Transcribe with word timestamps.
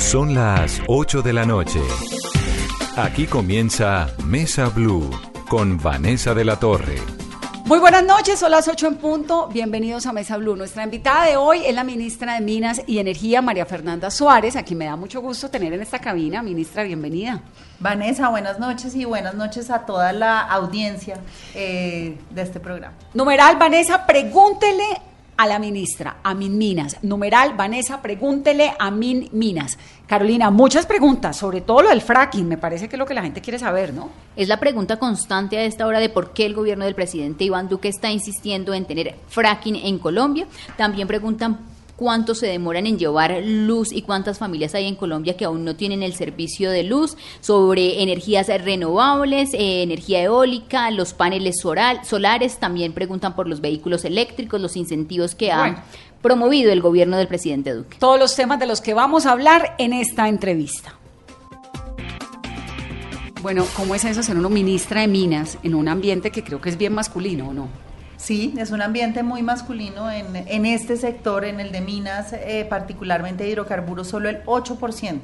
Son 0.00 0.34
las 0.34 0.80
8 0.88 1.22
de 1.22 1.32
la 1.32 1.44
noche. 1.44 1.78
Aquí 2.96 3.26
comienza 3.26 4.08
Mesa 4.24 4.68
Blue 4.68 5.08
con 5.48 5.78
Vanessa 5.78 6.34
de 6.34 6.44
la 6.44 6.58
Torre. 6.58 6.96
Muy 7.66 7.78
buenas 7.78 8.02
noches, 8.02 8.40
son 8.40 8.50
las 8.50 8.66
8 8.66 8.88
en 8.88 8.96
punto. 8.96 9.46
Bienvenidos 9.52 10.06
a 10.06 10.12
Mesa 10.12 10.36
Blue. 10.38 10.56
Nuestra 10.56 10.82
invitada 10.82 11.26
de 11.26 11.36
hoy 11.36 11.64
es 11.64 11.72
la 11.74 11.84
ministra 11.84 12.34
de 12.34 12.40
Minas 12.40 12.82
y 12.88 12.98
Energía, 12.98 13.42
María 13.42 13.66
Fernanda 13.66 14.10
Suárez, 14.10 14.56
a 14.56 14.64
quien 14.64 14.78
me 14.78 14.86
da 14.86 14.96
mucho 14.96 15.20
gusto 15.20 15.48
tener 15.48 15.72
en 15.74 15.82
esta 15.82 16.00
cabina. 16.00 16.42
Ministra, 16.42 16.82
bienvenida. 16.82 17.42
Vanessa, 17.78 18.28
buenas 18.30 18.58
noches 18.58 18.96
y 18.96 19.04
buenas 19.04 19.34
noches 19.34 19.70
a 19.70 19.86
toda 19.86 20.12
la 20.12 20.40
audiencia 20.40 21.18
eh, 21.54 22.18
de 22.30 22.42
este 22.42 22.58
programa. 22.58 22.94
Numeral, 23.14 23.56
Vanessa, 23.58 24.04
pregúntele 24.06 25.09
a 25.40 25.46
la 25.46 25.58
ministra, 25.58 26.18
a 26.22 26.34
Min 26.34 26.58
Minas. 26.58 26.98
Numeral, 27.00 27.54
Vanessa, 27.56 28.02
pregúntele 28.02 28.74
a 28.78 28.90
Min 28.90 29.30
Minas. 29.32 29.78
Carolina, 30.06 30.50
muchas 30.50 30.84
preguntas, 30.84 31.34
sobre 31.34 31.62
todo 31.62 31.80
lo 31.80 31.88
del 31.88 32.02
fracking, 32.02 32.46
me 32.46 32.58
parece 32.58 32.90
que 32.90 32.96
es 32.96 32.98
lo 32.98 33.06
que 33.06 33.14
la 33.14 33.22
gente 33.22 33.40
quiere 33.40 33.58
saber, 33.58 33.94
¿no? 33.94 34.10
Es 34.36 34.48
la 34.48 34.60
pregunta 34.60 34.98
constante 34.98 35.56
a 35.56 35.64
esta 35.64 35.86
hora 35.86 35.98
de 35.98 36.10
por 36.10 36.34
qué 36.34 36.44
el 36.44 36.52
gobierno 36.52 36.84
del 36.84 36.94
presidente 36.94 37.44
Iván 37.44 37.70
Duque 37.70 37.88
está 37.88 38.10
insistiendo 38.10 38.74
en 38.74 38.84
tener 38.84 39.14
fracking 39.28 39.76
en 39.76 39.98
Colombia. 39.98 40.46
También 40.76 41.08
preguntan 41.08 41.69
cuánto 42.00 42.34
se 42.34 42.46
demoran 42.46 42.86
en 42.86 42.98
llevar 42.98 43.42
luz 43.44 43.92
y 43.92 44.00
cuántas 44.00 44.38
familias 44.38 44.74
hay 44.74 44.86
en 44.86 44.96
Colombia 44.96 45.36
que 45.36 45.44
aún 45.44 45.66
no 45.66 45.76
tienen 45.76 46.02
el 46.02 46.14
servicio 46.14 46.70
de 46.70 46.82
luz, 46.82 47.18
sobre 47.42 48.02
energías 48.02 48.48
renovables, 48.48 49.52
eh, 49.52 49.82
energía 49.82 50.22
eólica, 50.22 50.90
los 50.92 51.12
paneles 51.12 51.60
solar, 51.60 52.02
solares, 52.06 52.56
también 52.56 52.94
preguntan 52.94 53.36
por 53.36 53.46
los 53.46 53.60
vehículos 53.60 54.06
eléctricos, 54.06 54.62
los 54.62 54.78
incentivos 54.78 55.34
que 55.34 55.48
Bueno. 55.54 55.76
ha 55.76 56.22
promovido 56.22 56.72
el 56.72 56.80
gobierno 56.80 57.18
del 57.18 57.28
presidente 57.28 57.74
Duque. 57.74 57.98
Todos 58.00 58.18
los 58.18 58.34
temas 58.34 58.58
de 58.58 58.64
los 58.64 58.80
que 58.80 58.94
vamos 58.94 59.26
a 59.26 59.32
hablar 59.32 59.74
en 59.76 59.92
esta 59.92 60.26
entrevista. 60.30 60.94
Bueno, 63.42 63.66
¿cómo 63.76 63.94
es 63.94 64.06
eso 64.06 64.22
ser 64.22 64.38
uno 64.38 64.48
ministra 64.48 65.02
de 65.02 65.08
Minas 65.08 65.58
en 65.62 65.74
un 65.74 65.86
ambiente 65.86 66.30
que 66.30 66.42
creo 66.42 66.62
que 66.62 66.70
es 66.70 66.78
bien 66.78 66.94
masculino 66.94 67.48
o 67.48 67.52
no? 67.52 67.89
Sí, 68.20 68.54
es 68.58 68.70
un 68.70 68.82
ambiente 68.82 69.22
muy 69.22 69.42
masculino 69.42 70.10
en, 70.10 70.36
en 70.36 70.66
este 70.66 70.96
sector, 70.98 71.44
en 71.46 71.58
el 71.58 71.72
de 71.72 71.80
minas, 71.80 72.34
eh, 72.34 72.66
particularmente 72.68 73.44
de 73.44 73.50
hidrocarburos, 73.50 74.08
solo 74.08 74.28
el 74.28 74.44
8% 74.44 75.20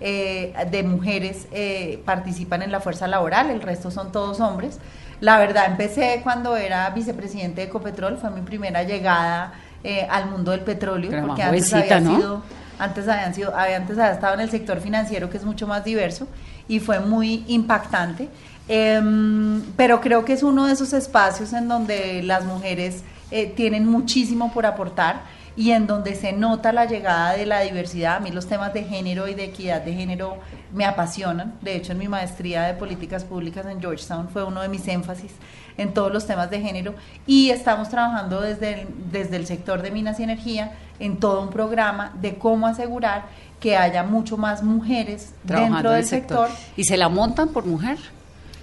eh, 0.00 0.54
de 0.70 0.82
mujeres 0.84 1.48
eh, 1.50 2.02
participan 2.04 2.62
en 2.62 2.70
la 2.70 2.80
fuerza 2.80 3.08
laboral, 3.08 3.50
el 3.50 3.62
resto 3.62 3.90
son 3.90 4.12
todos 4.12 4.40
hombres. 4.40 4.78
La 5.20 5.38
verdad, 5.38 5.66
empecé 5.66 6.20
cuando 6.22 6.56
era 6.56 6.88
vicepresidente 6.90 7.62
de 7.62 7.66
Ecopetrol, 7.66 8.16
fue 8.18 8.30
mi 8.30 8.42
primera 8.42 8.84
llegada 8.84 9.54
eh, 9.82 10.06
al 10.08 10.30
mundo 10.30 10.52
del 10.52 10.60
petróleo, 10.60 11.10
Pero 11.10 11.26
porque 11.26 11.42
antes 11.42 11.70
jovencita, 11.70 11.96
había 11.96 12.10
¿no? 12.10 12.16
sido 12.16 12.42
antes 12.78 13.08
habían 13.08 13.34
sido, 13.34 13.56
había, 13.56 13.76
antes 13.76 13.98
había 13.98 14.12
estado 14.12 14.34
en 14.34 14.40
el 14.40 14.50
sector 14.50 14.80
financiero 14.80 15.30
que 15.30 15.38
es 15.38 15.44
mucho 15.44 15.66
más 15.66 15.84
diverso 15.84 16.28
y 16.68 16.80
fue 16.80 17.00
muy 17.00 17.44
impactante. 17.46 18.28
Em, 18.68 19.62
pero 19.76 20.00
creo 20.00 20.24
que 20.24 20.32
es 20.32 20.42
uno 20.42 20.66
de 20.66 20.72
esos 20.72 20.92
espacios 20.92 21.52
en 21.52 21.68
donde 21.68 22.22
las 22.22 22.44
mujeres 22.44 23.02
eh, 23.30 23.46
tienen 23.46 23.86
muchísimo 23.86 24.52
por 24.52 24.66
aportar 24.66 25.22
y 25.56 25.70
en 25.70 25.86
donde 25.86 26.14
se 26.14 26.32
nota 26.32 26.72
la 26.72 26.84
llegada 26.84 27.32
de 27.32 27.46
la 27.46 27.60
diversidad. 27.60 28.16
A 28.16 28.20
mí 28.20 28.30
los 28.30 28.46
temas 28.46 28.74
de 28.74 28.84
género 28.84 29.26
y 29.26 29.34
de 29.34 29.44
equidad 29.44 29.80
de 29.82 29.94
género 29.94 30.36
me 30.74 30.84
apasionan. 30.84 31.54
De 31.62 31.76
hecho, 31.76 31.92
en 31.92 31.98
mi 31.98 32.08
maestría 32.08 32.64
de 32.64 32.74
políticas 32.74 33.24
públicas 33.24 33.64
en 33.66 33.80
Georgetown 33.80 34.28
fue 34.28 34.44
uno 34.44 34.60
de 34.60 34.68
mis 34.68 34.86
énfasis 34.86 35.32
en 35.78 35.94
todos 35.94 36.12
los 36.12 36.26
temas 36.26 36.50
de 36.50 36.60
género 36.60 36.94
y 37.26 37.50
estamos 37.50 37.88
trabajando 37.88 38.40
desde 38.40 38.82
el, 38.82 38.88
desde 39.10 39.36
el 39.36 39.46
sector 39.46 39.80
de 39.80 39.90
minas 39.90 40.20
y 40.20 40.24
energía 40.24 40.72
en 40.98 41.18
todo 41.18 41.40
un 41.40 41.50
programa 41.50 42.12
de 42.20 42.36
cómo 42.36 42.66
asegurar 42.66 43.24
que 43.60 43.76
haya 43.76 44.02
mucho 44.02 44.36
más 44.36 44.62
mujeres 44.62 45.32
Trabajando 45.46 45.76
dentro 45.76 45.90
en 45.90 45.94
del 45.94 46.02
el 46.02 46.08
sector. 46.08 46.48
sector. 46.48 46.72
¿Y 46.76 46.84
se 46.84 46.96
la 46.96 47.08
montan 47.08 47.48
por 47.48 47.64
mujer? 47.64 47.98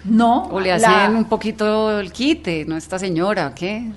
No, 0.04 0.44
¿O 0.48 0.60
le 0.60 0.78
la- 0.78 1.06
hacen 1.06 1.16
un 1.16 1.26
poquito 1.26 2.00
el 2.00 2.12
quite, 2.12 2.66
no 2.66 2.76
esta 2.78 3.00
señora? 3.00 3.54
¿Qué? 3.56 3.92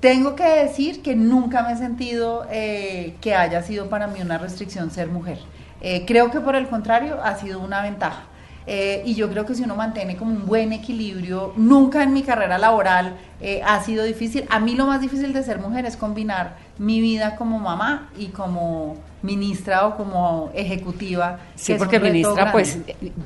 Tengo 0.00 0.34
que 0.34 0.42
decir 0.44 1.00
que 1.02 1.14
nunca 1.14 1.62
me 1.62 1.72
he 1.72 1.76
sentido 1.76 2.46
eh, 2.50 3.14
que 3.20 3.34
haya 3.36 3.62
sido 3.62 3.88
para 3.88 4.08
mí 4.08 4.20
una 4.20 4.38
restricción 4.38 4.90
ser 4.90 5.08
mujer. 5.08 5.38
Eh, 5.80 6.04
creo 6.06 6.30
que 6.30 6.40
por 6.40 6.56
el 6.56 6.66
contrario 6.68 7.22
ha 7.22 7.36
sido 7.36 7.60
una 7.60 7.82
ventaja. 7.82 8.24
Eh, 8.66 9.02
y 9.04 9.14
yo 9.14 9.28
creo 9.30 9.44
que 9.46 9.54
si 9.54 9.62
uno 9.64 9.74
mantiene 9.76 10.16
como 10.16 10.32
un 10.32 10.46
buen 10.46 10.72
equilibrio, 10.72 11.52
nunca 11.56 12.02
en 12.02 12.12
mi 12.12 12.22
carrera 12.22 12.58
laboral 12.58 13.14
eh, 13.40 13.60
ha 13.64 13.82
sido 13.82 14.04
difícil. 14.04 14.44
A 14.50 14.58
mí 14.60 14.74
lo 14.74 14.86
más 14.86 15.00
difícil 15.00 15.32
de 15.32 15.42
ser 15.44 15.58
mujer 15.58 15.84
es 15.86 15.96
combinar 15.96 16.56
mi 16.78 17.00
vida 17.00 17.36
como 17.36 17.58
mamá 17.58 18.08
y 18.18 18.28
como 18.28 18.96
ministra 19.22 19.86
o 19.86 19.96
como 19.96 20.50
ejecutiva. 20.54 21.38
Sí, 21.54 21.74
porque 21.74 22.00
ministra, 22.00 22.50
pues, 22.50 22.78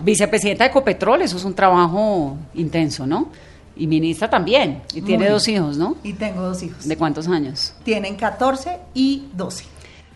vicepresidenta 0.02 0.64
de 0.64 0.70
Ecopetrol, 0.70 1.22
eso 1.22 1.36
es 1.36 1.44
un 1.44 1.54
trabajo 1.54 2.36
intenso, 2.54 3.06
¿no? 3.06 3.28
Y 3.76 3.86
ministra 3.86 4.28
también, 4.30 4.82
y 4.94 5.02
tiene 5.02 5.28
dos 5.28 5.46
hijos, 5.48 5.76
¿no? 5.76 5.96
Y 6.02 6.14
tengo 6.14 6.42
dos 6.42 6.62
hijos. 6.62 6.86
¿De 6.88 6.96
cuántos 6.96 7.28
años? 7.28 7.74
Tienen 7.84 8.16
14 8.16 8.78
y 8.94 9.28
12. 9.34 9.64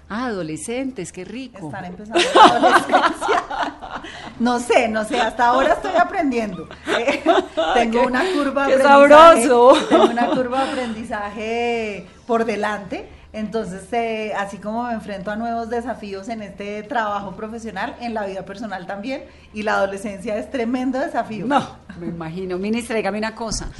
Ah, 0.09 0.27
adolescentes, 0.27 1.13
qué 1.13 1.25
rico. 1.25 1.67
Están 1.69 1.85
empezando 1.85 2.21
la 2.35 2.45
adolescencia. 2.57 3.45
No 4.41 4.59
sé, 4.59 4.89
no 4.89 5.05
sé, 5.05 5.21
hasta 5.21 5.49
ahora 5.49 5.75
estoy 5.75 5.93
aprendiendo. 6.01 6.67
Eh, 6.99 7.23
tengo 7.75 8.01
Qué- 8.01 8.07
una 8.07 8.23
curva 8.33 8.67
de 8.67 8.77
qué 8.77 8.83
aprendizaje. 8.83 9.43
sabroso. 9.49 9.73
Tengo 9.89 10.05
una 10.05 10.27
curva 10.31 10.65
de 10.65 10.71
aprendizaje 10.71 12.07
por 12.27 12.45
delante. 12.47 13.07
Entonces, 13.33 13.83
eh, 13.93 14.33
así 14.37 14.59
como 14.59 14.85
me 14.85 14.93
enfrento 14.93 15.31
a 15.31 15.37
nuevos 15.37 15.71
desafíos 15.71 16.29
en 16.29 16.43
este 16.43 16.83
trabajo 16.83 17.37
profesional, 17.37 17.95
en 18.01 18.13
la 18.13 18.27
vida 18.27 18.45
personal 18.45 18.87
también, 18.87 19.25
y 19.55 19.63
la 19.63 19.75
adolescencia 19.75 20.37
es 20.37 20.51
tremendo 20.51 20.99
desafío. 20.99 21.47
No, 21.47 21.77
me 22.01 22.09
imagino. 22.09 22.59
Ministra, 22.59 22.97
dígame 22.97 23.19
una 23.19 23.35
cosa. 23.35 23.71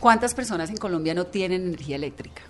¿Cuántas 0.00 0.34
personas 0.34 0.70
en 0.70 0.76
Colombia 0.76 1.14
no 1.14 1.26
tienen 1.26 1.62
energía 1.62 1.96
eléctrica? 1.96 2.42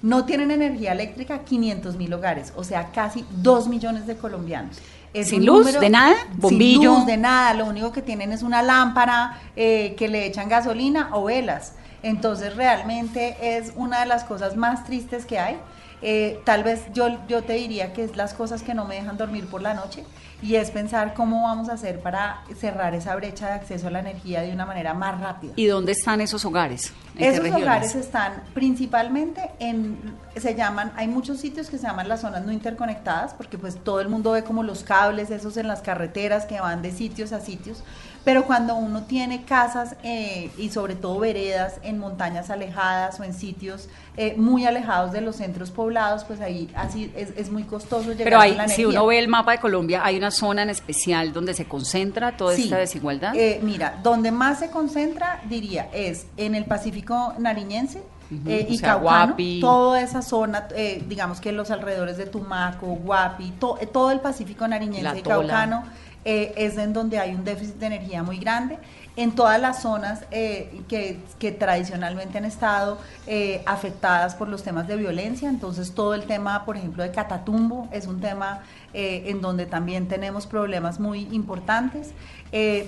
No 0.00 0.24
tienen 0.24 0.50
energía 0.50 0.92
eléctrica 0.92 1.44
500 1.44 1.96
mil 1.96 2.12
hogares, 2.12 2.52
o 2.56 2.64
sea, 2.64 2.90
casi 2.90 3.24
2 3.36 3.68
millones 3.68 4.06
de 4.06 4.16
colombianos. 4.16 4.78
Es 5.14 5.28
¿Sin 5.28 5.44
luz? 5.44 5.78
¿De 5.78 5.90
nada? 5.90 6.14
¿Bombillo? 6.34 6.80
Sin 6.80 6.84
luz, 6.84 7.06
de 7.06 7.16
nada. 7.18 7.54
Lo 7.54 7.66
único 7.66 7.92
que 7.92 8.00
tienen 8.00 8.32
es 8.32 8.42
una 8.42 8.62
lámpara 8.62 9.38
eh, 9.54 9.94
que 9.96 10.08
le 10.08 10.26
echan 10.26 10.48
gasolina 10.48 11.10
o 11.12 11.24
velas. 11.24 11.74
Entonces, 12.02 12.56
realmente 12.56 13.36
es 13.58 13.72
una 13.76 14.00
de 14.00 14.06
las 14.06 14.24
cosas 14.24 14.56
más 14.56 14.84
tristes 14.84 15.26
que 15.26 15.38
hay. 15.38 15.58
Eh, 16.02 16.40
tal 16.44 16.64
vez 16.64 16.86
yo, 16.92 17.08
yo 17.28 17.42
te 17.42 17.52
diría 17.54 17.92
que 17.92 18.02
es 18.02 18.16
las 18.16 18.34
cosas 18.34 18.62
que 18.62 18.74
no 18.74 18.84
me 18.84 18.96
dejan 18.96 19.16
dormir 19.16 19.46
por 19.46 19.62
la 19.62 19.72
noche 19.72 20.04
y 20.42 20.56
es 20.56 20.72
pensar 20.72 21.14
cómo 21.14 21.44
vamos 21.44 21.68
a 21.68 21.74
hacer 21.74 22.00
para 22.00 22.42
cerrar 22.58 22.94
esa 22.94 23.14
brecha 23.14 23.46
de 23.46 23.52
acceso 23.52 23.86
a 23.86 23.90
la 23.90 24.00
energía 24.00 24.42
de 24.42 24.52
una 24.52 24.66
manera 24.66 24.92
más 24.92 25.20
rápida. 25.20 25.52
¿Y 25.54 25.66
dónde 25.66 25.92
están 25.92 26.20
esos 26.20 26.44
hogares? 26.44 26.92
¿En 27.14 27.18
qué 27.18 27.28
Esos 27.28 27.62
hogares 27.62 27.94
están 27.94 28.42
principalmente 28.52 29.50
en, 29.60 30.16
se 30.36 30.56
llaman, 30.56 30.92
hay 30.96 31.06
muchos 31.06 31.38
sitios 31.38 31.70
que 31.70 31.78
se 31.78 31.86
llaman 31.86 32.08
las 32.08 32.22
zonas 32.22 32.44
no 32.44 32.50
interconectadas, 32.50 33.34
porque 33.34 33.56
pues 33.56 33.76
todo 33.76 34.00
el 34.00 34.08
mundo 34.08 34.32
ve 34.32 34.42
como 34.42 34.64
los 34.64 34.82
cables 34.82 35.30
esos 35.30 35.56
en 35.56 35.68
las 35.68 35.80
carreteras 35.80 36.46
que 36.46 36.60
van 36.60 36.82
de 36.82 36.90
sitios 36.90 37.32
a 37.32 37.40
sitios, 37.40 37.84
pero 38.24 38.44
cuando 38.44 38.74
uno 38.76 39.02
tiene 39.02 39.42
casas 39.44 39.96
eh, 40.04 40.50
y 40.56 40.70
sobre 40.70 40.94
todo 40.94 41.18
veredas 41.18 41.74
en 41.82 41.98
montañas 41.98 42.50
alejadas 42.50 43.18
o 43.18 43.24
en 43.24 43.34
sitios 43.34 43.88
eh, 44.16 44.34
muy 44.36 44.64
alejados 44.66 45.12
de 45.12 45.20
los 45.22 45.36
centros 45.36 45.70
poblados, 45.70 46.24
pues 46.24 46.40
ahí 46.40 46.70
así 46.76 47.12
es, 47.16 47.30
es 47.36 47.50
muy 47.50 47.64
costoso 47.64 48.12
llegar 48.12 48.24
Pero 48.24 48.40
a 48.40 48.46
la 48.46 48.68
si 48.68 48.82
energía. 48.82 49.00
uno 49.00 49.06
ve 49.08 49.18
el 49.18 49.28
mapa 49.28 49.52
de 49.52 49.58
Colombia, 49.58 50.02
hay 50.04 50.16
una 50.18 50.30
zona 50.30 50.62
en 50.62 50.70
especial 50.70 51.32
donde 51.32 51.54
se 51.54 51.64
concentra 51.64 52.36
toda 52.36 52.54
Sí. 52.54 52.64
esta 52.64 52.76
desigualdad. 52.76 53.34
Eh, 53.34 53.58
mira, 53.62 53.98
donde 54.02 54.30
más 54.30 54.58
se 54.60 54.70
concentra, 54.70 55.40
diría, 55.48 55.88
es 55.92 56.26
en 56.36 56.54
el 56.54 56.64
Pacífico 56.66 57.34
nariñense 57.38 58.02
eh, 58.46 58.66
o 58.68 58.72
y 58.72 58.78
sea, 58.78 58.94
Caucano, 58.94 59.26
Guapi. 59.26 59.60
toda 59.60 60.00
esa 60.00 60.22
zona, 60.22 60.66
eh, 60.74 61.02
digamos 61.06 61.40
que 61.40 61.52
los 61.52 61.70
alrededores 61.70 62.16
de 62.16 62.24
Tumaco, 62.26 62.86
Guapi, 62.86 63.50
to- 63.58 63.76
eh, 63.80 63.86
todo 63.86 64.10
el 64.10 64.20
Pacífico 64.20 64.66
nariñense 64.68 65.18
y. 65.18 65.22
Caucano, 65.22 65.84
eh, 66.24 66.52
es 66.56 66.76
en 66.78 66.92
donde 66.92 67.18
hay 67.18 67.34
un 67.34 67.44
déficit 67.44 67.76
de 67.76 67.86
energía 67.86 68.22
muy 68.22 68.38
grande 68.38 68.78
en 69.16 69.32
todas 69.32 69.60
las 69.60 69.82
zonas 69.82 70.24
eh, 70.30 70.82
que, 70.88 71.18
que, 71.38 71.52
tradicionalmente 71.52 72.38
han 72.38 72.46
estado 72.46 72.98
eh, 73.26 73.62
afectadas 73.66 74.34
por 74.34 74.48
los 74.48 74.62
temas 74.62 74.88
de 74.88 74.96
violencia. 74.96 75.50
Entonces, 75.50 75.92
todo 75.92 76.14
el 76.14 76.24
tema, 76.24 76.64
por 76.64 76.76
ejemplo, 76.76 77.02
de 77.02 77.10
Catatumbo 77.10 77.88
es 77.92 78.06
un 78.06 78.20
tema 78.20 78.60
eh, 78.94 79.24
en 79.26 79.42
donde 79.42 79.66
también 79.66 80.08
tenemos 80.08 80.46
problemas 80.46 80.98
muy 80.98 81.28
importantes. 81.32 82.12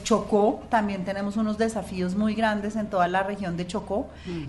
Chocó, 0.02 0.62
también 0.69 1.06
tenemos 1.06 1.38
unos 1.38 1.56
desafíos 1.56 2.14
muy 2.16 2.34
grandes 2.34 2.76
en 2.76 2.88
toda 2.88 3.08
la 3.08 3.22
región 3.22 3.56
de 3.56 3.66
Chocó. 3.66 4.08
Mm. 4.26 4.42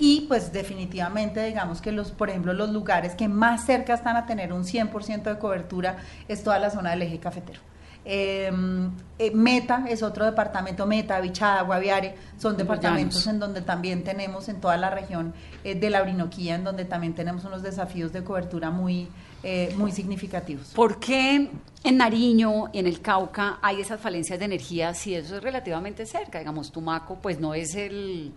y 0.00 0.24
pues 0.26 0.52
definitivamente, 0.52 1.44
digamos 1.44 1.80
que 1.80 1.92
los, 1.92 2.10
por 2.10 2.30
ejemplo, 2.30 2.52
los 2.52 2.70
lugares 2.70 3.14
que 3.14 3.28
más 3.28 3.64
cerca 3.64 3.94
están 3.94 4.16
a 4.16 4.26
tener 4.26 4.52
un 4.52 4.64
100% 4.64 5.22
de 5.22 5.38
cobertura 5.38 5.98
es 6.26 6.42
toda 6.42 6.58
la 6.58 6.70
zona 6.70 6.90
del 6.90 7.02
eje 7.02 7.20
cafetero. 7.20 7.60
Em, 8.04 8.90
eh, 9.18 9.30
Meta 9.30 9.86
es 9.88 10.02
otro 10.02 10.26
departamento, 10.26 10.86
Meta, 10.86 11.20
Bichada, 11.20 11.62
Guaviare, 11.62 12.14
son 12.36 12.56
departamentos 12.56 13.26
en 13.26 13.38
donde 13.38 13.62
también 13.62 14.04
tenemos 14.04 14.48
en 14.48 14.60
toda 14.60 14.76
la 14.76 14.90
región 14.90 15.32
eh, 15.62 15.74
de 15.74 15.88
la 15.88 16.02
Orinoquía, 16.02 16.56
en 16.56 16.64
donde 16.64 16.84
también 16.84 17.14
tenemos 17.14 17.44
unos 17.44 17.62
desafíos 17.62 18.12
de 18.12 18.22
cobertura 18.22 18.70
muy, 18.70 19.08
eh, 19.42 19.72
muy 19.76 19.90
significativos. 19.90 20.72
¿Por 20.74 21.00
qué 21.00 21.48
en 21.82 21.96
Nariño, 21.96 22.70
en 22.74 22.86
el 22.86 23.00
Cauca, 23.00 23.58
hay 23.62 23.80
esas 23.80 24.00
falencias 24.00 24.38
de 24.38 24.44
energía 24.44 24.92
si 24.92 25.14
eso 25.14 25.36
es 25.36 25.42
relativamente 25.42 26.04
cerca? 26.04 26.38
Digamos, 26.40 26.72
Tumaco, 26.72 27.18
pues 27.22 27.40
no 27.40 27.54
es 27.54 27.74
el, 27.74 28.32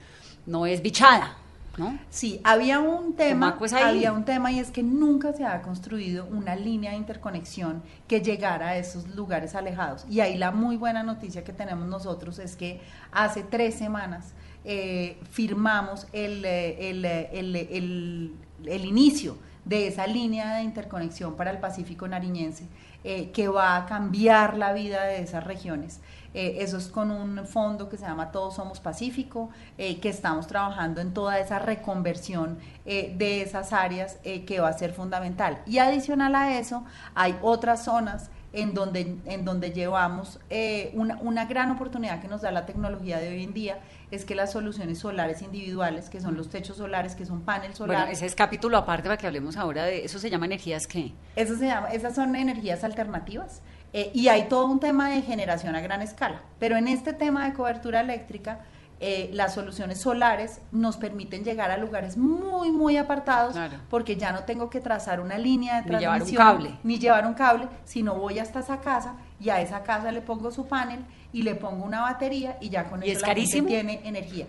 no 0.45 0.65
es 0.65 0.81
Bichada, 0.81 1.35
Sí, 2.09 2.41
había 2.43 2.79
un 2.79 3.13
tema, 3.13 3.57
había 3.83 4.11
un 4.11 4.25
tema 4.25 4.51
y 4.51 4.59
es 4.59 4.71
que 4.71 4.83
nunca 4.83 5.33
se 5.33 5.45
ha 5.45 5.61
construido 5.61 6.25
una 6.25 6.55
línea 6.55 6.91
de 6.91 6.97
interconexión 6.97 7.83
que 8.07 8.21
llegara 8.21 8.69
a 8.69 8.77
esos 8.77 9.07
lugares 9.09 9.55
alejados. 9.55 10.05
Y 10.09 10.19
ahí 10.21 10.37
la 10.37 10.51
muy 10.51 10.75
buena 10.77 11.03
noticia 11.03 11.43
que 11.43 11.53
tenemos 11.53 11.87
nosotros 11.87 12.39
es 12.39 12.55
que 12.55 12.81
hace 13.11 13.43
tres 13.43 13.75
semanas 13.75 14.33
eh, 14.65 15.17
firmamos 15.29 16.07
el, 16.13 16.43
eh, 16.43 16.89
el, 16.89 17.05
el, 18.65 18.85
inicio 18.85 19.37
de 19.63 19.87
esa 19.87 20.07
línea 20.07 20.55
de 20.55 20.63
interconexión 20.63 21.35
para 21.35 21.51
el 21.51 21.59
Pacífico 21.59 22.07
nariñense 22.07 22.65
eh, 23.03 23.31
que 23.31 23.47
va 23.47 23.77
a 23.77 23.85
cambiar 23.85 24.57
la 24.57 24.73
vida 24.73 25.03
de 25.05 25.21
esas 25.21 25.43
regiones. 25.43 25.99
Eh, 26.37 26.61
eso 26.61 26.77
es 26.77 26.87
con 26.89 27.09
un 27.09 27.47
fondo 27.47 27.89
que 27.89 27.97
se 27.97 28.05
llama 28.05 28.31
Todos 28.31 28.57
Somos 28.57 28.79
Pacífico, 28.79 29.49
eh, 29.79 29.99
que 29.99 30.09
estamos 30.09 30.45
trabajando 30.45 31.01
en 31.01 31.11
toda 31.11 31.39
esa 31.39 31.57
reconversión 31.57 32.59
eh, 32.85 33.15
de 33.17 33.41
esas 33.41 33.73
áreas 33.73 34.19
que 34.45 34.59
va 34.59 34.67
a 34.67 34.73
ser 34.73 34.93
fundamental. 34.93 35.63
Y 35.65 35.79
adicional 35.79 36.35
a 36.35 36.59
eso, 36.59 36.85
hay 37.15 37.35
otras 37.41 37.83
zonas 37.83 38.29
en 38.53 38.75
donde, 38.75 39.17
en 39.25 39.45
donde 39.45 39.71
llevamos 39.71 40.39
una, 40.93 41.17
una, 41.21 41.45
gran 41.45 41.71
oportunidad 41.71 42.21
que 42.21 42.27
nos 42.27 42.41
da 42.41 42.51
la 42.51 42.67
tecnología 42.67 43.17
de 43.17 43.29
hoy 43.29 43.43
en 43.43 43.53
día, 43.53 43.79
es 44.11 44.23
que 44.23 44.35
las 44.35 44.51
soluciones 44.51 44.99
solares 44.99 45.41
individuales, 45.41 46.09
que 46.09 46.21
son 46.21 46.37
los 46.37 46.49
techos 46.49 46.77
solares, 46.77 47.15
que 47.15 47.25
son 47.25 47.41
paneles 47.41 47.77
solares. 47.77 48.03
Bueno, 48.03 48.13
ese 48.13 48.25
es 48.25 48.35
capítulo 48.35 48.77
aparte 48.77 49.03
para 49.03 49.17
que 49.17 49.27
hablemos 49.27 49.57
ahora 49.57 49.85
de 49.85 50.05
eso, 50.05 50.19
se 50.19 50.29
llama 50.29 50.45
energías 50.45 50.87
qué? 50.87 51.13
Eso 51.35 51.55
se 51.55 51.65
llama, 51.65 51.89
esas 51.89 52.15
son 52.15 52.35
energías 52.35 52.83
alternativas. 52.83 53.61
Eh, 53.93 54.11
y 54.13 54.27
hay 54.27 54.47
todo 54.47 54.65
un 54.65 54.79
tema 54.79 55.09
de 55.09 55.21
generación 55.21 55.75
a 55.75 55.81
gran 55.81 56.01
escala. 56.01 56.41
Pero 56.59 56.77
en 56.77 56.87
este 56.87 57.13
tema 57.13 57.45
de 57.45 57.53
cobertura 57.53 58.01
eléctrica, 58.01 58.59
eh, 58.99 59.29
las 59.31 59.53
soluciones 59.53 60.01
solares 60.01 60.59
nos 60.71 60.97
permiten 60.97 61.43
llegar 61.43 61.69
a 61.69 61.77
lugares 61.77 62.17
muy, 62.17 62.71
muy 62.71 62.97
apartados, 62.97 63.55
porque 63.91 64.15
ya 64.15 64.31
no 64.31 64.39
tengo 64.39 64.71
que 64.71 64.81
trazar 64.81 65.19
una 65.19 65.37
línea 65.37 65.81
de 65.81 65.87
transmisión, 65.87 66.19
ni 66.23 66.31
llevar 66.31 66.47
un 66.47 66.57
cable, 66.57 66.79
ni 66.83 66.99
llevar 66.99 67.27
un 67.27 67.33
cable, 67.35 67.67
sino 67.85 68.15
voy 68.15 68.39
hasta 68.39 68.59
esa 68.59 68.81
casa 68.81 69.13
y 69.39 69.49
a 69.49 69.61
esa 69.61 69.83
casa 69.83 70.11
le 70.11 70.21
pongo 70.21 70.49
su 70.49 70.65
panel 70.65 71.05
y 71.31 71.43
le 71.43 71.53
pongo 71.53 71.85
una 71.85 72.01
batería 72.01 72.57
y 72.59 72.69
ya 72.69 72.85
con 72.85 73.03
eso 73.03 73.21
la 73.21 73.35
gente 73.35 73.61
tiene 73.61 74.01
energía. 74.03 74.47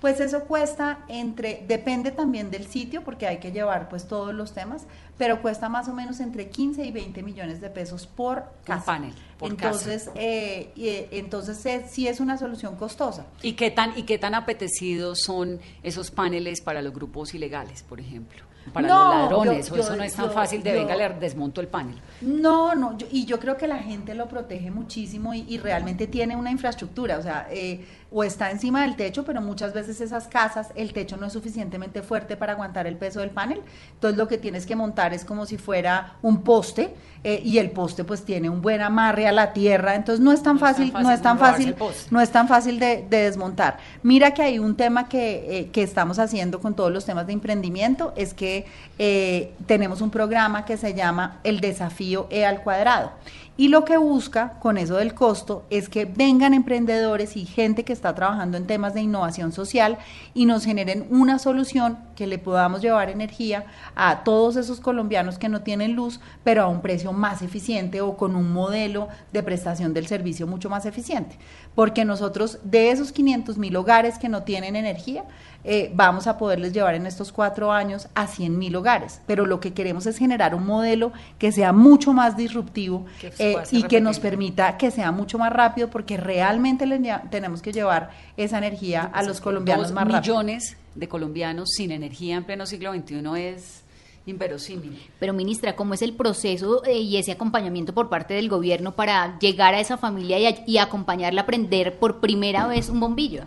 Pues 0.00 0.18
eso 0.20 0.44
cuesta 0.44 1.00
entre, 1.08 1.64
depende 1.68 2.10
también 2.10 2.50
del 2.50 2.66
sitio, 2.66 3.02
porque 3.04 3.26
hay 3.26 3.38
que 3.38 3.52
llevar 3.52 3.88
pues 3.88 4.08
todos 4.08 4.34
los 4.34 4.54
temas, 4.54 4.86
pero 5.18 5.42
cuesta 5.42 5.68
más 5.68 5.88
o 5.88 5.92
menos 5.92 6.20
entre 6.20 6.48
15 6.48 6.84
y 6.84 6.90
20 6.90 7.22
millones 7.22 7.60
de 7.60 7.68
pesos 7.68 8.06
por 8.06 8.44
casa. 8.64 8.84
panel, 8.84 9.14
por 9.38 9.50
entonces, 9.50 10.10
Eh, 10.14 10.72
eh, 10.76 11.08
entonces 11.12 11.64
eh, 11.66 11.84
sí 11.88 12.08
es 12.08 12.20
una 12.20 12.38
solución 12.38 12.76
costosa. 12.76 13.26
¿Y 13.42 13.52
qué 13.52 13.70
tan 13.70 13.96
y 13.98 14.04
qué 14.04 14.18
tan 14.18 14.34
apetecidos 14.34 15.20
son 15.20 15.60
esos 15.82 16.10
paneles 16.10 16.62
para 16.62 16.80
los 16.80 16.94
grupos 16.94 17.34
ilegales, 17.34 17.82
por 17.82 18.00
ejemplo? 18.00 18.44
Para 18.72 18.88
los 18.88 19.14
ladrones, 19.14 19.70
o 19.70 19.76
eso 19.76 19.96
no 19.96 20.02
es 20.02 20.14
tan 20.14 20.30
fácil 20.30 20.62
de 20.62 20.72
venga, 20.72 20.94
le 20.94 21.08
desmonto 21.14 21.60
el 21.60 21.68
panel. 21.68 21.98
No, 22.20 22.74
no, 22.74 22.96
y 23.10 23.24
yo 23.24 23.40
creo 23.40 23.56
que 23.56 23.66
la 23.66 23.78
gente 23.78 24.14
lo 24.14 24.28
protege 24.28 24.70
muchísimo 24.70 25.32
y, 25.34 25.44
y 25.48 25.58
realmente 25.58 26.06
tiene 26.06 26.36
una 26.36 26.50
infraestructura, 26.50 27.18
o 27.18 27.22
sea, 27.22 27.48
eh, 27.50 27.84
o 28.12 28.24
está 28.24 28.50
encima 28.50 28.82
del 28.82 28.96
techo, 28.96 29.24
pero 29.24 29.40
muchas 29.40 29.72
veces 29.72 30.00
esas 30.00 30.26
casas, 30.26 30.68
el 30.74 30.92
techo 30.92 31.16
no 31.16 31.26
es 31.26 31.32
suficientemente 31.32 32.02
fuerte 32.02 32.36
para 32.36 32.54
aguantar 32.54 32.86
el 32.86 32.96
peso 32.96 33.20
del 33.20 33.30
panel, 33.30 33.62
entonces 33.92 34.18
lo 34.18 34.26
que 34.26 34.36
tienes 34.36 34.66
que 34.66 34.74
montar 34.74 35.14
es 35.14 35.24
como 35.24 35.46
si 35.46 35.58
fuera 35.58 36.14
un 36.22 36.42
poste 36.42 36.92
eh, 37.22 37.40
y 37.44 37.58
el 37.58 37.70
poste 37.70 38.02
pues 38.02 38.24
tiene 38.24 38.50
un 38.50 38.62
buen 38.62 38.80
amarre 38.80 39.28
a 39.28 39.32
la 39.32 39.52
tierra, 39.52 39.94
entonces 39.94 40.24
no 40.24 40.32
es 40.32 40.42
tan 40.42 40.58
fácil, 40.58 40.92
no 40.92 41.10
es 41.10 41.22
tan 41.22 41.38
fácil, 41.38 41.76
no 42.10 42.20
es 42.20 42.30
tan 42.30 42.48
fácil 42.48 42.80
de, 42.80 43.06
desmontar. 43.08 43.78
Mira 44.02 44.34
que 44.34 44.42
hay 44.42 44.58
un 44.58 44.74
tema 44.76 45.08
que, 45.08 45.58
eh, 45.58 45.70
que, 45.70 45.82
estamos 45.82 46.18
haciendo 46.18 46.60
con 46.60 46.74
todos 46.74 46.90
los 46.90 47.04
temas 47.04 47.26
de 47.26 47.32
emprendimiento, 47.32 48.12
es 48.16 48.34
que 48.34 48.66
eh, 48.98 49.52
tenemos 49.66 50.00
un 50.00 50.10
programa 50.10 50.64
que 50.64 50.76
se 50.76 50.94
llama 50.94 51.38
el 51.44 51.60
desafío 51.60 52.26
E 52.30 52.44
al 52.44 52.62
cuadrado 52.62 53.12
y 53.60 53.68
lo 53.68 53.84
que 53.84 53.98
busca 53.98 54.54
con 54.58 54.78
eso 54.78 54.96
del 54.96 55.12
costo 55.12 55.66
es 55.68 55.90
que 55.90 56.06
vengan 56.06 56.54
emprendedores 56.54 57.36
y 57.36 57.44
gente 57.44 57.84
que 57.84 57.92
está 57.92 58.14
trabajando 58.14 58.56
en 58.56 58.66
temas 58.66 58.94
de 58.94 59.02
innovación 59.02 59.52
social 59.52 59.98
y 60.32 60.46
nos 60.46 60.64
generen 60.64 61.06
una 61.10 61.38
solución 61.38 61.98
que 62.16 62.26
le 62.26 62.38
podamos 62.38 62.80
llevar 62.80 63.10
energía 63.10 63.66
a 63.94 64.24
todos 64.24 64.56
esos 64.56 64.80
colombianos 64.80 65.36
que 65.36 65.50
no 65.50 65.60
tienen 65.60 65.94
luz, 65.94 66.20
pero 66.42 66.62
a 66.62 66.68
un 66.68 66.80
precio 66.80 67.12
más 67.12 67.42
eficiente 67.42 68.00
o 68.00 68.16
con 68.16 68.34
un 68.34 68.50
modelo 68.50 69.08
de 69.30 69.42
prestación 69.42 69.92
del 69.92 70.06
servicio 70.06 70.46
mucho 70.46 70.70
más 70.70 70.86
eficiente. 70.86 71.36
Porque 71.74 72.06
nosotros 72.06 72.60
de 72.62 72.90
esos 72.90 73.12
500 73.12 73.58
mil 73.58 73.76
hogares 73.76 74.18
que 74.18 74.30
no 74.30 74.42
tienen 74.42 74.74
energía, 74.74 75.24
eh, 75.64 75.90
vamos 75.94 76.26
a 76.26 76.38
poderles 76.38 76.72
llevar 76.72 76.94
en 76.94 77.06
estos 77.06 77.32
cuatro 77.32 77.72
años 77.72 78.08
a 78.14 78.26
100 78.26 78.58
mil 78.58 78.74
hogares. 78.76 79.20
Pero 79.26 79.46
lo 79.46 79.60
que 79.60 79.72
queremos 79.72 80.06
es 80.06 80.16
generar 80.16 80.54
un 80.54 80.66
modelo 80.66 81.12
que 81.38 81.52
sea 81.52 81.72
mucho 81.72 82.12
más 82.12 82.36
disruptivo 82.36 83.06
eh, 83.38 83.56
y 83.70 83.82
que 83.84 84.00
nos 84.00 84.18
permita 84.20 84.78
que 84.78 84.90
sea 84.90 85.12
mucho 85.12 85.38
más 85.38 85.52
rápido 85.52 85.88
porque 85.88 86.16
realmente 86.16 86.86
tenemos 87.30 87.62
que 87.62 87.72
llevar 87.72 88.10
esa 88.36 88.58
energía 88.58 89.02
a 89.02 89.22
los 89.22 89.40
colombianos 89.40 89.92
más 89.92 90.08
rápido. 90.08 90.34
millones 90.34 90.76
de 90.94 91.08
colombianos 91.08 91.70
sin 91.70 91.92
energía 91.92 92.36
en 92.36 92.44
pleno 92.44 92.66
siglo 92.66 92.92
XXI 92.92 93.22
es 93.36 93.82
inverosímil. 94.26 95.00
Pero 95.18 95.32
ministra, 95.32 95.76
¿cómo 95.76 95.94
es 95.94 96.02
el 96.02 96.14
proceso 96.14 96.84
eh, 96.84 96.98
y 96.98 97.16
ese 97.16 97.32
acompañamiento 97.32 97.94
por 97.94 98.08
parte 98.08 98.34
del 98.34 98.48
gobierno 98.48 98.92
para 98.92 99.38
llegar 99.38 99.74
a 99.74 99.80
esa 99.80 99.96
familia 99.96 100.38
y, 100.38 100.62
y 100.66 100.78
acompañarla 100.78 101.42
a 101.42 101.46
prender 101.46 101.98
por 101.98 102.20
primera 102.20 102.66
vez 102.66 102.88
un 102.88 103.00
bombillo? 103.00 103.44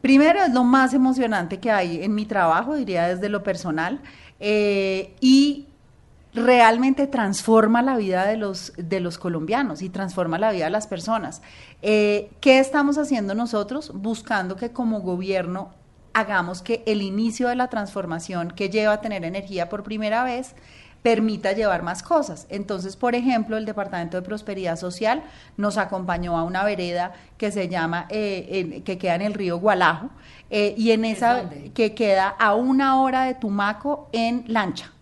Primero 0.00 0.42
es 0.42 0.52
lo 0.52 0.64
más 0.64 0.94
emocionante 0.94 1.58
que 1.58 1.70
hay 1.70 2.02
en 2.02 2.14
mi 2.14 2.26
trabajo, 2.26 2.74
diría 2.74 3.08
desde 3.08 3.28
lo 3.28 3.42
personal, 3.42 4.00
eh, 4.38 5.14
y 5.20 5.66
realmente 6.32 7.06
transforma 7.06 7.82
la 7.82 7.96
vida 7.96 8.24
de 8.24 8.36
los, 8.36 8.72
de 8.76 9.00
los 9.00 9.18
colombianos 9.18 9.82
y 9.82 9.88
transforma 9.88 10.38
la 10.38 10.52
vida 10.52 10.64
de 10.64 10.70
las 10.70 10.86
personas. 10.86 11.42
Eh, 11.82 12.30
¿Qué 12.40 12.60
estamos 12.60 12.98
haciendo 12.98 13.34
nosotros? 13.34 13.92
Buscando 13.94 14.56
que 14.56 14.70
como 14.70 15.00
gobierno 15.00 15.70
hagamos 16.12 16.62
que 16.62 16.82
el 16.86 17.02
inicio 17.02 17.48
de 17.48 17.56
la 17.56 17.68
transformación 17.68 18.50
que 18.50 18.68
lleva 18.68 18.94
a 18.94 19.00
tener 19.00 19.24
energía 19.24 19.68
por 19.68 19.82
primera 19.82 20.24
vez 20.24 20.54
permita 21.02 21.52
llevar 21.52 21.82
más 21.82 22.02
cosas. 22.02 22.46
Entonces, 22.50 22.96
por 22.96 23.14
ejemplo, 23.14 23.56
el 23.56 23.64
Departamento 23.64 24.16
de 24.16 24.22
Prosperidad 24.22 24.76
Social 24.76 25.22
nos 25.56 25.78
acompañó 25.78 26.36
a 26.36 26.44
una 26.44 26.64
vereda 26.64 27.12
que 27.38 27.50
se 27.50 27.68
llama, 27.68 28.06
eh, 28.10 28.82
que 28.84 28.98
queda 28.98 29.14
en 29.14 29.22
el 29.22 29.34
río 29.34 29.58
Gualajo, 29.58 30.10
eh, 30.50 30.74
y 30.76 30.90
en 30.90 31.04
esa 31.04 31.48
que 31.74 31.94
queda 31.94 32.28
a 32.28 32.54
una 32.54 33.00
hora 33.00 33.24
de 33.24 33.34
Tumaco 33.34 34.08
en 34.12 34.44
lancha. 34.48 34.92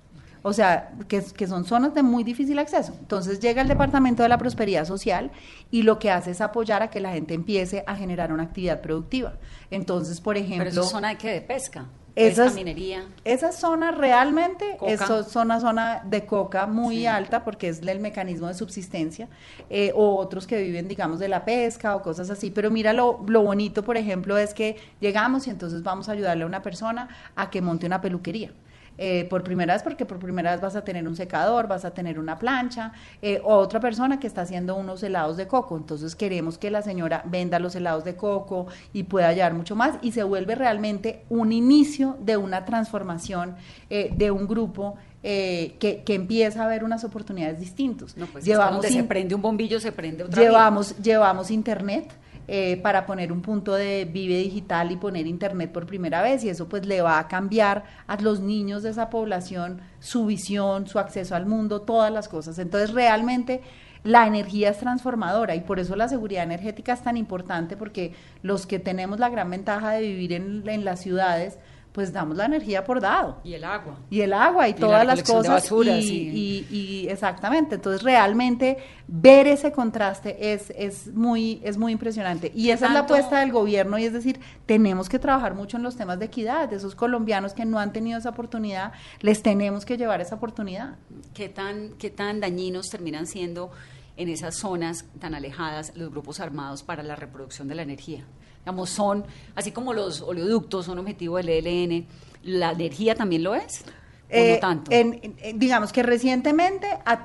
O 0.43 0.53
sea, 0.53 0.93
que, 1.09 1.23
que, 1.23 1.47
son 1.47 1.65
zonas 1.65 1.95
de 1.95 2.03
muy 2.03 2.23
difícil 2.23 2.59
acceso. 2.59 2.95
Entonces 3.01 3.41
llega 3.41 3.61
el 3.61 3.69
Departamento 3.69 4.23
de 4.23 4.29
la 4.29 4.39
Prosperidad 4.39 4.85
Social 4.85 5.33
y 5.71 5.83
lo 5.83 5.99
que 5.99 6.11
hace 6.11 6.31
es 6.31 6.41
apoyar 6.41 6.83
a 6.83 6.91
que 6.91 7.01
la 7.01 7.13
gente 7.13 7.35
empiece 7.35 7.83
a 7.87 7.97
generar 7.97 8.33
una 8.33 8.45
actividad 8.45 8.81
productiva. 8.81 9.35
Entonces, 9.71 10.21
por 10.21 10.37
ejemplo... 10.37 10.71
Pero 10.71 10.83
es 10.83 10.91
zona 10.91 11.09
de 11.09 11.17
qué? 11.17 11.31
De 11.33 11.41
pesca. 11.41 11.87
Esas, 12.27 12.55
minería. 12.55 13.05
Esa 13.25 13.53
zona 13.53 13.93
realmente 13.93 14.77
es 14.87 15.01
una 15.37 15.61
zona 15.61 16.03
de 16.05 16.27
coca 16.27 16.67
muy 16.67 17.07
alta 17.07 17.45
porque 17.45 17.69
es 17.69 17.81
el 17.81 18.01
mecanismo 18.01 18.49
de 18.49 18.55
subsistencia, 18.55 19.29
eh, 19.71 19.93
o 19.95 20.17
otros 20.17 20.47
que 20.47 20.61
viven, 20.61 20.89
digamos, 20.89 21.19
de 21.19 21.29
la 21.29 21.45
pesca 21.45 21.95
o 21.95 22.03
cosas 22.03 22.31
así. 22.31 22.51
Pero 22.51 22.71
mira, 22.71 22.93
lo, 22.93 23.25
lo 23.27 23.43
bonito, 23.43 23.85
por 23.85 23.97
ejemplo, 23.97 24.37
es 24.37 24.55
que 24.55 24.77
llegamos 25.01 25.47
y 25.47 25.51
entonces 25.51 25.83
vamos 25.83 26.09
a 26.09 26.13
ayudarle 26.13 26.45
a 26.45 26.47
una 26.47 26.63
persona 26.63 27.09
a 27.37 27.51
que 27.51 27.63
monte 27.63 27.87
una 27.87 28.01
peluquería. 28.01 28.51
Eh, 28.99 29.27
por 29.31 29.43
primera 29.43 29.73
vez 29.73 29.83
porque 29.83 30.05
por 30.05 30.19
primera 30.19 30.53
vez 30.53 30.61
vas 30.61 30.77
a 30.77 30.85
tener 30.85 31.07
un 31.07 31.17
secador, 31.17 31.69
vas 31.69 31.85
a 31.85 31.93
tener 31.93 32.19
una 32.19 32.39
plancha, 32.39 32.93
eh, 33.23 33.41
o 33.45 33.55
otra 33.55 33.81
persona 33.81 34.19
que 34.21 34.27
está 34.27 34.43
haciendo 34.43 34.77
unos 34.77 35.03
helados 35.03 35.37
de 35.37 35.47
coco. 35.47 35.77
Entonces 35.77 36.15
queremos 36.15 36.59
que 36.59 36.71
la 36.71 36.83
señora 36.83 37.23
venda 37.27 37.59
los 37.59 37.75
helados 37.75 38.05
de 38.05 38.17
coco 38.17 38.67
y 38.93 39.05
pueda 39.05 39.33
llevar 39.33 39.55
mucho 39.55 39.77
más 39.77 39.97
y 40.03 40.13
se 40.13 40.23
vuelve 40.23 40.55
realmente 40.55 41.25
un 41.29 41.53
inicio 41.53 42.17
de 42.21 42.37
una 42.37 42.65
transformación 42.65 43.57
eh, 43.91 44.13
de 44.17 44.31
un 44.31 44.47
grupo 44.47 44.97
eh, 45.23 45.75
que, 45.81 46.03
que, 46.05 46.15
empieza 46.15 46.65
a 46.65 46.69
ver 46.69 46.85
unas 46.85 47.03
oportunidades 47.03 47.59
distintas. 47.59 48.17
No, 48.17 48.27
pues 48.27 48.45
llevamos 48.45 48.83
donde 48.83 48.91
se 48.91 49.03
prende 49.03 49.35
un 49.35 49.43
bombillo, 49.43 49.81
se 49.81 49.91
prende 49.91 50.23
otra 50.23 50.41
llevamos, 50.41 50.97
llevamos 50.99 51.51
internet. 51.51 52.13
Eh, 52.51 52.79
para 52.79 53.05
poner 53.05 53.31
un 53.31 53.43
punto 53.43 53.75
de 53.75 54.07
vive 54.07 54.39
digital 54.39 54.91
y 54.91 54.97
poner 54.97 55.27
internet 55.27 55.71
por 55.71 55.85
primera 55.85 56.23
vez 56.23 56.43
y 56.45 56.49
eso 56.49 56.67
pues 56.67 56.87
le 56.87 57.03
va 57.03 57.19
a 57.19 57.29
cambiar 57.29 57.85
a 58.07 58.19
los 58.23 58.41
niños 58.41 58.83
de 58.83 58.89
esa 58.89 59.11
población 59.11 59.83
su 60.01 60.25
visión, 60.25 60.87
su 60.87 60.99
acceso 60.99 61.37
al 61.37 61.45
mundo, 61.45 61.83
todas 61.83 62.11
las 62.11 62.27
cosas. 62.27 62.59
Entonces 62.59 62.95
realmente 62.95 63.61
la 64.03 64.27
energía 64.27 64.71
es 64.71 64.79
transformadora 64.79 65.57
y 65.57 65.61
por 65.61 65.79
eso 65.79 65.95
la 65.95 66.09
seguridad 66.09 66.43
energética 66.43 66.95
es 66.95 67.03
tan 67.03 67.19
importante 67.19 67.77
porque 67.77 68.15
los 68.43 68.67
que 68.67 68.79
tenemos 68.79 69.19
la 69.19 69.29
gran 69.29 69.51
ventaja 69.51 69.91
de 69.91 70.01
vivir 70.01 70.33
en, 70.33 70.67
en 70.67 70.87
las 70.87 71.01
ciudades, 71.01 71.59
pues 71.93 72.13
damos 72.13 72.37
la 72.37 72.45
energía 72.45 72.85
por 72.85 73.01
dado. 73.01 73.39
Y 73.43 73.55
el 73.55 73.65
agua. 73.65 73.97
Y 74.11 74.21
el 74.21 74.33
agua 74.33 74.69
y, 74.69 74.75
todas 74.75 75.07
las 75.07 75.23
cosas. 75.23 75.71
y, 75.71 76.67
y, 76.71 77.09
exactamente. 77.09 77.77
Entonces 77.77 78.03
realmente 78.03 78.79
ver 79.07 79.47
ese 79.47 79.73
contraste 79.73 80.53
es, 80.53 80.71
es, 80.77 81.09
muy, 81.15 81.61
es 81.65 81.77
muy 81.79 81.93
impresionante. 81.93 82.53
Y 82.55 82.71
esa 82.71 82.87
es 82.87 82.93
la 82.93 83.01
apuesta 83.01 83.41
del 83.41 83.53
gobierno 83.53 83.99
y 83.99 84.05
es 84.05 84.13
decir, 84.13 84.39
tenemos 84.67 85.09
que 85.09 85.19
trabajar 85.19 85.55
mucho 85.55 85.77
en 85.77 85.83
los 85.83 85.97
temas 85.97 86.19
de 86.19 86.27
equidad. 86.27 86.69
De 86.69 86.77
esos 86.77 86.95
colombianos 86.95 87.55
que 87.55 87.65
no 87.65 87.79
han 87.79 87.93
tenido 87.93 88.19
esa 88.19 88.31
oportunidad, 88.31 88.93
les 89.21 89.43
tenemos 89.43 89.85
que 89.85 89.97
llevar 89.97 90.21
esa 90.21 90.37
oportunidad. 90.37 90.97
¿Qué 91.35 91.49
tan, 91.49 91.95
qué 91.99 92.11
tan 92.11 92.41
dañinos 92.41 92.91
terminan 92.91 93.27
siendo 93.27 93.71
en 94.17 94.29
esas 94.29 94.57
zonas 94.57 95.05
tan 95.19 95.35
alejadas 95.35 95.93
los 95.97 96.11
grupos 96.11 96.41
armados 96.41 96.83
para 96.83 97.03
la 97.03 97.17
reproducción 97.17 97.67
de 97.67 97.75
la 97.75 97.83
energía? 97.83 98.25
Digamos, 98.69 98.91
son, 98.91 99.25
así 99.55 99.73
como 99.73 99.95
los 99.95 100.21
oleoductos 100.21 100.85
son 100.85 100.99
objetivo 100.99 101.39
del 101.39 101.49
ELN, 101.49 102.07
¿la 102.43 102.73
energía 102.73 103.15
también 103.15 103.43
lo 103.43 103.55
es? 103.55 103.83
Eh, 104.29 104.59
tanto? 104.61 104.91
En, 104.93 105.35
digamos 105.55 105.91
que 105.91 106.03
recientemente, 106.03 106.87
a 107.07 107.23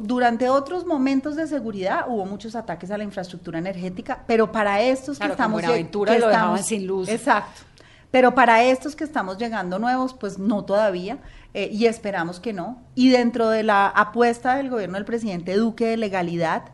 durante 0.00 0.48
otros 0.48 0.86
momentos 0.86 1.34
de 1.34 1.48
seguridad, 1.48 2.04
hubo 2.06 2.24
muchos 2.26 2.54
ataques 2.54 2.92
a 2.92 2.96
la 2.96 3.02
infraestructura 3.02 3.58
energética, 3.58 4.22
pero 4.28 4.52
para 4.52 4.80
estos 4.80 5.18
que 5.18 5.26
estamos... 5.26 5.62
Como 5.62 5.72
aventura 5.72 6.16
lo 6.16 6.28
dejaban 6.28 6.62
sin 6.62 6.86
luz. 6.86 7.08
Exacto. 7.08 7.62
Pero 8.12 8.36
para 8.36 8.62
estos 8.62 8.94
que 8.94 9.02
estamos 9.02 9.36
llegando 9.36 9.80
nuevos, 9.80 10.14
pues 10.14 10.38
no 10.38 10.64
todavía, 10.64 11.18
eh, 11.54 11.70
y 11.72 11.86
esperamos 11.86 12.38
que 12.38 12.52
no. 12.52 12.80
Y 12.94 13.08
dentro 13.08 13.48
de 13.48 13.64
la 13.64 13.88
apuesta 13.88 14.54
del 14.54 14.70
gobierno 14.70 14.94
del 14.94 15.04
presidente 15.04 15.56
Duque 15.56 15.86
de 15.86 15.96
legalidad, 15.96 16.70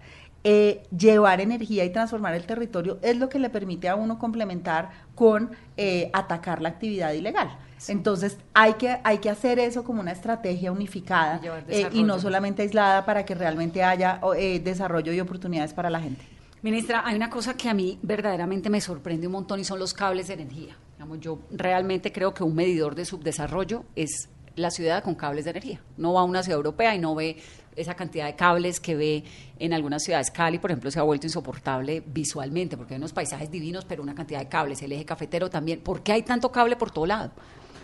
eh, 0.46 0.82
llevar 0.96 1.40
energía 1.40 1.84
y 1.84 1.90
transformar 1.90 2.34
el 2.34 2.44
territorio 2.44 2.98
es 3.00 3.16
lo 3.16 3.30
que 3.30 3.38
le 3.38 3.48
permite 3.48 3.88
a 3.88 3.96
uno 3.96 4.18
complementar 4.18 4.90
con 5.14 5.50
eh, 5.78 6.10
atacar 6.12 6.60
la 6.60 6.68
actividad 6.68 7.12
ilegal. 7.12 7.56
Entonces 7.88 8.36
hay 8.52 8.74
que, 8.74 8.98
hay 9.04 9.18
que 9.18 9.30
hacer 9.30 9.58
eso 9.58 9.84
como 9.84 10.00
una 10.00 10.12
estrategia 10.12 10.70
unificada 10.70 11.40
eh, 11.68 11.88
y 11.92 12.02
no 12.02 12.18
solamente 12.18 12.62
aislada 12.62 13.04
para 13.06 13.24
que 13.24 13.34
realmente 13.34 13.82
haya 13.82 14.20
desarrollo 14.62 15.12
y 15.12 15.20
oportunidades 15.20 15.72
para 15.72 15.90
la 15.90 16.00
gente. 16.00 16.24
Ministra, 16.60 17.02
hay 17.06 17.16
una 17.16 17.28
cosa 17.28 17.54
que 17.54 17.68
a 17.68 17.74
mí 17.74 17.98
verdaderamente 18.02 18.70
me 18.70 18.80
sorprende 18.80 19.26
un 19.26 19.34
montón 19.34 19.60
y 19.60 19.64
son 19.64 19.78
los 19.78 19.92
cables 19.92 20.28
de 20.28 20.34
energía. 20.34 20.76
Digamos, 20.94 21.20
yo 21.20 21.40
realmente 21.50 22.12
creo 22.12 22.32
que 22.32 22.42
un 22.42 22.54
medidor 22.54 22.94
de 22.94 23.04
subdesarrollo 23.04 23.84
es 23.96 24.28
la 24.56 24.70
ciudad 24.70 25.02
con 25.02 25.14
cables 25.14 25.44
de 25.44 25.50
energía. 25.50 25.80
No 25.96 26.14
va 26.14 26.20
a 26.20 26.24
una 26.24 26.42
ciudad 26.42 26.56
europea 26.56 26.94
y 26.94 26.98
no 26.98 27.14
ve 27.14 27.36
esa 27.76 27.94
cantidad 27.94 28.26
de 28.26 28.34
cables 28.36 28.80
que 28.80 28.94
ve 28.94 29.24
en 29.58 29.72
algunas 29.72 30.02
ciudades. 30.02 30.30
Cali, 30.30 30.58
por 30.58 30.70
ejemplo, 30.70 30.90
se 30.90 30.98
ha 30.98 31.02
vuelto 31.02 31.26
insoportable 31.26 32.02
visualmente 32.06 32.76
porque 32.76 32.94
hay 32.94 32.98
unos 32.98 33.12
paisajes 33.12 33.50
divinos, 33.50 33.84
pero 33.84 34.02
una 34.02 34.14
cantidad 34.14 34.40
de 34.40 34.48
cables. 34.48 34.82
El 34.82 34.92
eje 34.92 35.04
cafetero 35.04 35.50
también. 35.50 35.80
¿Por 35.80 36.02
qué 36.02 36.12
hay 36.12 36.22
tanto 36.22 36.50
cable 36.50 36.76
por 36.76 36.90
todo 36.90 37.06
lado? 37.06 37.32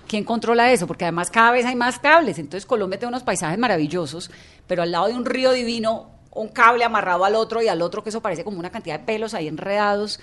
¿Quién 0.07 0.25
controla 0.25 0.73
eso? 0.73 0.87
Porque 0.87 1.05
además 1.05 1.31
cada 1.31 1.53
vez 1.53 1.65
hay 1.65 1.77
más 1.77 1.99
cables. 1.99 2.39
Entonces 2.39 2.67
Colombia 2.67 2.99
tiene 2.99 3.11
unos 3.11 3.23
paisajes 3.23 3.59
maravillosos, 3.59 4.31
pero 4.67 4.83
al 4.83 4.91
lado 4.91 5.07
de 5.07 5.15
un 5.15 5.25
río 5.25 5.53
divino, 5.53 6.11
un 6.33 6.49
cable 6.49 6.85
amarrado 6.85 7.25
al 7.25 7.35
otro 7.35 7.63
y 7.63 7.69
al 7.69 7.83
otro, 7.83 8.03
que 8.03 8.09
eso 8.09 8.21
parece 8.21 8.45
como 8.45 8.59
una 8.59 8.71
cantidad 8.71 8.99
de 8.99 9.05
pelos 9.05 9.35
ahí 9.35 9.49
enredados. 9.49 10.21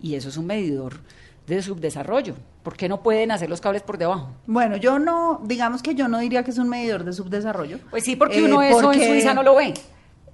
Y 0.00 0.14
eso 0.14 0.28
es 0.28 0.36
un 0.36 0.46
medidor 0.46 1.00
de 1.46 1.62
subdesarrollo. 1.62 2.34
¿Por 2.62 2.76
qué 2.76 2.88
no 2.88 3.02
pueden 3.02 3.30
hacer 3.30 3.48
los 3.48 3.60
cables 3.60 3.82
por 3.82 3.98
debajo? 3.98 4.30
Bueno, 4.46 4.76
yo 4.76 4.98
no, 4.98 5.40
digamos 5.44 5.82
que 5.82 5.94
yo 5.94 6.08
no 6.08 6.18
diría 6.18 6.42
que 6.42 6.50
es 6.50 6.58
un 6.58 6.68
medidor 6.68 7.04
de 7.04 7.12
subdesarrollo. 7.12 7.78
Pues 7.90 8.04
sí, 8.04 8.16
porque 8.16 8.42
uno 8.42 8.62
eh, 8.62 8.70
eso 8.70 8.92
en 8.92 9.00
Suiza 9.00 9.34
no 9.34 9.42
lo 9.42 9.54
ve. 9.54 9.74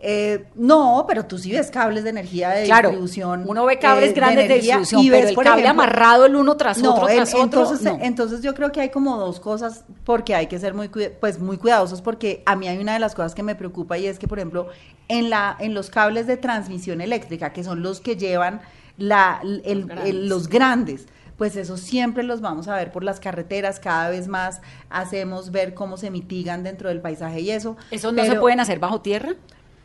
Eh, 0.05 0.47
no, 0.57 1.05
pero 1.07 1.27
tú 1.27 1.39
sí 1.39 1.53
ves 1.53 1.71
cables 1.71 2.03
de 2.03 2.11
energía 2.11 2.51
de 2.51 2.65
claro, 2.65 2.89
distribución. 2.89 3.45
Uno 3.47 3.65
ve 3.65 3.79
cables 3.79 4.11
eh, 4.11 4.15
grandes 4.15 4.49
de, 4.49 4.55
distribución, 4.55 5.01
y 5.01 5.11
ves, 5.11 5.27
pero 5.27 5.43
el 5.43 5.47
cable 5.47 5.69
amarrado 5.69 6.27
el 6.27 6.35
uno 6.35 6.57
tras 6.57 6.83
otro 6.83 7.07
tras 7.07 7.33
entonces. 7.35 7.87
Entonces 8.01 8.43
yo 8.43 8.53
creo 8.53 8.73
que 8.73 8.81
hay 8.81 8.89
como 8.89 9.17
dos 9.17 9.39
cosas 9.39 9.85
porque 10.03 10.35
hay 10.35 10.49
que 10.49 10.59
ser 10.59 10.75
muy 10.75 10.89
pues 10.89 11.39
muy 11.39 11.57
cuidadosos 11.57 12.03
porque 12.03 12.43
a 12.47 12.57
mí 12.57 12.67
hay 12.67 12.79
una 12.79 12.95
de 12.95 12.99
las 12.99 13.15
cosas 13.15 13.33
que 13.33 13.45
me 13.45 13.55
preocupa 13.55 13.97
y 13.97 14.07
es 14.07 14.19
que 14.19 14.27
por 14.27 14.41
ejemplo 14.41 14.67
en 15.07 15.31
la 15.31 15.57
en 15.61 15.73
los 15.73 15.89
cables 15.89 16.27
de 16.27 16.37
transmisión 16.37 17.01
eléctrica 17.01 17.53
que 17.53 17.63
son 17.63 17.83
los 17.83 18.01
que 18.01 18.17
llevan 18.17 18.61
la, 18.97 19.41
los 19.43 20.49
grandes 20.49 21.07
pues 21.37 21.57
eso 21.57 21.77
siempre 21.77 22.23
los 22.23 22.41
vamos 22.41 22.69
a 22.69 22.77
ver 22.77 22.93
por 22.93 23.03
las 23.03 23.19
carreteras, 23.19 23.81
cada 23.81 24.11
vez 24.11 24.29
más 24.29 24.61
hacemos 24.91 25.51
ver 25.51 25.75
cómo 25.75 25.97
se 25.97 26.09
mitigan 26.09 26.63
dentro 26.63 26.89
del 26.89 27.01
paisaje 27.01 27.41
y 27.41 27.51
eso. 27.51 27.77
¿Eso 27.91 28.13
no 28.13 28.25
se 28.25 28.37
pueden 28.37 28.61
hacer 28.61 28.79
bajo 28.79 29.01
tierra? 29.01 29.35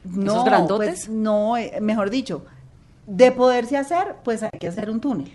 No, 0.03 0.33
¿Esos 0.33 0.45
grandotes? 0.45 0.89
Pues, 0.89 1.09
no, 1.09 1.57
eh, 1.57 1.79
mejor 1.81 2.11
dicho, 2.11 2.45
de 3.07 3.31
poderse 3.31 3.75
hacer, 3.75 4.17
pues 4.23 4.43
hay 4.43 4.51
que 4.59 4.67
hacer 4.67 4.89
un 4.89 5.01
túnel. 5.01 5.31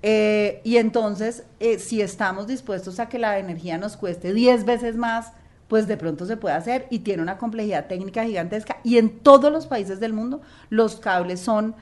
Eh, 0.00 0.60
y 0.64 0.76
entonces, 0.76 1.44
eh, 1.60 1.78
si 1.78 2.00
estamos 2.00 2.46
dispuestos 2.46 2.98
a 3.00 3.08
que 3.08 3.18
la 3.18 3.38
energía 3.38 3.76
nos 3.76 3.96
cueste 3.96 4.32
10 4.32 4.64
veces 4.64 4.96
más, 4.96 5.32
pues 5.68 5.86
de 5.86 5.96
pronto 5.96 6.26
se 6.26 6.36
puede 6.36 6.54
hacer 6.54 6.86
y 6.90 7.00
tiene 7.00 7.22
una 7.22 7.38
complejidad 7.38 7.86
técnica 7.86 8.24
gigantesca. 8.24 8.78
Y 8.82 8.98
en 8.98 9.18
todos 9.18 9.50
los 9.50 9.66
países 9.66 10.00
del 10.00 10.12
mundo 10.12 10.42
los 10.70 10.96
cables 10.96 11.40
son 11.40 11.74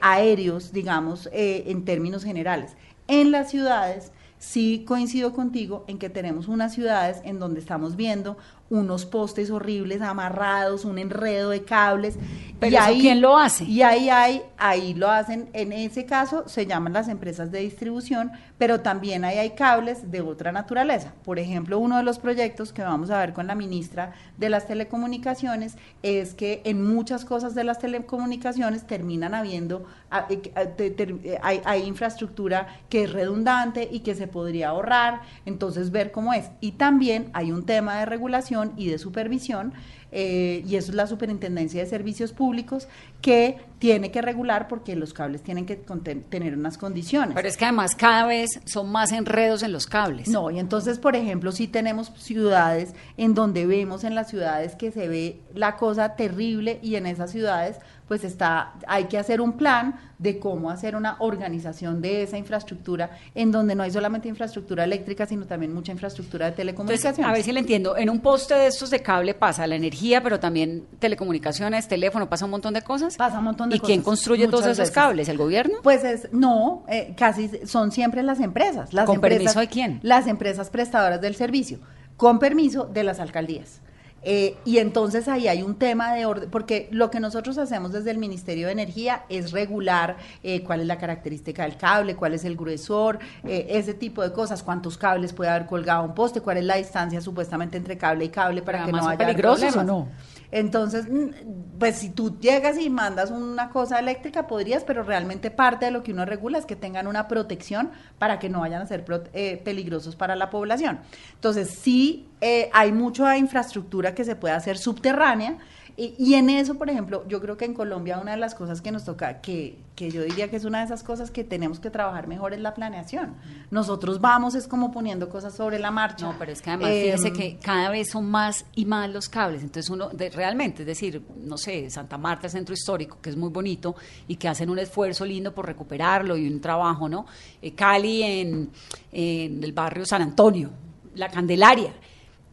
aéreos, 0.00 0.72
digamos, 0.72 1.28
en 1.32 1.84
términos 1.84 2.24
generales. 2.24 2.76
En 3.08 3.30
las 3.30 3.50
ciudades, 3.50 4.12
sí 4.38 4.84
coincido 4.86 5.34
contigo 5.34 5.84
en 5.86 5.98
que 5.98 6.08
tenemos 6.08 6.48
unas 6.48 6.72
ciudades 6.72 7.20
en 7.24 7.38
donde 7.38 7.60
estamos 7.60 7.96
viendo 7.96 8.38
unos 8.70 9.04
postes 9.04 9.50
horribles 9.50 10.00
amarrados, 10.00 10.84
un 10.84 10.98
enredo 10.98 11.50
de 11.50 11.64
cables. 11.64 12.16
Pero 12.60 12.72
y 12.72 12.76
ahí, 12.76 13.00
¿quién 13.00 13.20
lo 13.20 13.36
hace? 13.36 13.64
Y 13.64 13.82
ahí 13.82 14.10
hay, 14.10 14.42
ahí 14.58 14.94
lo 14.94 15.10
hacen, 15.10 15.48
en 15.54 15.72
ese 15.72 16.04
caso 16.04 16.44
se 16.46 16.66
llaman 16.66 16.92
las 16.92 17.08
empresas 17.08 17.50
de 17.50 17.60
distribución, 17.60 18.30
pero 18.58 18.80
también 18.80 19.24
ahí 19.24 19.38
hay 19.38 19.50
cables 19.50 20.10
de 20.10 20.20
otra 20.20 20.52
naturaleza. 20.52 21.14
Por 21.24 21.38
ejemplo, 21.38 21.78
uno 21.78 21.96
de 21.96 22.02
los 22.02 22.18
proyectos 22.18 22.72
que 22.72 22.82
vamos 22.82 23.10
a 23.10 23.18
ver 23.18 23.32
con 23.32 23.46
la 23.46 23.54
ministra 23.54 24.12
de 24.36 24.50
las 24.50 24.66
telecomunicaciones 24.66 25.76
es 26.02 26.34
que 26.34 26.60
en 26.64 26.86
muchas 26.86 27.24
cosas 27.24 27.54
de 27.54 27.64
las 27.64 27.78
telecomunicaciones 27.78 28.86
terminan 28.86 29.34
habiendo, 29.34 29.86
eh, 30.28 30.52
eh, 30.54 31.38
hay, 31.42 31.62
hay 31.64 31.82
infraestructura 31.84 32.68
que 32.88 33.04
es 33.04 33.12
redundante 33.12 33.88
y 33.90 34.00
que 34.00 34.14
se 34.14 34.26
podría 34.26 34.68
ahorrar, 34.68 35.22
entonces 35.46 35.90
ver 35.90 36.12
cómo 36.12 36.34
es. 36.34 36.50
Y 36.60 36.72
también 36.72 37.30
hay 37.32 37.50
un 37.52 37.64
tema 37.64 37.98
de 37.98 38.06
regulación 38.06 38.59
y 38.76 38.88
de 38.88 38.98
supervisión, 38.98 39.72
eh, 40.12 40.64
y 40.66 40.76
eso 40.76 40.90
es 40.90 40.96
la 40.96 41.06
Superintendencia 41.06 41.82
de 41.82 41.88
Servicios 41.88 42.32
Públicos, 42.32 42.88
que 43.22 43.58
tiene 43.78 44.10
que 44.10 44.22
regular 44.22 44.68
porque 44.68 44.96
los 44.96 45.12
cables 45.12 45.42
tienen 45.42 45.66
que 45.66 45.76
tener 45.76 46.54
unas 46.56 46.78
condiciones. 46.78 47.34
Pero 47.34 47.48
es 47.48 47.56
que 47.56 47.64
además 47.64 47.94
cada 47.94 48.26
vez 48.26 48.60
son 48.64 48.90
más 48.90 49.12
enredos 49.12 49.62
en 49.62 49.72
los 49.72 49.86
cables. 49.86 50.28
No, 50.28 50.50
y 50.50 50.58
entonces, 50.58 50.98
por 50.98 51.16
ejemplo, 51.16 51.52
si 51.52 51.68
tenemos 51.68 52.12
ciudades 52.16 52.94
en 53.16 53.34
donde 53.34 53.66
vemos 53.66 54.04
en 54.04 54.14
las 54.14 54.28
ciudades 54.28 54.74
que 54.74 54.90
se 54.90 55.08
ve 55.08 55.40
la 55.54 55.76
cosa 55.76 56.16
terrible 56.16 56.78
y 56.82 56.96
en 56.96 57.06
esas 57.06 57.30
ciudades 57.30 57.78
pues 58.10 58.24
está, 58.24 58.72
hay 58.88 59.04
que 59.04 59.18
hacer 59.18 59.40
un 59.40 59.52
plan 59.52 59.94
de 60.18 60.40
cómo 60.40 60.68
hacer 60.68 60.96
una 60.96 61.14
organización 61.20 62.02
de 62.02 62.24
esa 62.24 62.36
infraestructura, 62.36 63.10
en 63.36 63.52
donde 63.52 63.76
no 63.76 63.84
hay 63.84 63.92
solamente 63.92 64.26
infraestructura 64.26 64.82
eléctrica, 64.82 65.26
sino 65.26 65.46
también 65.46 65.72
mucha 65.72 65.92
infraestructura 65.92 66.46
de 66.46 66.52
telecomunicaciones. 66.56 67.24
a 67.24 67.32
ver 67.32 67.44
si 67.44 67.52
le 67.52 67.60
entiendo, 67.60 67.96
en 67.96 68.10
un 68.10 68.18
poste 68.18 68.54
de 68.54 68.66
estos 68.66 68.90
de 68.90 68.98
cable 68.98 69.34
pasa 69.34 69.64
la 69.68 69.76
energía, 69.76 70.24
pero 70.24 70.40
también 70.40 70.86
telecomunicaciones, 70.98 71.86
teléfono, 71.86 72.28
pasa 72.28 72.46
un 72.46 72.50
montón 72.50 72.74
de 72.74 72.82
cosas. 72.82 73.16
Pasa 73.16 73.38
un 73.38 73.44
montón 73.44 73.70
de 73.70 73.76
¿Y 73.76 73.78
cosas. 73.78 73.88
¿Y 73.88 73.92
quién 73.92 74.02
construye 74.02 74.48
todos 74.48 74.66
esos 74.66 74.90
cables? 74.90 75.28
¿El 75.28 75.38
gobierno? 75.38 75.76
Pues 75.80 76.02
es, 76.02 76.32
no, 76.32 76.82
eh, 76.88 77.14
casi 77.16 77.64
son 77.64 77.92
siempre 77.92 78.24
las 78.24 78.40
empresas. 78.40 78.92
Las 78.92 79.06
¿Con 79.06 79.14
empresas, 79.14 79.38
permiso 79.38 79.60
de 79.60 79.68
quién? 79.68 80.00
Las 80.02 80.26
empresas 80.26 80.68
prestadoras 80.68 81.20
del 81.20 81.36
servicio, 81.36 81.78
con 82.16 82.40
permiso 82.40 82.86
de 82.86 83.04
las 83.04 83.20
alcaldías. 83.20 83.80
Eh, 84.22 84.56
y 84.64 84.78
entonces 84.78 85.28
ahí 85.28 85.48
hay 85.48 85.62
un 85.62 85.76
tema 85.76 86.12
de 86.14 86.26
orden, 86.26 86.50
porque 86.50 86.88
lo 86.90 87.10
que 87.10 87.20
nosotros 87.20 87.56
hacemos 87.58 87.92
desde 87.92 88.10
el 88.10 88.18
Ministerio 88.18 88.66
de 88.66 88.72
Energía 88.72 89.24
es 89.28 89.52
regular 89.52 90.16
eh, 90.42 90.62
cuál 90.62 90.80
es 90.80 90.86
la 90.86 90.98
característica 90.98 91.62
del 91.62 91.76
cable, 91.76 92.16
cuál 92.16 92.34
es 92.34 92.44
el 92.44 92.56
gruesor, 92.56 93.18
eh, 93.44 93.66
ese 93.70 93.94
tipo 93.94 94.22
de 94.22 94.32
cosas, 94.32 94.62
cuántos 94.62 94.98
cables 94.98 95.32
puede 95.32 95.50
haber 95.50 95.66
colgado 95.66 96.04
un 96.04 96.14
poste, 96.14 96.40
cuál 96.42 96.58
es 96.58 96.64
la 96.64 96.76
distancia 96.76 97.20
supuestamente 97.20 97.76
entre 97.78 97.96
cable 97.96 98.26
y 98.26 98.28
cable 98.28 98.62
para 98.62 98.84
que 98.84 98.92
no 98.92 99.08
haya 99.08 99.18
peligrosos 99.18 99.76
o 99.76 99.84
no? 99.84 100.08
Entonces, 100.52 101.06
mm, 101.08 101.78
pues 101.78 101.96
si 101.96 102.10
tú 102.10 102.38
llegas 102.40 102.78
y 102.78 102.90
mandas 102.90 103.30
una 103.30 103.70
cosa 103.70 103.98
eléctrica, 103.98 104.46
podrías, 104.46 104.84
pero 104.84 105.02
realmente 105.02 105.50
parte 105.50 105.86
de 105.86 105.90
lo 105.90 106.02
que 106.02 106.12
uno 106.12 106.24
regula 106.24 106.58
es 106.58 106.66
que 106.66 106.76
tengan 106.76 107.06
una 107.06 107.28
protección 107.28 107.90
para 108.18 108.38
que 108.38 108.48
no 108.48 108.60
vayan 108.60 108.82
a 108.82 108.86
ser 108.86 109.04
eh, 109.32 109.60
peligrosos 109.64 110.16
para 110.16 110.36
la 110.36 110.50
población. 110.50 111.00
Entonces, 111.34 111.70
sí 111.70 112.28
eh, 112.40 112.70
hay 112.72 112.92
mucha 112.92 113.36
infraestructura 113.36 114.14
que 114.14 114.24
se 114.24 114.36
puede 114.36 114.54
hacer 114.54 114.78
subterránea. 114.78 115.58
Y, 116.02 116.14
y 116.18 116.32
en 116.34 116.48
eso, 116.48 116.76
por 116.76 116.88
ejemplo, 116.88 117.24
yo 117.28 117.42
creo 117.42 117.58
que 117.58 117.66
en 117.66 117.74
Colombia 117.74 118.18
una 118.18 118.30
de 118.30 118.38
las 118.38 118.54
cosas 118.54 118.80
que 118.80 118.90
nos 118.90 119.04
toca, 119.04 119.42
que, 119.42 119.76
que 119.94 120.10
yo 120.10 120.22
diría 120.22 120.48
que 120.48 120.56
es 120.56 120.64
una 120.64 120.78
de 120.78 120.86
esas 120.86 121.02
cosas 121.02 121.30
que 121.30 121.44
tenemos 121.44 121.78
que 121.78 121.90
trabajar 121.90 122.26
mejor 122.26 122.54
es 122.54 122.60
la 122.60 122.72
planeación. 122.72 123.34
Nosotros 123.70 124.18
vamos 124.18 124.54
es 124.54 124.66
como 124.66 124.92
poniendo 124.92 125.28
cosas 125.28 125.54
sobre 125.54 125.78
la 125.78 125.90
marcha. 125.90 126.24
No, 126.24 126.36
pero 126.38 126.52
es 126.52 126.62
que 126.62 126.70
además 126.70 126.90
Eh, 126.90 127.02
fíjese 127.04 127.32
que 127.34 127.58
cada 127.58 127.90
vez 127.90 128.08
son 128.10 128.30
más 128.30 128.64
y 128.74 128.86
más 128.86 129.10
los 129.10 129.28
cables. 129.28 129.60
Entonces 129.62 129.90
uno, 129.90 130.08
de- 130.08 130.30
realmente, 130.30 130.84
es 130.84 130.86
decir, 130.86 131.20
no 131.44 131.58
sé, 131.58 131.90
Santa 131.90 132.16
Marta, 132.16 132.46
el 132.46 132.50
centro 132.52 132.72
histórico, 132.72 133.18
que 133.20 133.28
es 133.28 133.36
muy 133.36 133.50
bonito 133.50 133.94
y 134.26 134.36
que 134.36 134.48
hacen 134.48 134.70
un 134.70 134.78
esfuerzo 134.78 135.26
lindo 135.26 135.52
por 135.54 135.66
recuperarlo 135.66 136.34
y 136.38 136.48
un 136.50 136.62
trabajo, 136.62 137.10
¿no? 137.10 137.26
Eh, 137.60 137.72
Cali 137.74 138.22
en, 138.22 138.70
en 139.12 139.62
el 139.62 139.72
barrio 139.74 140.06
San 140.06 140.22
Antonio, 140.22 140.70
La 141.14 141.28
Candelaria. 141.28 141.92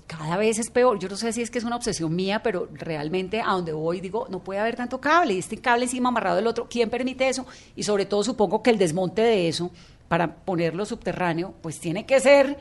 Cada 0.08 0.38
vez 0.38 0.58
es 0.58 0.70
peor. 0.70 0.98
Yo 1.00 1.10
no 1.10 1.18
sé 1.18 1.34
si 1.34 1.42
es 1.42 1.52
que 1.52 1.60
es 1.60 1.66
una 1.66 1.76
obsesión 1.76 2.16
mía, 2.16 2.42
pero 2.42 2.70
realmente 2.74 3.42
a 3.42 3.52
donde 3.52 3.74
voy 3.74 4.00
digo, 4.00 4.28
no 4.30 4.40
puede 4.40 4.60
haber 4.60 4.76
tanto 4.76 5.00
cable 5.02 5.34
y 5.34 5.40
este 5.40 5.58
cable 5.58 5.84
encima 5.84 6.10
amarrado 6.10 6.38
del 6.38 6.48
otro. 6.48 6.68
¿Quién 6.70 6.90
permite 6.90 7.28
eso? 7.28 7.46
Y 7.76 7.84
sobre 7.84 8.06
todo 8.06 8.24
supongo 8.24 8.64
que 8.64 8.70
el 8.70 8.78
desmonte 8.78 9.22
de 9.22 9.48
eso 9.48 9.70
para 10.08 10.36
ponerlo 10.36 10.86
subterráneo, 10.86 11.54
pues 11.62 11.80
tiene 11.80 12.06
que 12.06 12.20
ser 12.20 12.58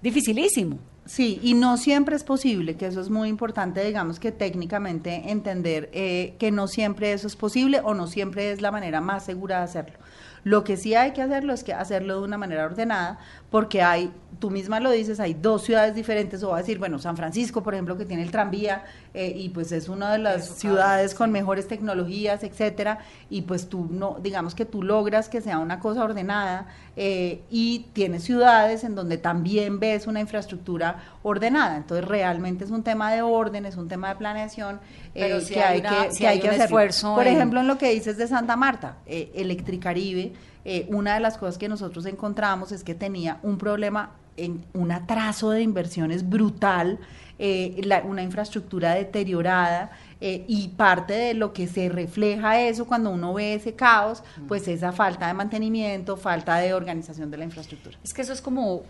dificilísimo. 0.00 0.78
Sí, 1.04 1.40
y 1.42 1.54
no 1.54 1.78
siempre 1.78 2.16
es 2.16 2.22
posible, 2.22 2.76
que 2.76 2.84
eso 2.86 3.00
es 3.00 3.08
muy 3.08 3.30
importante, 3.30 3.82
digamos 3.82 4.20
que 4.20 4.30
técnicamente 4.30 5.30
entender 5.30 5.88
eh, 5.94 6.34
que 6.38 6.50
no 6.50 6.68
siempre 6.68 7.12
eso 7.12 7.26
es 7.26 7.34
posible 7.34 7.80
o 7.82 7.94
no 7.94 8.06
siempre 8.06 8.50
es 8.52 8.60
la 8.60 8.70
manera 8.70 9.00
más 9.00 9.24
segura 9.24 9.58
de 9.58 9.64
hacerlo. 9.64 9.98
Lo 10.44 10.64
que 10.64 10.76
sí 10.76 10.94
hay 10.94 11.12
que 11.12 11.22
hacerlo 11.22 11.54
es 11.54 11.64
que 11.64 11.72
hacerlo 11.72 12.18
de 12.18 12.24
una 12.24 12.36
manera 12.36 12.66
ordenada, 12.66 13.18
porque 13.50 13.80
hay, 13.80 14.12
tú 14.38 14.50
misma 14.50 14.78
lo 14.78 14.90
dices, 14.90 15.20
hay 15.20 15.32
dos 15.32 15.62
ciudades 15.64 15.94
diferentes, 15.94 16.42
o 16.42 16.50
va 16.50 16.56
a 16.56 16.58
decir, 16.60 16.78
bueno, 16.78 16.98
San 16.98 17.16
Francisco, 17.16 17.62
por 17.62 17.72
ejemplo, 17.74 17.96
que 17.96 18.04
tiene 18.04 18.22
el 18.22 18.30
tranvía, 18.30 18.84
eh, 19.14 19.32
y 19.34 19.48
pues 19.48 19.72
es 19.72 19.88
una 19.88 20.12
de 20.12 20.18
las 20.18 20.46
ciudades 20.58 21.14
con 21.14 21.32
mejores 21.32 21.66
tecnologías, 21.66 22.42
etcétera, 22.44 22.98
y 23.30 23.42
pues 23.42 23.68
tú 23.70 23.88
no, 23.90 24.18
digamos 24.22 24.54
que 24.54 24.66
tú 24.66 24.82
logras 24.82 25.30
que 25.30 25.40
sea 25.40 25.58
una 25.60 25.80
cosa 25.80 26.04
ordenada, 26.04 26.66
eh, 26.94 27.40
y 27.50 27.86
tienes 27.94 28.24
ciudades 28.24 28.84
en 28.84 28.94
donde 28.94 29.16
también 29.16 29.80
ves 29.80 30.06
una 30.06 30.20
infraestructura 30.20 31.02
ordenada. 31.22 31.76
Entonces 31.78 32.06
realmente 32.06 32.64
es 32.64 32.70
un 32.70 32.82
tema 32.82 33.10
de 33.12 33.22
orden, 33.22 33.64
es 33.64 33.76
un 33.76 33.88
tema 33.88 34.10
de 34.10 34.16
planeación 34.16 34.78
eh, 35.14 35.40
que 35.48 35.62
hay 35.62 35.80
una- 35.80 36.04
que, 36.04 36.10
sí 36.12 36.18
que 36.18 36.26
hay 36.28 36.34
hay 36.34 36.40
que 36.40 36.48
un 36.48 36.50
hacerlo. 36.54 36.64
esfuerzo 36.66 37.14
Por 37.14 37.26
en- 37.26 37.34
ejemplo, 37.36 37.60
en 37.60 37.66
lo 37.66 37.78
que 37.78 37.90
dices 37.90 38.18
de 38.18 38.26
Santa 38.28 38.56
Marta, 38.56 38.96
eh, 39.06 39.32
Electricaribe, 39.34 40.32
eh, 40.70 40.86
una 40.90 41.14
de 41.14 41.20
las 41.20 41.38
cosas 41.38 41.56
que 41.56 41.66
nosotros 41.68 42.04
encontramos 42.04 42.72
es 42.72 42.84
que 42.84 42.94
tenía 42.94 43.38
un 43.42 43.56
problema 43.56 44.10
en 44.36 44.64
un 44.74 44.92
atraso 44.92 45.50
de 45.50 45.62
inversiones 45.62 46.28
brutal, 46.28 46.98
eh, 47.38 47.80
la- 47.84 48.02
una 48.02 48.22
infraestructura 48.22 48.92
deteriorada 48.94 49.90
eh, 50.20 50.44
y 50.46 50.68
parte 50.68 51.14
de 51.14 51.32
lo 51.34 51.52
que 51.52 51.66
se 51.68 51.88
refleja 51.88 52.60
eso 52.60 52.84
cuando 52.86 53.10
uno 53.10 53.32
ve 53.32 53.54
ese 53.54 53.72
caos, 53.74 54.22
pues 54.46 54.68
esa 54.68 54.92
falta 54.92 55.26
de 55.28 55.34
mantenimiento, 55.34 56.16
falta 56.16 56.56
de 56.58 56.74
organización 56.74 57.30
de 57.30 57.38
la 57.38 57.44
infraestructura. 57.44 57.96
Es 58.04 58.12
que 58.12 58.22
eso 58.22 58.32
es 58.32 58.42
como 58.42 58.82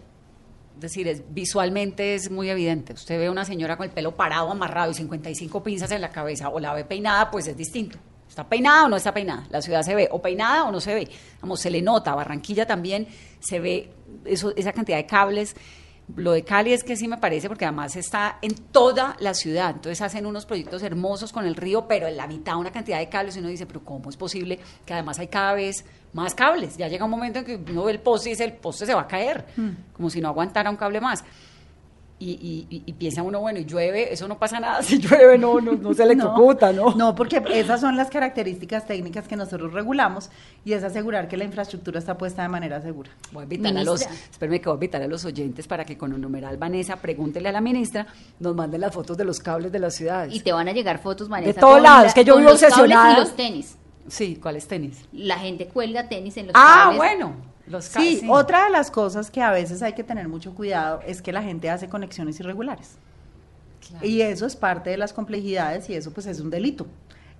decir, 0.80 1.06
es, 1.08 1.22
visualmente 1.32 2.14
es 2.14 2.30
muy 2.30 2.48
evidente. 2.50 2.92
Usted 2.94 3.18
ve 3.18 3.26
a 3.26 3.30
una 3.30 3.44
señora 3.44 3.76
con 3.76 3.84
el 3.86 3.92
pelo 3.92 4.16
parado, 4.16 4.50
amarrado 4.50 4.90
y 4.90 4.94
55 4.94 5.62
pinzas 5.62 5.90
en 5.92 6.00
la 6.00 6.10
cabeza, 6.10 6.48
o 6.50 6.58
la 6.60 6.72
ve 6.74 6.84
peinada, 6.84 7.30
pues 7.30 7.46
es 7.46 7.56
distinto. 7.56 7.98
¿Está 8.28 8.48
peinada 8.48 8.84
o 8.84 8.88
no 8.88 8.96
está 8.96 9.12
peinada? 9.12 9.46
La 9.50 9.62
ciudad 9.62 9.82
se 9.82 9.94
ve 9.94 10.08
o 10.10 10.20
peinada 10.20 10.64
o 10.64 10.72
no 10.72 10.80
se 10.80 10.94
ve. 10.94 11.08
Vamos, 11.40 11.60
se 11.60 11.70
le 11.70 11.82
nota. 11.82 12.14
Barranquilla 12.14 12.66
también 12.66 13.08
se 13.40 13.58
ve 13.58 13.90
eso, 14.24 14.52
esa 14.56 14.72
cantidad 14.72 14.98
de 14.98 15.06
cables. 15.06 15.56
Lo 16.16 16.32
de 16.32 16.42
Cali 16.42 16.72
es 16.72 16.84
que 16.84 16.96
sí 16.96 17.06
me 17.06 17.18
parece, 17.18 17.48
porque 17.48 17.66
además 17.66 17.94
está 17.94 18.38
en 18.40 18.54
toda 18.54 19.14
la 19.20 19.34
ciudad. 19.34 19.74
Entonces 19.74 20.00
hacen 20.00 20.24
unos 20.24 20.46
proyectos 20.46 20.82
hermosos 20.82 21.32
con 21.32 21.46
el 21.46 21.54
río, 21.54 21.86
pero 21.86 22.06
en 22.06 22.16
la 22.16 22.26
mitad 22.26 22.56
una 22.56 22.70
cantidad 22.70 22.98
de 22.98 23.08
cables. 23.08 23.36
Y 23.36 23.40
uno 23.40 23.48
dice, 23.48 23.66
pero 23.66 23.84
¿cómo 23.84 24.08
es 24.08 24.16
posible 24.16 24.58
que 24.86 24.94
además 24.94 25.18
hay 25.18 25.28
cada 25.28 25.52
vez 25.52 25.84
más 26.14 26.34
cables? 26.34 26.76
Ya 26.78 26.88
llega 26.88 27.04
un 27.04 27.10
momento 27.10 27.40
en 27.40 27.44
que 27.44 27.56
uno 27.56 27.84
ve 27.84 27.92
el 27.92 28.00
poste 28.00 28.30
y 28.30 28.32
dice, 28.32 28.44
el 28.44 28.54
poste 28.54 28.86
se 28.86 28.94
va 28.94 29.02
a 29.02 29.06
caer, 29.06 29.46
como 29.92 30.08
si 30.08 30.20
no 30.20 30.28
aguantara 30.28 30.70
un 30.70 30.76
cable 30.76 31.00
más. 31.00 31.24
Y, 32.20 32.66
y- 32.68 32.92
piensa 32.94 33.22
uno, 33.22 33.38
bueno, 33.38 33.60
y 33.60 33.64
llueve, 33.64 34.12
eso 34.12 34.26
no 34.26 34.38
pasa 34.38 34.58
nada. 34.58 34.82
Si 34.82 34.98
llueve, 34.98 35.38
no, 35.38 35.60
no, 35.60 35.72
no 35.74 35.94
se 35.94 36.02
electrocuta, 36.02 36.72
¿no? 36.72 36.92
No, 36.96 37.14
porque 37.14 37.40
esas 37.52 37.80
son 37.80 37.96
las 37.96 38.10
características 38.10 38.86
técnicas 38.88 39.28
que 39.28 39.36
nosotros 39.36 39.72
regulamos 39.72 40.28
y 40.64 40.72
es 40.72 40.82
asegurar 40.82 41.28
que 41.28 41.36
la 41.36 41.44
infraestructura 41.44 42.00
está 42.00 42.18
puesta 42.18 42.42
de 42.42 42.48
manera 42.48 42.80
segura. 42.82 43.10
Voy 43.30 43.42
a 43.42 43.44
invitar 43.44 43.76
a 43.76 43.84
los, 43.84 44.00
espérame 44.02 44.58
que 44.60 44.64
voy 44.68 44.72
a 44.72 44.74
invitar 44.74 45.02
a 45.02 45.06
los 45.06 45.24
oyentes 45.24 45.68
para 45.68 45.84
que 45.84 45.96
con 45.96 46.12
un 46.12 46.20
numeral 46.20 46.56
Vanessa 46.56 46.96
pregúntele 46.96 47.50
a 47.50 47.52
la 47.52 47.60
ministra, 47.60 48.06
nos 48.40 48.56
manden 48.56 48.80
las 48.80 48.92
fotos 48.92 49.16
de 49.16 49.24
los 49.24 49.38
cables 49.38 49.70
de 49.70 49.78
las 49.78 49.94
ciudades. 49.94 50.34
Y 50.34 50.40
te 50.40 50.50
van 50.52 50.66
a 50.66 50.72
llegar 50.72 50.98
fotos, 50.98 51.28
Vanessa. 51.28 51.52
De 51.52 51.60
todos 51.60 51.80
lados, 51.80 52.06
la- 52.08 52.14
que 52.14 52.24
yo 52.24 52.36
vivo 52.36 52.50
los 52.50 52.60
cables 52.60 52.72
obsesionada. 52.78 53.12
Y 53.16 53.20
los 53.20 53.36
tenis. 53.36 53.76
Sí, 54.08 54.36
¿cuáles 54.42 54.66
tenis? 54.66 55.04
La 55.12 55.38
gente 55.38 55.66
cuelga 55.68 56.08
tenis 56.08 56.36
en 56.36 56.46
los 56.46 56.54
Ah, 56.56 56.80
cables. 56.84 56.96
bueno, 56.96 57.32
los 57.68 57.88
ca- 57.88 58.00
Sí, 58.00 58.22
otra 58.28 58.64
de 58.64 58.70
las 58.70 58.90
cosas 58.90 59.30
que 59.30 59.42
a 59.42 59.50
veces 59.50 59.82
hay 59.82 59.92
que 59.94 60.04
tener 60.04 60.28
mucho 60.28 60.54
cuidado 60.54 61.00
es 61.06 61.22
que 61.22 61.32
la 61.32 61.42
gente 61.42 61.70
hace 61.70 61.88
conexiones 61.88 62.38
irregulares. 62.40 62.96
Claro. 63.88 64.04
Y 64.06 64.20
eso 64.22 64.46
es 64.46 64.56
parte 64.56 64.90
de 64.90 64.96
las 64.96 65.12
complejidades 65.12 65.88
y 65.88 65.94
eso 65.94 66.10
pues 66.12 66.26
es 66.26 66.40
un 66.40 66.50
delito. 66.50 66.86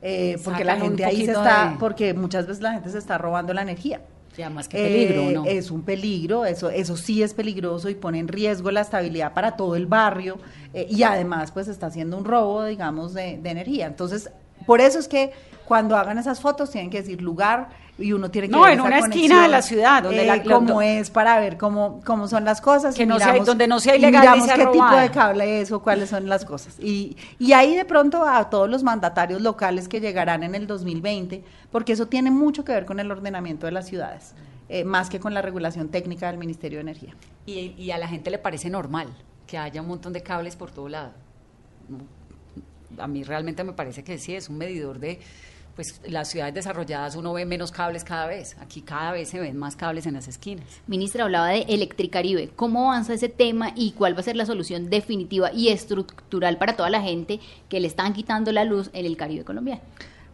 Eh, 0.00 0.38
porque 0.44 0.64
la 0.64 0.76
gente 0.76 1.04
ahí 1.04 1.24
se 1.24 1.32
está, 1.32 1.70
de- 1.72 1.78
porque 1.78 2.14
muchas 2.14 2.46
veces 2.46 2.62
la 2.62 2.72
gente 2.72 2.90
se 2.90 2.98
está 2.98 3.18
robando 3.18 3.52
la 3.52 3.62
energía. 3.62 4.00
Y 4.36 4.42
además, 4.42 4.68
qué 4.68 4.76
peligro, 4.78 5.22
Eh, 5.22 5.32
¿no? 5.32 5.44
Es 5.46 5.72
un 5.72 5.82
peligro, 5.82 6.44
eso, 6.44 6.70
eso 6.70 6.96
sí 6.96 7.24
es 7.24 7.34
peligroso 7.34 7.88
y 7.88 7.96
pone 7.96 8.20
en 8.20 8.28
riesgo 8.28 8.70
la 8.70 8.82
estabilidad 8.82 9.34
para 9.34 9.56
todo 9.56 9.74
el 9.74 9.86
barrio 9.86 10.38
eh, 10.74 10.86
y 10.88 11.02
además 11.02 11.50
pues 11.50 11.66
está 11.66 11.86
haciendo 11.86 12.16
un 12.16 12.24
robo, 12.24 12.64
digamos, 12.64 13.14
de, 13.14 13.38
de 13.38 13.50
energía. 13.50 13.86
Entonces, 13.86 14.30
por 14.64 14.80
eso 14.80 15.00
es 15.00 15.08
que 15.08 15.32
cuando 15.68 15.96
hagan 15.98 16.16
esas 16.18 16.40
fotos 16.40 16.70
tienen 16.70 16.88
que 16.90 17.02
decir 17.02 17.20
lugar 17.20 17.68
y 17.98 18.12
uno 18.12 18.30
tiene 18.30 18.48
que 18.48 18.52
No, 18.52 18.62
ver 18.62 18.72
en 18.74 18.78
esa 18.78 18.86
una 18.88 18.98
esquina 19.00 19.42
de 19.42 19.48
la 19.48 19.60
ciudad, 19.60 20.02
donde 20.04 20.22
eh, 20.22 20.26
la- 20.26 20.42
cómo 20.42 20.74
lo- 20.74 20.80
es 20.82 21.10
para 21.10 21.38
ver 21.40 21.58
cómo, 21.58 22.00
cómo 22.06 22.26
son 22.26 22.44
las 22.44 22.60
cosas. 22.62 22.94
Que 22.94 23.02
y 23.02 23.06
no 23.06 23.18
sea- 23.18 23.28
miramos- 23.32 23.46
donde 23.46 23.66
no 23.68 23.78
sea 23.80 23.94
y 23.96 23.98
ilegal 23.98 24.20
miramos 24.22 24.46
sea 24.46 24.56
qué 24.56 24.66
tipo 24.66 24.96
de 24.96 25.10
cable 25.10 25.60
es 25.60 25.70
o 25.72 25.82
cuáles 25.82 26.08
son 26.08 26.26
las 26.28 26.44
cosas. 26.46 26.76
Y, 26.80 27.16
y 27.38 27.52
ahí 27.52 27.76
de 27.76 27.84
pronto 27.84 28.24
a 28.26 28.48
todos 28.48 28.70
los 28.70 28.82
mandatarios 28.82 29.42
locales 29.42 29.88
que 29.88 30.00
llegarán 30.00 30.42
en 30.42 30.54
el 30.54 30.66
2020, 30.66 31.44
porque 31.70 31.92
eso 31.92 32.06
tiene 32.06 32.30
mucho 32.30 32.64
que 32.64 32.72
ver 32.72 32.86
con 32.86 32.98
el 33.00 33.10
ordenamiento 33.10 33.66
de 33.66 33.72
las 33.72 33.86
ciudades, 33.86 34.34
eh, 34.70 34.84
más 34.84 35.10
que 35.10 35.20
con 35.20 35.34
la 35.34 35.42
regulación 35.42 35.88
técnica 35.88 36.28
del 36.28 36.38
Ministerio 36.38 36.78
de 36.78 36.82
Energía. 36.82 37.14
Y, 37.46 37.74
y 37.76 37.90
a 37.90 37.98
la 37.98 38.08
gente 38.08 38.30
le 38.30 38.38
parece 38.38 38.70
normal 38.70 39.08
que 39.46 39.58
haya 39.58 39.82
un 39.82 39.88
montón 39.88 40.12
de 40.14 40.22
cables 40.22 40.56
por 40.56 40.70
todo 40.70 40.88
lado. 40.88 41.10
A 42.98 43.06
mí 43.06 43.22
realmente 43.22 43.64
me 43.64 43.72
parece 43.72 44.02
que 44.02 44.18
sí, 44.18 44.34
es 44.34 44.48
un 44.48 44.58
medidor 44.58 44.98
de, 44.98 45.20
pues 45.78 46.00
las 46.08 46.26
ciudades 46.26 46.54
desarrolladas 46.54 47.14
uno 47.14 47.32
ve 47.32 47.46
menos 47.46 47.70
cables 47.70 48.02
cada 48.02 48.26
vez. 48.26 48.56
Aquí 48.58 48.82
cada 48.82 49.12
vez 49.12 49.28
se 49.28 49.38
ven 49.38 49.56
más 49.56 49.76
cables 49.76 50.06
en 50.06 50.14
las 50.14 50.26
esquinas. 50.26 50.66
Ministra 50.88 51.22
hablaba 51.22 51.50
de 51.50 51.66
Electricaribe. 51.68 52.50
¿Cómo 52.56 52.90
avanza 52.90 53.14
ese 53.14 53.28
tema 53.28 53.70
y 53.76 53.92
cuál 53.92 54.16
va 54.16 54.18
a 54.18 54.24
ser 54.24 54.34
la 54.34 54.44
solución 54.44 54.90
definitiva 54.90 55.52
y 55.52 55.68
estructural 55.68 56.58
para 56.58 56.74
toda 56.74 56.90
la 56.90 57.00
gente 57.00 57.38
que 57.68 57.78
le 57.78 57.86
están 57.86 58.12
quitando 58.12 58.50
la 58.50 58.64
luz 58.64 58.90
en 58.92 59.06
el 59.06 59.16
Caribe 59.16 59.44
colombiano? 59.44 59.80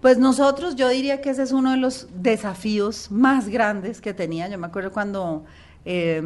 Pues 0.00 0.16
nosotros, 0.16 0.76
yo 0.76 0.88
diría 0.88 1.20
que 1.20 1.28
ese 1.28 1.42
es 1.42 1.52
uno 1.52 1.72
de 1.72 1.76
los 1.76 2.08
desafíos 2.14 3.10
más 3.10 3.50
grandes 3.50 4.00
que 4.00 4.14
tenía. 4.14 4.48
Yo 4.48 4.56
me 4.56 4.68
acuerdo 4.68 4.92
cuando 4.92 5.44
eh, 5.84 6.22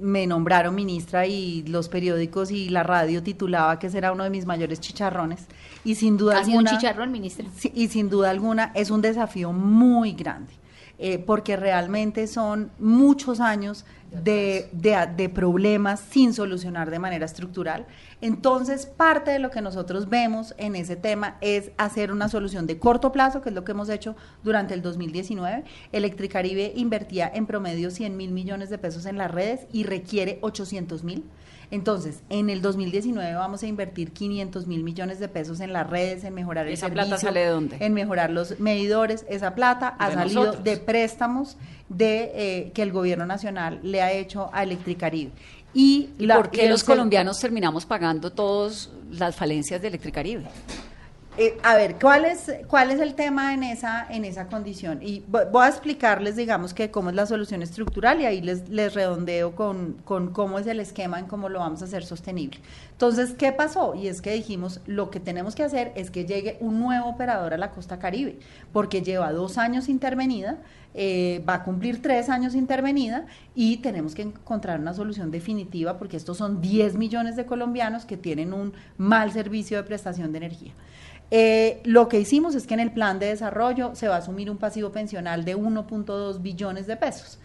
me 0.00 0.26
nombraron 0.26 0.74
ministra 0.74 1.26
y 1.26 1.62
los 1.64 1.88
periódicos 1.88 2.50
y 2.50 2.68
la 2.68 2.82
radio 2.82 3.22
titulaba 3.22 3.78
que 3.78 3.88
ese 3.88 3.98
era 3.98 4.12
uno 4.12 4.24
de 4.24 4.30
mis 4.30 4.46
mayores 4.46 4.80
chicharrones. 4.80 5.46
Y 5.84 5.94
sin 5.94 6.16
duda 6.16 6.38
¿Ha 6.38 6.44
sido 6.44 6.58
un 6.58 6.66
alguna. 6.66 6.80
chicharrón, 6.80 7.12
ministra? 7.12 7.46
Y 7.74 7.88
sin 7.88 8.08
duda 8.08 8.30
alguna 8.30 8.72
es 8.74 8.90
un 8.90 9.00
desafío 9.02 9.52
muy 9.52 10.12
grande, 10.12 10.52
eh, 10.98 11.18
porque 11.18 11.56
realmente 11.56 12.26
son 12.26 12.70
muchos 12.78 13.40
años 13.40 13.84
de, 14.10 14.68
de, 14.72 15.08
de, 15.16 15.28
problemas 15.28 16.00
sin 16.00 16.32
solucionar 16.32 16.90
de 16.90 16.98
manera 16.98 17.26
estructural. 17.26 17.86
Entonces, 18.20 18.86
parte 18.86 19.30
de 19.30 19.38
lo 19.38 19.50
que 19.50 19.60
nosotros 19.60 20.08
vemos 20.08 20.54
en 20.58 20.76
ese 20.76 20.96
tema 20.96 21.36
es 21.40 21.70
hacer 21.76 22.10
una 22.10 22.28
solución 22.28 22.66
de 22.66 22.78
corto 22.78 23.12
plazo, 23.12 23.42
que 23.42 23.50
es 23.50 23.54
lo 23.54 23.64
que 23.64 23.72
hemos 23.72 23.88
hecho 23.88 24.16
durante 24.42 24.74
el 24.74 24.82
2019. 24.82 25.64
Electricaribe 25.92 26.72
invertía 26.74 27.30
en 27.32 27.46
promedio 27.46 27.90
100 27.90 28.16
mil 28.16 28.32
millones 28.32 28.70
de 28.70 28.78
pesos 28.78 29.06
en 29.06 29.18
las 29.18 29.30
redes 29.30 29.66
y 29.72 29.84
requiere 29.84 30.38
800 30.42 31.04
mil. 31.04 31.24
Entonces, 31.70 32.20
en 32.30 32.48
el 32.48 32.62
2019 32.62 33.34
vamos 33.34 33.62
a 33.62 33.66
invertir 33.66 34.12
500 34.12 34.66
mil 34.66 34.82
millones 34.82 35.18
de 35.20 35.28
pesos 35.28 35.60
en 35.60 35.72
las 35.74 35.88
redes, 35.88 36.24
en 36.24 36.32
mejorar 36.34 36.66
el 36.66 36.72
¿Esa 36.72 36.86
servicio. 36.86 37.06
plata 37.08 37.20
sale 37.20 37.40
de 37.40 37.46
dónde? 37.48 37.76
En 37.80 37.92
mejorar 37.92 38.30
los 38.30 38.58
medidores. 38.58 39.26
Esa 39.28 39.54
plata 39.54 39.94
ha 39.98 40.08
De 40.08 40.14
salido 40.14 40.40
nosotros. 40.44 40.64
de 40.64 40.76
préstamos 40.78 41.56
de 41.90 42.32
eh, 42.34 42.72
que 42.72 42.82
el 42.82 42.92
gobierno 42.92 43.26
nacional 43.26 43.80
le 43.82 44.00
ha 44.02 44.12
hecho 44.12 44.48
a 44.52 44.62
Electricaribe. 44.62 45.30
Y, 45.74 46.08
¿Y 46.18 46.26
la- 46.26 46.36
por 46.36 46.50
qué 46.50 46.68
los 46.68 46.82
colombianos 46.84 47.38
terminamos 47.38 47.84
pagando 47.84 48.32
todas 48.32 48.88
las 49.10 49.36
falencias 49.36 49.82
de 49.82 49.88
Electricaribe? 49.88 50.44
Eh, 51.40 51.56
a 51.62 51.76
ver, 51.76 51.98
¿cuál 52.00 52.24
es, 52.24 52.50
¿cuál 52.66 52.90
es 52.90 52.98
el 52.98 53.14
tema 53.14 53.54
en 53.54 53.62
esa, 53.62 54.04
en 54.10 54.24
esa 54.24 54.48
condición? 54.48 54.98
Y 55.02 55.20
vo- 55.30 55.48
voy 55.52 55.66
a 55.66 55.68
explicarles, 55.68 56.34
digamos, 56.34 56.74
que 56.74 56.90
cómo 56.90 57.10
es 57.10 57.14
la 57.16 57.26
solución 57.26 57.62
estructural 57.62 58.20
y 58.20 58.26
ahí 58.26 58.40
les, 58.40 58.68
les 58.68 58.92
redondeo 58.92 59.54
con, 59.54 59.92
con 60.04 60.32
cómo 60.32 60.58
es 60.58 60.66
el 60.66 60.80
esquema 60.80 61.20
en 61.20 61.26
cómo 61.26 61.48
lo 61.48 61.60
vamos 61.60 61.80
a 61.80 61.84
hacer 61.84 62.04
sostenible. 62.04 62.58
Entonces, 62.90 63.34
¿qué 63.38 63.52
pasó? 63.52 63.94
Y 63.94 64.08
es 64.08 64.20
que 64.20 64.32
dijimos, 64.32 64.80
lo 64.86 65.10
que 65.12 65.20
tenemos 65.20 65.54
que 65.54 65.62
hacer 65.62 65.92
es 65.94 66.10
que 66.10 66.24
llegue 66.26 66.56
un 66.60 66.80
nuevo 66.80 67.08
operador 67.08 67.54
a 67.54 67.58
la 67.58 67.70
costa 67.70 68.00
caribe, 68.00 68.40
porque 68.72 69.02
lleva 69.02 69.32
dos 69.32 69.58
años 69.58 69.88
intervenida, 69.88 70.58
eh, 70.94 71.44
va 71.48 71.54
a 71.54 71.62
cumplir 71.62 72.02
tres 72.02 72.30
años 72.30 72.56
intervenida 72.56 73.26
y 73.54 73.76
tenemos 73.76 74.16
que 74.16 74.22
encontrar 74.22 74.80
una 74.80 74.92
solución 74.92 75.30
definitiva 75.30 75.98
porque 75.98 76.16
estos 76.16 76.36
son 76.38 76.60
10 76.60 76.96
millones 76.96 77.36
de 77.36 77.46
colombianos 77.46 78.06
que 78.06 78.16
tienen 78.16 78.52
un 78.52 78.72
mal 78.96 79.30
servicio 79.30 79.76
de 79.76 79.84
prestación 79.84 80.32
de 80.32 80.38
energía. 80.38 80.72
Eh, 81.30 81.80
lo 81.84 82.08
que 82.08 82.20
hicimos 82.20 82.54
es 82.54 82.66
que 82.66 82.74
en 82.74 82.80
el 82.80 82.90
plan 82.90 83.18
de 83.18 83.26
desarrollo 83.26 83.94
se 83.94 84.08
va 84.08 84.16
a 84.16 84.18
asumir 84.18 84.50
un 84.50 84.56
pasivo 84.56 84.90
pensional 84.90 85.44
de 85.44 85.56
1.2 85.56 86.40
billones 86.40 86.86
de 86.86 86.96
pesos. 86.96 87.38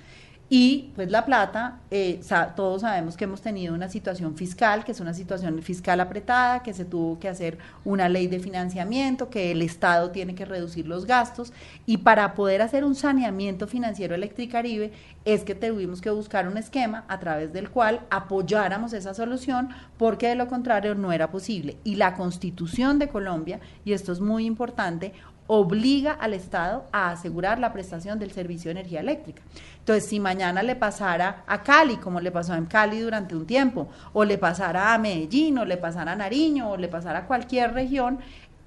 Y 0.55 0.91
pues 0.93 1.09
la 1.09 1.25
plata, 1.25 1.79
eh, 1.89 2.21
todos 2.55 2.81
sabemos 2.81 3.17
que 3.17 3.23
hemos 3.23 3.41
tenido 3.41 3.73
una 3.73 3.89
situación 3.89 4.35
fiscal, 4.35 4.85
que 4.85 4.91
es 4.91 4.99
una 4.99 5.15
situación 5.15 5.59
fiscal 5.63 5.99
apretada, 5.99 6.61
que 6.61 6.75
se 6.75 6.85
tuvo 6.85 7.17
que 7.17 7.27
hacer 7.27 7.57
una 7.83 8.07
ley 8.07 8.27
de 8.27 8.37
financiamiento, 8.37 9.31
que 9.31 9.49
el 9.49 9.63
Estado 9.63 10.11
tiene 10.11 10.35
que 10.35 10.45
reducir 10.45 10.85
los 10.85 11.07
gastos. 11.07 11.53
Y 11.87 11.97
para 11.97 12.35
poder 12.35 12.61
hacer 12.61 12.83
un 12.83 12.93
saneamiento 12.93 13.65
financiero 13.65 14.13
Electricaribe 14.13 14.91
es 15.25 15.43
que 15.43 15.55
tuvimos 15.55 16.01
que 16.01 16.11
buscar 16.11 16.47
un 16.47 16.57
esquema 16.57 17.03
a 17.07 17.19
través 17.19 17.51
del 17.51 17.71
cual 17.71 18.01
apoyáramos 18.11 18.93
esa 18.93 19.15
solución, 19.15 19.69
porque 19.97 20.27
de 20.27 20.35
lo 20.35 20.47
contrario 20.47 20.93
no 20.93 21.11
era 21.11 21.31
posible. 21.31 21.77
Y 21.83 21.95
la 21.95 22.13
Constitución 22.13 22.99
de 22.99 23.07
Colombia, 23.07 23.59
y 23.85 23.93
esto 23.93 24.11
es 24.11 24.19
muy 24.19 24.45
importante, 24.45 25.13
obliga 25.47 26.13
al 26.13 26.33
Estado 26.33 26.85
a 26.91 27.11
asegurar 27.11 27.59
la 27.59 27.73
prestación 27.73 28.19
del 28.19 28.31
servicio 28.31 28.69
de 28.69 28.79
energía 28.79 29.01
eléctrica. 29.01 29.41
Entonces, 29.79 30.05
si 30.05 30.19
mañana 30.19 30.63
le 30.63 30.75
pasara 30.75 31.43
a 31.47 31.61
Cali, 31.63 31.97
como 31.97 32.19
le 32.19 32.31
pasó 32.31 32.55
en 32.55 32.65
Cali 32.65 32.99
durante 32.99 33.35
un 33.35 33.45
tiempo, 33.45 33.89
o 34.13 34.23
le 34.23 34.37
pasara 34.37 34.93
a 34.93 34.97
Medellín, 34.97 35.57
o 35.57 35.65
le 35.65 35.77
pasara 35.77 36.13
a 36.13 36.15
Nariño, 36.15 36.71
o 36.71 36.77
le 36.77 36.87
pasara 36.87 37.19
a 37.19 37.27
cualquier 37.27 37.73
región, 37.73 38.19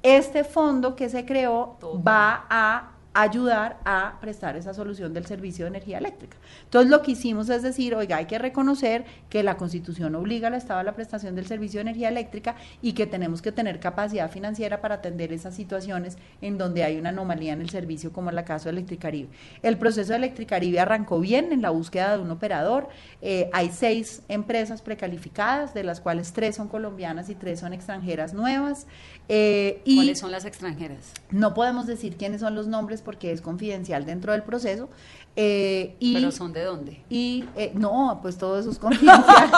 este 0.03 0.45
fondo 0.45 0.95
que 0.95 1.09
se 1.09 1.25
creó 1.25 1.79
va 2.07 2.45
a 2.51 2.96
ayudar 3.23 3.79
a 3.85 4.19
prestar 4.21 4.57
esa 4.57 4.75
solución 4.75 5.15
del 5.15 5.25
servicio 5.25 5.65
de 5.65 5.71
energía 5.71 5.99
eléctrica. 5.99 6.37
Entonces 6.65 6.91
lo 6.91 7.03
que 7.03 7.13
hicimos 7.13 7.49
es 7.49 7.63
decir, 7.63 7.95
oiga, 7.95 8.19
hay 8.19 8.27
que 8.27 8.39
reconocer 8.39 9.05
que 9.31 9.43
la 9.43 9.57
Constitución 9.57 10.15
obliga 10.15 10.49
al 10.49 10.55
Estado 10.55 10.81
a 10.81 10.83
la 10.83 10.95
prestación 10.95 11.35
del 11.35 11.47
servicio 11.47 11.79
de 11.79 11.83
energía 11.83 12.09
eléctrica 12.09 12.57
y 12.83 12.93
que 12.93 13.07
tenemos 13.07 13.41
que 13.41 13.53
tener 13.53 13.81
capacidad 13.81 14.31
financiera 14.31 14.81
para 14.81 14.97
atender 14.97 15.33
esas 15.33 15.55
situaciones 15.55 16.19
en 16.43 16.59
donde 16.59 16.85
hay 16.85 16.99
una 16.99 17.09
anomalía 17.09 17.55
en 17.55 17.63
el 17.63 17.71
servicio, 17.71 18.13
como 18.13 18.31
en 18.31 18.39
el 18.39 18.45
caso 18.45 18.65
de 18.65 18.73
Electricaribe. 18.73 19.29
El 19.63 19.79
proceso 19.79 20.11
de 20.11 20.19
Electricaribe 20.19 20.79
arrancó 20.79 21.19
bien 21.19 21.53
en 21.53 21.63
la 21.63 21.71
búsqueda 21.71 22.17
de 22.17 22.23
un 22.23 22.31
operador. 22.31 22.89
Eh, 23.23 23.49
hay 23.53 23.71
seis 23.71 24.23
empresas 24.29 24.83
precalificadas, 24.83 25.73
de 25.73 25.85
las 25.85 26.01
cuales 26.01 26.33
tres 26.33 26.57
son 26.57 26.69
colombianas 26.69 27.31
y 27.31 27.35
tres 27.35 27.61
son 27.61 27.73
extranjeras 27.73 28.35
nuevas. 28.35 28.87
Eh, 29.29 29.81
y 29.85 29.97
¿Cuáles 29.97 30.19
son 30.19 30.31
las 30.33 30.45
extranjeras? 30.45 31.15
no 31.31 31.55
podemos 31.55 31.87
decir 31.87 32.17
quiénes 32.17 32.41
son 32.41 32.55
los 32.55 32.67
nombres 32.67 33.03
porque 33.07 33.33
es 33.33 33.41
confidencial 33.41 34.05
dentro 34.05 34.33
del 34.33 34.43
proceso. 34.43 34.91
eh, 35.37 35.95
y, 36.01 36.15
¿Pero 36.15 36.31
son 36.33 36.53
de 36.53 36.63
dónde? 36.65 37.01
y 37.09 37.45
eh, 37.57 37.71
no, 37.75 38.19
pues 38.21 38.37
todo 38.37 38.59
eso 38.59 38.71
es 38.71 38.79
confidencial. 38.79 39.51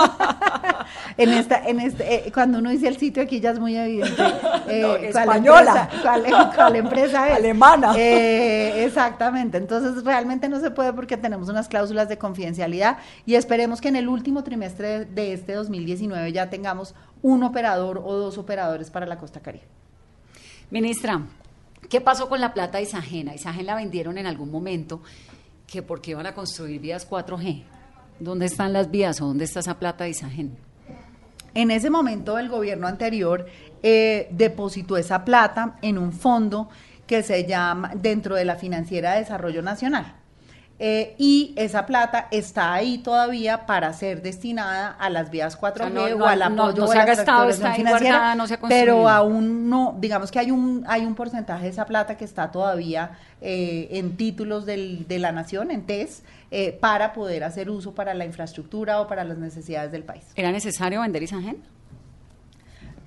en 1.17 1.29
esta, 1.31 1.67
en 1.69 1.81
este, 1.81 2.27
eh, 2.29 2.33
cuando 2.33 2.59
uno 2.59 2.71
dice 2.71 2.89
el 2.89 2.97
sitio 2.99 3.23
aquí 3.23 3.41
ya 3.41 3.51
es 3.51 3.59
muy 3.59 3.77
evidente. 3.77 4.15
cuál 4.67 5.05
española. 5.05 5.89
empresa- 5.91 6.03
cuál, 6.03 6.25
cuál 6.55 6.77
empresa 6.77 7.29
es. 7.31 7.37
Alemana. 7.37 7.95
Exactamente. 7.97 9.57
Entonces 9.59 10.05
realmente 10.05 10.49
no 10.49 10.61
se 10.61 10.71
puede 10.71 10.93
porque 10.93 11.17
tenemos 11.17 11.49
unas 11.49 11.69
cláusulas 11.69 12.09
de 12.09 12.19
confidencialidad 12.19 12.99
y 13.27 13.35
esperemos 13.37 13.81
que 13.81 13.89
en 13.89 13.97
el 13.97 14.09
último 14.09 14.45
trimestre 14.45 15.05
de 15.07 15.33
este 15.33 15.55
2019 15.55 16.33
ya 16.33 16.51
tengamos 16.51 16.95
un 17.23 17.43
operador 17.43 18.03
o 18.05 18.15
dos 18.15 18.37
operadores 18.39 18.91
para 18.91 19.07
la 19.07 19.17
Costa 19.19 19.41
Caribe. 19.41 19.65
Ministra, 20.71 21.23
¿qué 21.89 22.01
pasó 22.01 22.29
con 22.29 22.41
la 22.41 22.55
plata 22.55 22.79
de 22.79 22.85
Isagen? 22.85 23.31
La 23.65 23.75
vendieron 23.75 24.19
en 24.19 24.27
algún 24.27 24.51
momento 24.51 25.03
que 25.67 25.83
porque 25.83 26.13
iban 26.13 26.27
a 26.27 26.35
construir 26.35 26.81
vías 26.81 27.09
4G. 27.09 27.65
¿Dónde 28.21 28.47
están 28.47 28.73
las 28.73 28.91
vías 28.91 29.21
o 29.21 29.27
dónde 29.27 29.45
está 29.45 29.61
esa 29.61 29.79
plata 29.79 30.05
de 30.05 30.11
Isagen? 30.11 30.59
En 31.55 31.71
ese 31.71 31.91
momento 31.91 32.39
el 32.39 32.49
gobierno 32.49 32.87
anterior 32.87 33.47
eh, 33.83 34.29
depositó 34.31 34.97
esa 34.97 35.25
plata 35.25 35.79
en 35.83 35.99
un 35.99 36.13
fondo 36.13 36.69
que 37.07 37.23
se 37.23 37.47
llama 37.47 37.93
dentro 37.95 38.37
de 38.37 38.45
la 38.45 38.57
Financiera 38.57 39.13
de 39.13 39.21
Desarrollo 39.21 39.63
Nacional. 39.63 40.15
Eh, 40.81 41.17
y 41.19 41.55
esa 41.57 41.87
plata 41.87 42.29
está 42.31 42.73
ahí 42.73 42.99
todavía 42.99 43.67
para 43.67 43.93
ser 43.93 44.23
destinada 44.23 44.91
a 44.93 45.11
las 45.11 45.29
vías 45.29 45.57
4G 45.59 45.73
O 45.73 45.77
sea, 45.77 45.91
no- 45.91 46.05
o 46.05 46.19
no- 46.21 46.27
al 46.27 46.39
no- 46.39 46.45
apoyo 46.65 46.83
no 46.83 46.89
o 46.89 46.93
se 46.93 46.99
ha 46.99 47.05
gastado, 47.05 47.49
está 47.49 47.73
ahí 47.73 47.83
guardada, 47.83 48.35
no 48.37 48.47
se 48.47 48.55
ha 48.55 48.61
pero 48.69 49.09
aún 49.09 49.69
no, 49.69 49.97
digamos 49.99 50.31
que 50.31 50.39
hay 50.39 50.53
un 50.53 50.85
hay 50.87 51.05
un 51.05 51.17
porcentaje 51.17 51.65
de 51.65 51.71
esa 51.71 51.85
plata 51.85 52.17
que 52.17 52.25
está 52.25 52.53
todavía 52.53 53.11
eh, 53.41 53.89
en 53.99 54.17
títulos 54.17 54.67
del- 54.67 55.07
de 55.09 55.19
la 55.19 55.33
nación, 55.33 55.71
en 55.73 55.85
TES, 55.85 56.23
eh, 56.53 56.79
para 56.81 57.13
poder 57.13 57.43
hacer 57.45 57.71
uso 57.71 57.95
para 57.95 58.15
la 58.15 58.25
infraestructura 58.25 59.01
o 59.01 59.09
para 59.09 59.25
las 59.25 59.39
necesidades 59.39 59.91
del 59.91 60.05
país. 60.05 60.25
¿Era 60.37 60.53
necesario 60.53 61.01
vender 61.01 61.23
Isagen? 61.25 61.57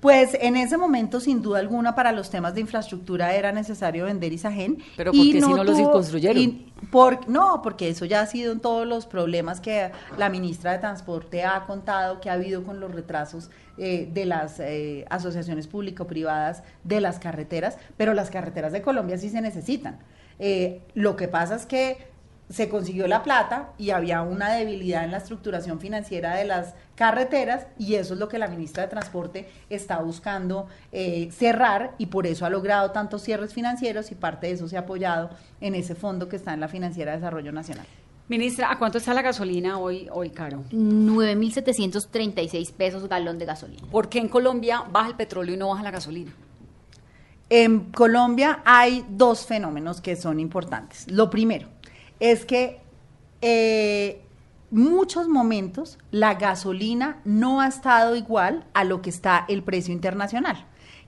Pues 0.02 0.36
en 0.40 0.56
ese 0.56 0.76
momento, 0.76 1.20
sin 1.20 1.42
duda 1.42 1.60
alguna, 1.60 1.94
para 1.94 2.10
los 2.10 2.28
temas 2.28 2.54
de 2.56 2.60
infraestructura 2.60 3.36
era 3.36 3.52
necesario 3.52 4.06
vender 4.06 4.32
Isagen. 4.32 4.78
Pero 4.96 5.12
¿por 5.12 5.20
qué 5.20 5.32
si 5.34 5.40
no 5.40 5.62
los 5.62 5.78
construyeron? 5.92 6.42
y 6.42 6.72
por- 6.90 7.28
no, 7.28 7.62
porque 7.62 7.88
eso 7.88 8.04
ya 8.04 8.20
ha 8.20 8.26
sido 8.26 8.50
en 8.50 8.58
todos 8.58 8.84
los 8.84 9.06
problemas 9.06 9.60
que 9.60 9.92
la 10.18 10.28
ministra 10.28 10.72
de 10.72 10.78
Transporte 10.80 11.44
ha 11.44 11.66
contado 11.66 12.20
que 12.20 12.30
ha 12.30 12.32
habido 12.32 12.64
con 12.64 12.80
los 12.80 12.90
retrasos 12.92 13.48
eh, 13.78 14.10
de 14.12 14.26
las 14.26 14.58
eh, 14.58 15.04
asociaciones 15.08 15.68
público-privadas 15.68 16.64
de 16.82 17.00
las 17.00 17.20
carreteras, 17.20 17.78
pero 17.96 18.12
las 18.12 18.28
carreteras 18.28 18.72
de 18.72 18.82
Colombia 18.82 19.18
sí 19.18 19.28
se 19.28 19.40
necesitan. 19.40 20.00
Eh, 20.40 20.82
lo 20.94 21.14
que 21.14 21.28
pasa 21.28 21.54
es 21.54 21.64
que 21.64 22.10
se 22.50 22.68
consiguió 22.68 23.06
la 23.06 23.22
plata 23.22 23.70
y 23.78 23.90
había 23.90 24.22
una 24.22 24.52
debilidad 24.52 25.04
en 25.04 25.12
la 25.12 25.18
estructuración 25.18 25.80
financiera 25.80 26.36
de 26.36 26.44
las 26.44 26.74
carreteras 26.94 27.66
y 27.78 27.94
eso 27.94 28.14
es 28.14 28.20
lo 28.20 28.28
que 28.28 28.38
la 28.38 28.48
ministra 28.48 28.82
de 28.82 28.90
Transporte 28.90 29.48
está 29.70 30.00
buscando 30.00 30.66
eh, 30.92 31.30
cerrar 31.32 31.94
y 31.98 32.06
por 32.06 32.26
eso 32.26 32.44
ha 32.44 32.50
logrado 32.50 32.90
tantos 32.90 33.22
cierres 33.22 33.54
financieros 33.54 34.12
y 34.12 34.14
parte 34.14 34.48
de 34.48 34.54
eso 34.54 34.68
se 34.68 34.76
ha 34.76 34.80
apoyado 34.80 35.30
en 35.60 35.74
ese 35.74 35.94
fondo 35.94 36.28
que 36.28 36.36
está 36.36 36.52
en 36.52 36.60
la 36.60 36.68
Financiera 36.68 37.12
de 37.12 37.18
Desarrollo 37.18 37.52
Nacional. 37.52 37.86
Ministra, 38.28 38.70
¿a 38.70 38.78
cuánto 38.78 38.98
está 38.98 39.14
la 39.14 39.22
gasolina 39.22 39.78
hoy, 39.78 40.08
hoy 40.12 40.30
caro? 40.30 40.64
9.736 40.70 42.72
pesos 42.72 43.08
galón 43.08 43.38
de 43.38 43.46
gasolina. 43.46 43.82
¿Por 43.90 44.08
qué 44.08 44.18
en 44.18 44.28
Colombia 44.28 44.84
baja 44.90 45.08
el 45.08 45.16
petróleo 45.16 45.54
y 45.54 45.58
no 45.58 45.68
baja 45.68 45.82
la 45.82 45.90
gasolina? 45.90 46.32
En 47.50 47.92
Colombia 47.92 48.62
hay 48.64 49.04
dos 49.10 49.44
fenómenos 49.44 50.00
que 50.00 50.16
son 50.16 50.40
importantes. 50.40 51.10
Lo 51.10 51.28
primero 51.28 51.68
es 52.22 52.44
que 52.44 52.78
eh, 53.40 54.22
muchos 54.70 55.26
momentos 55.26 55.98
la 56.12 56.34
gasolina 56.34 57.20
no 57.24 57.60
ha 57.60 57.66
estado 57.66 58.14
igual 58.14 58.64
a 58.74 58.84
lo 58.84 59.02
que 59.02 59.10
está 59.10 59.44
el 59.48 59.64
precio 59.64 59.92
internacional, 59.92 60.64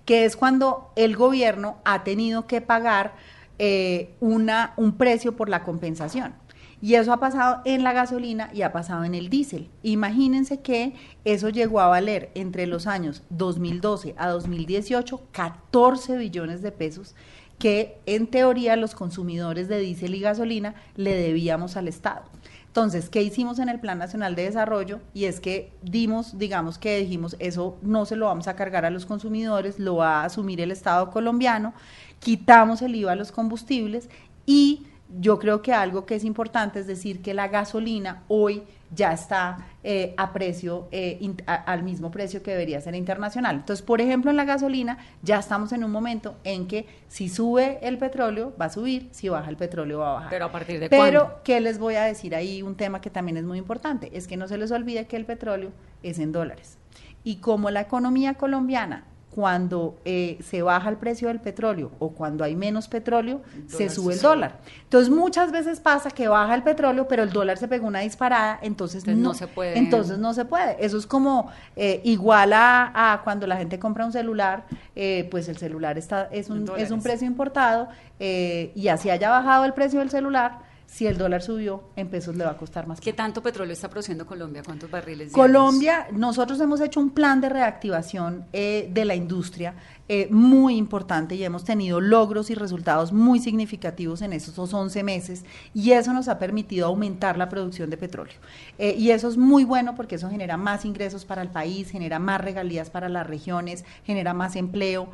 que 0.06 0.24
es 0.24 0.36
cuando 0.36 0.90
el 0.96 1.14
gobierno 1.14 1.76
ha 1.84 2.02
tenido 2.02 2.48
que 2.48 2.60
pagar 2.60 3.14
eh, 3.60 4.16
una, 4.18 4.74
un 4.76 4.96
precio 4.96 5.36
por 5.36 5.48
la 5.48 5.62
compensación. 5.62 6.34
Y 6.82 6.96
eso 6.96 7.12
ha 7.12 7.20
pasado 7.20 7.62
en 7.64 7.84
la 7.84 7.92
gasolina 7.92 8.50
y 8.52 8.62
ha 8.62 8.72
pasado 8.72 9.04
en 9.04 9.14
el 9.14 9.30
diésel. 9.30 9.70
Imagínense 9.84 10.62
que 10.62 10.94
eso 11.24 11.48
llegó 11.48 11.78
a 11.78 11.86
valer 11.86 12.32
entre 12.34 12.66
los 12.66 12.88
años 12.88 13.22
2012 13.30 14.16
a 14.18 14.28
2018 14.30 15.22
14 15.30 16.16
billones 16.16 16.60
de 16.60 16.72
pesos 16.72 17.14
que 17.58 17.98
en 18.06 18.26
teoría 18.26 18.76
los 18.76 18.94
consumidores 18.94 19.68
de 19.68 19.78
diésel 19.78 20.14
y 20.14 20.20
gasolina 20.20 20.74
le 20.96 21.14
debíamos 21.14 21.76
al 21.76 21.88
Estado. 21.88 22.24
Entonces, 22.66 23.08
¿qué 23.08 23.22
hicimos 23.22 23.60
en 23.60 23.68
el 23.68 23.78
Plan 23.78 23.98
Nacional 23.98 24.34
de 24.34 24.42
Desarrollo? 24.42 24.98
Y 25.14 25.26
es 25.26 25.38
que 25.38 25.70
dimos, 25.82 26.38
digamos 26.38 26.76
que 26.76 26.98
dijimos, 26.98 27.36
eso 27.38 27.78
no 27.82 28.04
se 28.04 28.16
lo 28.16 28.26
vamos 28.26 28.48
a 28.48 28.56
cargar 28.56 28.84
a 28.84 28.90
los 28.90 29.06
consumidores, 29.06 29.78
lo 29.78 29.96
va 29.96 30.22
a 30.22 30.24
asumir 30.24 30.60
el 30.60 30.72
Estado 30.72 31.10
colombiano, 31.12 31.72
quitamos 32.18 32.82
el 32.82 32.96
IVA 32.96 33.12
a 33.12 33.14
los 33.16 33.30
combustibles 33.30 34.08
y 34.44 34.86
yo 35.20 35.38
creo 35.38 35.62
que 35.62 35.72
algo 35.72 36.04
que 36.04 36.16
es 36.16 36.24
importante 36.24 36.80
es 36.80 36.88
decir 36.88 37.22
que 37.22 37.32
la 37.34 37.46
gasolina 37.46 38.24
hoy 38.26 38.64
ya 38.94 39.12
está 39.12 39.58
eh, 39.82 40.14
a 40.16 40.32
precio, 40.32 40.88
eh, 40.92 41.20
al 41.46 41.82
mismo 41.82 42.10
precio 42.10 42.42
que 42.42 42.52
debería 42.52 42.80
ser 42.80 42.94
internacional. 42.94 43.56
Entonces, 43.56 43.84
por 43.84 44.00
ejemplo, 44.00 44.30
en 44.30 44.36
la 44.36 44.44
gasolina 44.44 44.98
ya 45.22 45.38
estamos 45.38 45.72
en 45.72 45.84
un 45.84 45.90
momento 45.90 46.36
en 46.44 46.66
que 46.66 46.86
si 47.08 47.28
sube 47.28 47.78
el 47.82 47.98
petróleo 47.98 48.52
va 48.60 48.66
a 48.66 48.70
subir, 48.70 49.08
si 49.12 49.28
baja 49.28 49.50
el 49.50 49.56
petróleo 49.56 50.00
va 50.00 50.10
a 50.10 50.14
bajar. 50.14 50.30
Pero 50.30 50.44
a 50.46 50.52
partir 50.52 50.80
de 50.80 50.88
Pero, 50.88 51.40
¿qué 51.44 51.60
les 51.60 51.78
voy 51.78 51.94
a 51.94 52.04
decir 52.04 52.34
ahí? 52.34 52.62
Un 52.62 52.76
tema 52.76 53.00
que 53.00 53.10
también 53.10 53.36
es 53.36 53.44
muy 53.44 53.58
importante, 53.58 54.10
es 54.16 54.26
que 54.26 54.36
no 54.36 54.48
se 54.48 54.58
les 54.58 54.70
olvide 54.70 55.06
que 55.06 55.16
el 55.16 55.24
petróleo 55.24 55.70
es 56.02 56.18
en 56.18 56.32
dólares. 56.32 56.78
Y 57.24 57.36
como 57.36 57.70
la 57.70 57.80
economía 57.80 58.34
colombiana 58.34 59.04
cuando 59.34 59.96
eh, 60.04 60.38
se 60.48 60.62
baja 60.62 60.88
el 60.88 60.96
precio 60.96 61.26
del 61.26 61.40
petróleo 61.40 61.90
o 61.98 62.10
cuando 62.10 62.44
hay 62.44 62.54
menos 62.54 62.86
petróleo, 62.86 63.42
se 63.66 63.90
sube 63.90 64.14
el 64.14 64.20
dólar. 64.20 64.60
Entonces 64.84 65.12
muchas 65.12 65.50
veces 65.50 65.80
pasa 65.80 66.12
que 66.12 66.28
baja 66.28 66.54
el 66.54 66.62
petróleo, 66.62 67.08
pero 67.08 67.24
el 67.24 67.30
dólar 67.30 67.58
se 67.58 67.66
pegó 67.66 67.88
una 67.88 68.00
disparada, 68.00 68.60
entonces, 68.62 69.04
no, 69.08 69.34
se 69.34 69.48
puede. 69.48 69.76
Entonces 69.76 70.18
no 70.18 70.34
se 70.34 70.44
puede. 70.44 70.76
Eso 70.78 70.96
es 70.96 71.06
como 71.06 71.50
eh, 71.74 72.00
igual 72.04 72.52
a, 72.54 73.20
cuando 73.24 73.48
la 73.48 73.56
gente 73.56 73.80
compra 73.80 74.06
un 74.06 74.12
celular, 74.12 74.66
eh, 74.94 75.26
pues 75.32 75.48
el 75.48 75.56
celular 75.56 75.98
está 75.98 76.28
es 76.30 76.48
un, 76.48 76.70
es 76.76 76.92
un 76.92 77.02
precio 77.02 77.26
importado 77.26 77.88
y 78.20 78.88
así 78.88 79.10
haya 79.10 79.30
bajado 79.30 79.64
el 79.64 79.74
precio 79.74 79.98
del 79.98 80.10
celular 80.10 80.73
si 80.86 81.06
el 81.06 81.18
dólar 81.18 81.42
subió, 81.42 81.82
en 81.96 82.08
pesos 82.08 82.36
le 82.36 82.44
va 82.44 82.52
a 82.52 82.56
costar 82.56 82.86
más. 82.86 83.00
¿Qué 83.00 83.12
tanto 83.12 83.42
petróleo 83.42 83.72
está 83.72 83.88
produciendo 83.88 84.26
Colombia? 84.26 84.62
¿Cuántos 84.64 84.90
barriles? 84.90 85.32
Colombia, 85.32 86.06
nosotros 86.12 86.60
hemos 86.60 86.80
hecho 86.80 87.00
un 87.00 87.10
plan 87.10 87.40
de 87.40 87.48
reactivación 87.48 88.44
eh, 88.52 88.88
de 88.92 89.04
la 89.04 89.14
industria 89.14 89.74
eh, 90.08 90.28
muy 90.30 90.76
importante 90.76 91.34
y 91.34 91.42
hemos 91.42 91.64
tenido 91.64 92.00
logros 92.00 92.50
y 92.50 92.54
resultados 92.54 93.12
muy 93.12 93.40
significativos 93.40 94.20
en 94.22 94.34
esos 94.34 94.72
11 94.72 95.02
meses 95.02 95.44
y 95.72 95.92
eso 95.92 96.12
nos 96.12 96.28
ha 96.28 96.38
permitido 96.38 96.86
aumentar 96.86 97.38
la 97.38 97.48
producción 97.48 97.90
de 97.90 97.96
petróleo. 97.96 98.36
Eh, 98.78 98.94
y 98.98 99.10
eso 99.10 99.28
es 99.28 99.36
muy 99.36 99.64
bueno 99.64 99.94
porque 99.94 100.16
eso 100.16 100.28
genera 100.28 100.56
más 100.56 100.84
ingresos 100.84 101.24
para 101.24 101.42
el 101.42 101.48
país, 101.48 101.90
genera 101.90 102.18
más 102.18 102.40
regalías 102.40 102.90
para 102.90 103.08
las 103.08 103.26
regiones, 103.26 103.84
genera 104.04 104.34
más 104.34 104.56
empleo. 104.56 105.08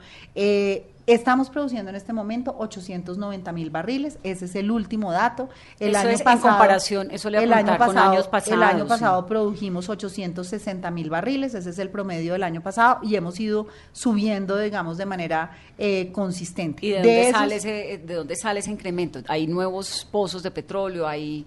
Estamos 1.06 1.50
produciendo 1.50 1.90
en 1.90 1.96
este 1.96 2.12
momento 2.12 2.54
890 2.58 3.52
mil 3.52 3.70
barriles, 3.70 4.18
ese 4.22 4.44
es 4.44 4.54
el 4.54 4.70
último 4.70 5.12
dato. 5.12 5.48
El 5.78 5.96
año 5.96 6.18
pasado, 6.18 6.36
en 6.36 6.42
comparación, 6.42 7.10
eso 7.10 7.30
le 7.30 7.42
el 7.42 7.52
año 7.52 7.76
pasado, 7.78 7.86
con 7.86 7.98
años 7.98 8.28
pasados. 8.28 8.56
El 8.56 8.62
año 8.62 8.86
pasado 8.86 9.26
produjimos 9.26 9.88
860 9.88 10.90
mil 10.90 11.10
barriles, 11.10 11.54
ese 11.54 11.70
es 11.70 11.78
el 11.78 11.90
promedio 11.90 12.34
del 12.34 12.42
año 12.42 12.62
pasado 12.62 12.98
y 13.02 13.16
hemos 13.16 13.40
ido 13.40 13.66
subiendo, 13.92 14.58
digamos, 14.58 14.98
de 14.98 15.06
manera 15.06 15.50
eh, 15.78 16.10
consistente. 16.12 16.86
¿Y 16.86 16.90
de 16.90 16.96
dónde, 16.96 17.30
sale 17.32 17.56
ese, 17.56 18.02
de 18.04 18.14
dónde 18.14 18.36
sale 18.36 18.60
ese 18.60 18.70
incremento? 18.70 19.20
¿Hay 19.28 19.46
nuevos 19.46 20.06
pozos 20.10 20.42
de 20.42 20.50
petróleo? 20.50 21.06
¿Hay 21.08 21.46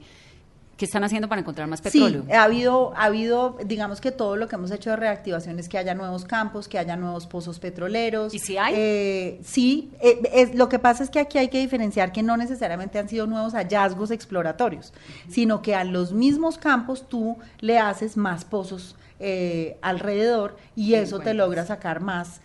¿Qué 0.84 0.88
están 0.88 1.06
haciendo 1.06 1.30
para 1.30 1.40
encontrar 1.40 1.66
más 1.70 1.80
petróleo? 1.80 2.26
Sí, 2.28 2.34
ha 2.34 2.44
habido, 2.44 2.92
ha 2.98 3.06
habido, 3.06 3.56
digamos 3.64 4.02
que 4.02 4.12
todo 4.12 4.36
lo 4.36 4.50
que 4.50 4.56
hemos 4.56 4.70
hecho 4.70 4.90
de 4.90 4.98
reactivación 4.98 5.58
es 5.58 5.70
que 5.70 5.78
haya 5.78 5.96
nuevos 5.96 6.26
campos, 6.26 6.68
que 6.68 6.78
haya 6.78 6.98
nuevos 6.98 7.26
pozos 7.26 7.58
petroleros. 7.58 8.34
¿Y 8.34 8.40
si 8.40 8.58
hay? 8.58 8.74
Eh, 8.76 9.40
sí, 9.46 9.94
eh, 10.02 10.22
es, 10.34 10.56
lo 10.56 10.68
que 10.68 10.80
pasa 10.80 11.02
es 11.02 11.10
que 11.10 11.20
aquí 11.20 11.38
hay 11.38 11.48
que 11.48 11.62
diferenciar 11.62 12.12
que 12.12 12.22
no 12.22 12.36
necesariamente 12.36 13.00
han 13.00 13.08
sido 13.08 13.28
nuevos 13.28 13.54
hallazgos 13.54 14.12
exploratorios, 14.12 14.92
sino 15.30 15.62
que 15.62 15.74
a 15.74 15.86
los 15.86 16.12
mismos 16.12 16.58
campos 16.58 17.08
tú 17.08 17.38
le 17.62 17.80
haces 17.80 18.18
más 18.18 18.44
pozos 18.44 18.98
eh, 19.22 19.78
alrededor 19.82 20.58
y 20.76 20.96
eso 20.96 21.20
te 21.20 21.34
logra 21.34 21.66
sacar 21.66 22.02
más. 22.02 22.42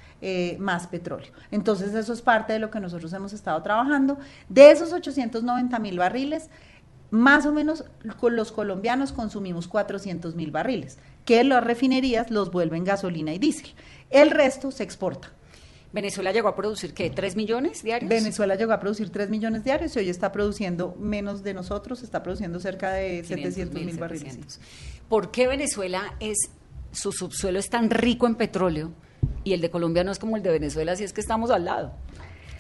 más 0.59 0.87
petróleo. 0.87 1.31
Entonces 1.53 1.94
eso 1.94 2.12
es 2.12 2.22
parte 2.22 2.53
de 2.53 2.59
lo 2.59 2.70
que 2.70 2.81
nosotros 2.81 3.12
hemos 3.12 3.33
estado 3.33 3.62
trabajando. 3.62 4.18
De 4.48 4.72
esos 4.72 4.92
890 4.92 5.79
mil 5.79 5.96
barriles, 5.96 6.51
más 7.11 7.47
o 7.47 7.53
menos 7.53 7.85
con 8.18 8.37
los 8.37 8.53
colombianos 8.53 9.12
consumimos 9.12 9.68
400 9.68 10.35
mil 10.35 10.51
barriles, 10.51 10.99
que 11.25 11.42
las 11.44 11.64
refinerías 11.64 12.31
los 12.31 12.51
vuelven 12.51 12.85
gasolina 12.85 13.33
y 13.33 13.38
diésel. 13.38 13.73
El 14.11 14.31
resto 14.31 14.71
se 14.71 14.83
exporta. 14.83 15.33
¿Venezuela 15.90 16.33
llegó 16.33 16.49
a 16.49 16.55
producir 16.55 16.92
qué? 16.92 17.11
¿3 17.11 17.35
millones 17.35 17.83
diarios? 17.83 18.11
Venezuela 18.11 18.57
llegó 18.57 18.73
a 18.73 18.81
producir 18.81 19.09
3 19.09 19.31
millones 19.31 19.64
diarios 19.64 19.97
y 19.97 20.01
hoy 20.01 20.11
está 20.11 20.33
produciendo 20.33 20.94
menos 20.99 21.42
de 21.42 21.55
nosotros, 21.55 22.03
está 22.03 22.23
produciendo 22.23 22.61
cerca 22.61 22.92
de 22.92 23.25
700 23.25 23.83
mil 23.83 23.97
barriles. 23.97 24.61
¿Por 25.09 25.31
qué 25.31 25.47
Venezuela 25.47 26.14
es, 26.21 26.37
su 26.92 27.12
subsuelo 27.12 27.59
es 27.59 27.71
tan 27.71 27.88
rico 27.88 28.27
en 28.27 28.35
petróleo 28.35 28.92
y 29.44 29.55
el 29.55 29.62
de 29.62 29.71
Colombia 29.71 30.05
no 30.05 30.12
es 30.12 30.18
como 30.18 30.37
el 30.37 30.42
de 30.42 30.51
Venezuela 30.51 30.94
si 30.94 31.05
es 31.05 31.14
que 31.14 31.23
estamos 31.23 31.51
al 31.51 31.64
lado? 31.64 31.94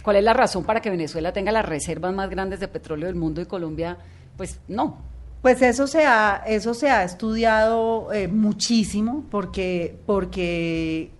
¿Cuál 0.02 0.16
es 0.16 0.24
la 0.24 0.32
razón 0.32 0.64
para 0.64 0.80
que 0.80 0.88
Venezuela 0.88 1.34
tenga 1.34 1.52
las 1.52 1.66
reservas 1.66 2.14
más 2.14 2.30
grandes 2.30 2.60
de 2.60 2.68
petróleo 2.68 3.08
del 3.08 3.16
mundo 3.16 3.42
y 3.42 3.46
Colombia 3.46 3.98
pues 4.38 4.60
no. 4.68 4.96
Pues 5.42 5.60
eso 5.60 5.86
se 5.86 6.06
ha, 6.06 6.42
eso 6.46 6.72
se 6.72 6.88
ha 6.88 7.04
estudiado 7.04 8.12
eh, 8.12 8.26
muchísimo 8.28 9.24
porque, 9.30 9.98
porque 10.06 11.10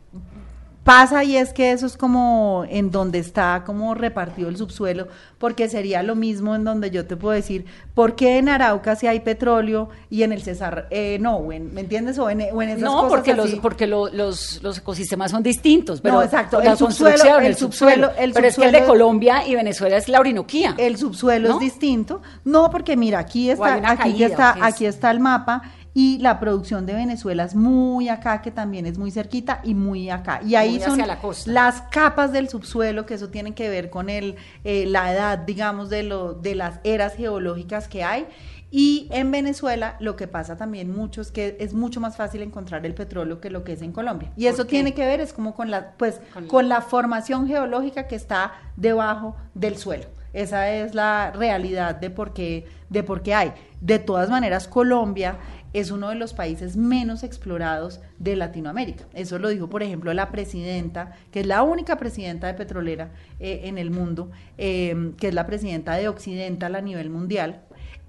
pasa 0.89 1.23
y 1.23 1.37
es 1.37 1.53
que 1.53 1.73
eso 1.73 1.85
es 1.85 1.99
como 1.99 2.65
en 2.71 2.91
donde 2.91 3.19
está 3.19 3.63
como 3.67 3.95
repartido 3.95 4.49
el 4.49 4.57
subsuelo, 4.57 5.07
porque 5.37 5.69
sería 5.69 6.03
lo 6.03 6.15
mismo 6.15 6.55
en 6.55 6.65
donde 6.65 6.91
yo 6.91 7.05
te 7.05 7.15
puedo 7.15 7.35
decir, 7.35 7.67
¿por 7.93 8.17
qué 8.17 8.39
en 8.39 8.49
Arauca 8.49 8.97
si 8.97 9.07
hay 9.07 9.21
petróleo 9.21 9.91
y 10.09 10.23
en 10.23 10.33
el 10.33 10.41
Cesar 10.41 10.87
eh, 10.91 11.19
no? 11.21 11.41
¿Me 11.41 11.57
entiendes? 11.57 12.19
O 12.19 12.31
en, 12.31 12.41
o 12.55 12.63
en 12.63 12.71
esas 12.71 12.83
no, 12.85 13.07
porque, 13.07 13.35
los, 13.35 13.51
porque 13.57 13.87
los, 13.87 14.15
los, 14.15 14.79
ecosistemas 14.79 15.31
son 15.31 15.43
distintos. 15.43 16.01
Pero 16.01 16.15
no, 16.15 16.23
exacto. 16.23 16.59
El 16.63 16.75
subsuelo, 16.79 17.39
el 17.39 17.55
subsuelo, 17.55 18.11
el 18.19 18.33
pero 18.33 18.47
es 18.49 18.57
que 18.57 18.65
el 18.65 18.73
de 18.73 18.85
Colombia 18.85 19.47
y 19.47 19.55
Venezuela 19.57 19.99
es 19.99 20.09
la 20.09 20.21
Orinoquía. 20.21 20.75
El 20.79 20.97
subsuelo 20.97 21.51
es 21.51 21.59
distinto. 21.59 22.23
No, 22.47 22.71
porque 22.71 22.97
mira, 22.97 23.19
aquí 23.19 23.51
está, 23.51 23.75
aquí, 23.91 24.25
está, 24.25 24.57
aquí 24.65 24.87
está 24.87 25.11
el 25.11 25.21
mapa 25.21 25.63
y 25.99 26.17
la 26.19 26.39
producción 26.39 26.87
de 26.87 26.95
Venezuela 26.95 27.43
es 27.43 27.57
muy 27.57 28.09
acá, 28.09 28.41
que 28.41 28.53
también 28.53 28.87
es 28.87 28.99
muy 28.99 29.11
cerquita 29.11 29.61
y 29.65 29.75
muy 29.75 30.11
acá. 30.11 30.41
Y 30.47 30.55
ahí 30.55 30.79
son 30.79 31.03
las 31.47 31.83
capas 31.91 32.33
del 32.33 32.49
subsuelo, 32.49 33.05
que 33.05 33.15
eso 33.15 33.31
tiene 33.31 33.53
que 33.53 33.69
ver 33.69 33.91
con 33.91 34.09
el, 34.09 34.37
eh, 34.63 34.87
la 34.87 35.13
edad, 35.13 35.39
digamos, 35.39 35.91
de, 35.91 36.05
lo, 36.05 36.35
de 36.35 36.55
las 36.55 36.79
eras 36.85 37.17
geológicas 37.17 37.89
que 37.89 38.05
hay. 38.05 38.29
Y 38.71 39.09
en 39.11 39.33
Venezuela 39.33 39.97
lo 39.99 40.15
que 40.15 40.29
pasa 40.29 40.57
también 40.57 40.95
mucho 40.95 41.21
es 41.21 41.33
que 41.33 41.57
es 41.59 41.75
mucho 41.75 41.99
más 42.01 42.17
fácil 42.17 42.43
encontrar 42.43 42.87
el 42.87 42.95
petróleo 42.95 43.41
que 43.41 43.51
lo 43.51 43.65
que 43.65 43.73
es 43.73 43.83
en 43.83 43.91
Colombia. 43.91 44.31
Y 44.37 44.47
eso 44.47 44.67
tiene 44.67 44.95
que 44.95 45.05
ver 45.05 45.19
es 45.19 45.33
como 45.33 45.57
con 45.57 45.69
la 45.69 45.95
pues 45.97 46.21
con 46.47 46.69
la 46.69 46.81
formación 46.81 47.49
geológica 47.49 48.07
que 48.07 48.15
está 48.15 48.53
debajo 48.77 49.35
del 49.53 49.77
suelo. 49.77 50.05
Esa 50.33 50.71
es 50.71 50.95
la 50.95 51.33
realidad 51.33 51.97
de 51.97 52.11
por 52.11 52.35
qué 52.35 52.67
de 52.89 53.03
por 53.03 53.23
qué 53.23 53.35
hay. 53.35 53.53
De 53.81 53.99
todas 53.99 54.29
maneras 54.29 54.69
Colombia 54.69 55.39
es 55.73 55.91
uno 55.91 56.09
de 56.09 56.15
los 56.15 56.35
países 56.35 56.77
menos 56.77 57.23
explorados 57.23 58.01
de 58.19 58.37
Latinoamérica. 58.37 59.05
Eso 59.13 59.39
lo 59.39 59.49
dijo, 59.49 59.69
por 59.69 59.83
ejemplo, 59.83 60.13
la 60.15 60.31
presidenta, 60.31 61.13
que 61.31 61.41
es 61.41 61.47
la 61.47 61.63
única 61.63 61.97
presidenta 61.97 62.47
de 62.47 62.55
petrolera 62.55 63.11
eh, 63.41 63.63
en 63.65 63.79
el 63.79 63.91
mundo, 63.91 64.31
eh, 64.57 65.13
que 65.19 65.29
es 65.29 65.35
la 65.35 65.47
presidenta 65.47 65.95
de 65.95 66.09
Occidental 66.09 66.75
a 66.75 66.81
nivel 66.81 67.11
mundial, 67.11 67.63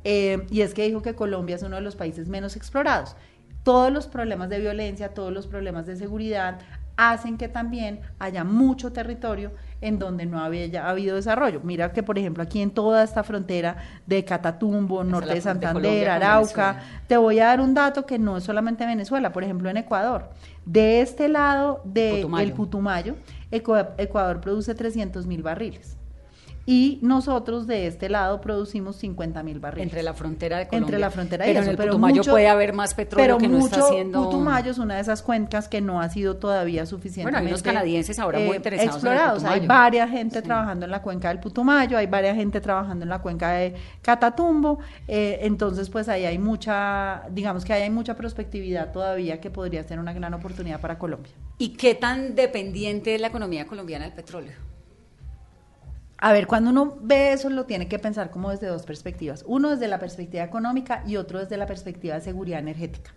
eh, 0.03 0.45
y 0.49 0.61
es 0.61 0.73
que 0.73 0.87
dijo 0.87 1.01
que 1.01 1.15
Colombia 1.15 1.55
es 1.55 1.63
uno 1.63 1.75
de 1.75 1.81
los 1.81 1.95
países 1.95 2.29
menos 2.29 2.55
explorados. 2.55 3.15
Todos 3.63 3.91
los 3.91 4.07
problemas 4.07 4.49
de 4.49 4.59
violencia, 4.59 5.13
todos 5.13 5.33
los 5.33 5.47
problemas 5.47 5.85
de 5.85 5.95
seguridad 5.97 6.59
hacen 6.95 7.37
que 7.37 7.47
también 7.47 8.01
haya 8.19 8.43
mucho 8.43 8.91
territorio 8.91 9.51
en 9.81 9.99
donde 9.99 10.25
no 10.25 10.39
había 10.39 10.87
habido 10.87 11.15
desarrollo. 11.15 11.61
Mira 11.63 11.91
que, 11.91 12.03
por 12.03 12.17
ejemplo, 12.17 12.43
aquí 12.43 12.61
en 12.61 12.71
toda 12.71 13.03
esta 13.03 13.23
frontera 13.23 13.77
de 14.05 14.25
Catatumbo, 14.25 15.03
norte 15.03 15.33
de 15.33 15.41
Santander, 15.41 16.09
Arauca, 16.09 16.81
te 17.07 17.17
voy 17.17 17.39
a 17.39 17.45
dar 17.45 17.61
un 17.61 17.73
dato 17.73 18.05
que 18.05 18.19
no 18.19 18.37
es 18.37 18.43
solamente 18.43 18.85
Venezuela, 18.85 19.31
por 19.31 19.43
ejemplo, 19.43 19.69
en 19.69 19.77
Ecuador. 19.77 20.29
De 20.65 21.01
este 21.01 21.29
lado 21.29 21.81
del 21.85 22.27
de 22.31 22.51
Putumayo, 22.51 23.15
Ecuador 23.51 24.41
produce 24.41 24.75
300 24.75 25.25
mil 25.25 25.43
barriles 25.43 25.98
y 26.71 26.99
nosotros 27.01 27.65
de 27.65 27.87
este 27.87 28.09
lado 28.09 28.41
producimos 28.41 28.95
50 28.97 29.41
mil 29.41 29.59
barriles. 29.59 29.85
Entre 29.87 30.03
la 30.03 30.13
frontera 30.13 30.59
de 30.59 30.67
Colombia. 30.67 30.85
Entre 30.85 30.99
la 30.99 31.09
frontera 31.09 31.43
pero 31.43 31.61
en 31.61 31.67
el 31.67 31.75
Putumayo 31.75 32.21
puede 32.23 32.47
haber 32.47 32.73
más 32.73 32.93
petróleo 32.93 33.39
que 33.39 33.47
no 33.47 33.57
está 33.57 33.79
haciendo... 33.79 34.25
Putumayo 34.25 34.69
es 34.69 34.77
una 34.77 34.93
de 34.93 35.01
esas 35.01 35.23
cuencas 35.23 35.67
que 35.67 35.81
no 35.81 35.99
ha 35.99 36.07
sido 36.09 36.35
todavía 36.35 36.85
suficientemente... 36.85 37.37
Bueno, 37.37 37.47
hay 37.47 37.53
unos 37.53 37.63
canadienses 37.63 38.19
ahora 38.19 38.37
muy 38.37 38.51
eh, 38.51 38.55
interesados 38.57 38.93
explorados. 38.93 39.43
hay 39.45 39.65
varias 39.65 40.11
gente 40.11 40.43
trabajando 40.43 40.85
en 40.85 40.91
la 40.91 41.01
cuenca 41.01 41.29
del 41.29 41.39
Putumayo, 41.39 41.97
hay 41.97 42.05
varias 42.05 42.35
gente 42.35 42.61
trabajando 42.61 43.01
en 43.01 43.09
la 43.09 43.17
cuenca 43.17 43.49
de 43.49 43.73
Catatumbo, 44.03 44.77
eh, 45.07 45.39
entonces 45.41 45.89
pues 45.89 46.07
ahí 46.07 46.25
hay 46.25 46.37
mucha, 46.37 47.23
digamos 47.31 47.65
que 47.65 47.73
ahí 47.73 47.81
hay 47.81 47.89
mucha 47.89 48.15
prospectividad 48.15 48.91
todavía 48.91 49.41
que 49.41 49.49
podría 49.49 49.81
ser 49.81 49.97
una 49.97 50.13
gran 50.13 50.35
oportunidad 50.35 50.79
para 50.79 50.99
Colombia. 50.99 51.33
¿Y 51.57 51.69
qué 51.69 51.95
tan 51.95 52.35
dependiente 52.35 53.15
es 53.15 53.21
la 53.21 53.29
economía 53.29 53.65
colombiana 53.65 54.05
del 54.05 54.13
petróleo? 54.13 54.69
A 56.21 56.33
ver, 56.33 56.47
cuando 56.47 56.69
uno 56.69 56.97
ve 57.01 57.31
eso 57.31 57.49
lo 57.49 57.65
tiene 57.65 57.87
que 57.87 57.97
pensar 57.97 58.29
como 58.29 58.51
desde 58.51 58.67
dos 58.67 58.83
perspectivas. 58.83 59.45
Uno 59.47 59.69
desde 59.69 59.87
la 59.87 59.99
perspectiva 59.99 60.43
económica 60.43 61.03
y 61.07 61.15
otro 61.15 61.39
desde 61.39 61.55
la 61.55 61.65
perspectiva 61.65 62.15
de 62.15 62.21
seguridad 62.21 62.59
energética. 62.59 63.13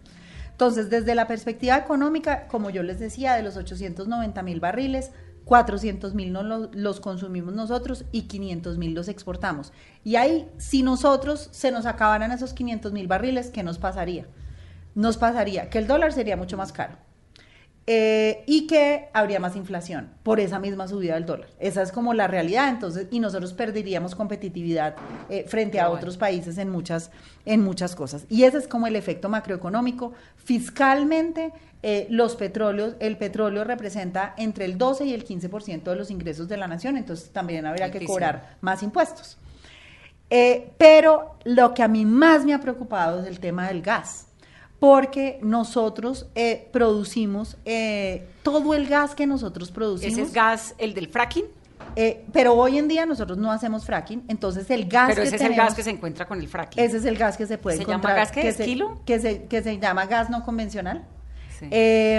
Entonces, 0.52 0.88
desde 0.88 1.16
la 1.16 1.26
perspectiva 1.26 1.76
económica, 1.76 2.46
como 2.46 2.70
yo 2.70 2.84
les 2.84 3.00
decía, 3.00 3.34
de 3.34 3.42
los 3.42 3.56
890 3.56 4.42
mil 4.42 4.60
barriles, 4.60 5.10
400 5.44 6.14
mil 6.14 6.32
los 6.32 7.00
consumimos 7.00 7.52
nosotros 7.52 8.04
y 8.12 8.22
500 8.22 8.78
mil 8.78 8.94
los 8.94 9.08
exportamos. 9.08 9.72
Y 10.04 10.14
ahí, 10.14 10.48
si 10.58 10.84
nosotros 10.84 11.48
se 11.50 11.72
nos 11.72 11.86
acabaran 11.86 12.30
esos 12.30 12.52
500 12.52 12.92
mil 12.92 13.08
barriles, 13.08 13.50
¿qué 13.50 13.64
nos 13.64 13.78
pasaría? 13.78 14.26
Nos 14.94 15.16
pasaría 15.16 15.68
que 15.70 15.78
el 15.78 15.88
dólar 15.88 16.12
sería 16.12 16.36
mucho 16.36 16.56
más 16.56 16.72
caro. 16.72 16.96
Eh, 17.86 18.44
y 18.46 18.68
que 18.68 19.08
habría 19.12 19.40
más 19.40 19.56
inflación 19.56 20.10
por 20.22 20.38
esa 20.38 20.60
misma 20.60 20.86
subida 20.86 21.14
del 21.14 21.26
dólar. 21.26 21.48
Esa 21.58 21.82
es 21.82 21.90
como 21.90 22.14
la 22.14 22.28
realidad, 22.28 22.68
entonces, 22.68 23.08
y 23.10 23.18
nosotros 23.18 23.52
perderíamos 23.52 24.14
competitividad 24.14 24.94
eh, 25.28 25.44
frente 25.48 25.80
a 25.80 25.90
otros 25.90 26.16
países 26.16 26.58
en 26.58 26.70
muchas, 26.70 27.10
en 27.44 27.62
muchas 27.62 27.96
cosas. 27.96 28.24
Y 28.28 28.44
ese 28.44 28.58
es 28.58 28.68
como 28.68 28.86
el 28.86 28.94
efecto 28.94 29.28
macroeconómico. 29.28 30.12
Fiscalmente, 30.36 31.52
eh, 31.82 32.06
los 32.08 32.36
petróleos, 32.36 32.94
el 33.00 33.16
petróleo 33.16 33.64
representa 33.64 34.34
entre 34.36 34.64
el 34.64 34.78
12 34.78 35.06
y 35.06 35.14
el 35.14 35.24
15% 35.24 35.82
de 35.82 35.96
los 35.96 36.12
ingresos 36.12 36.46
de 36.46 36.56
la 36.56 36.68
nación, 36.68 36.96
entonces 36.96 37.30
también 37.30 37.66
habría 37.66 37.90
que 37.90 38.04
cobrar 38.04 38.56
más 38.60 38.84
impuestos. 38.84 39.38
Eh, 40.30 40.70
pero 40.78 41.34
lo 41.44 41.74
que 41.74 41.82
a 41.82 41.88
mí 41.88 42.06
más 42.06 42.44
me 42.44 42.54
ha 42.54 42.60
preocupado 42.60 43.20
es 43.20 43.26
el 43.26 43.40
tema 43.40 43.66
del 43.66 43.82
gas, 43.82 44.28
porque 44.82 45.38
nosotros 45.42 46.26
eh, 46.34 46.68
producimos 46.72 47.56
eh, 47.64 48.26
todo 48.42 48.74
el 48.74 48.88
gas 48.88 49.14
que 49.14 49.28
nosotros 49.28 49.70
producimos. 49.70 50.14
¿Ese 50.14 50.22
es 50.22 50.32
gas, 50.32 50.74
el 50.76 50.92
del 50.92 51.06
fracking? 51.06 51.44
eh, 51.94 52.24
pero 52.32 52.54
hoy 52.54 52.78
en 52.78 52.88
día 52.88 53.06
nosotros 53.06 53.38
no 53.38 53.52
hacemos 53.52 53.84
fracking, 53.84 54.24
entonces 54.26 54.68
el 54.70 54.88
gas 54.88 55.10
Pero 55.10 55.22
que 55.22 55.28
ese 55.28 55.36
es 55.36 55.42
el 55.42 55.54
gas 55.54 55.74
que 55.74 55.84
se 55.84 55.90
encuentra 55.90 56.26
con 56.26 56.40
el 56.40 56.48
fracking. 56.48 56.82
ese 56.82 56.96
es 56.96 57.04
el 57.04 57.16
gas 57.16 57.36
que 57.36 57.46
se 57.46 57.58
puede 57.58 57.76
¿Se 57.76 57.82
llama 57.84 57.94
encontrar. 57.94 58.16
gas 58.16 58.32
qué? 58.32 58.40
que 58.42 58.48
¿Es 58.48 58.56
se- 58.56 58.64
kilo? 58.64 58.98
Que 59.06 59.20
se, 59.20 59.44
que 59.44 59.62
se 59.62 59.78
llama 59.78 60.06
gas 60.06 60.28
no 60.30 60.42
convencional. 60.42 61.04
Sí. 61.62 61.68
Eh, 61.70 62.18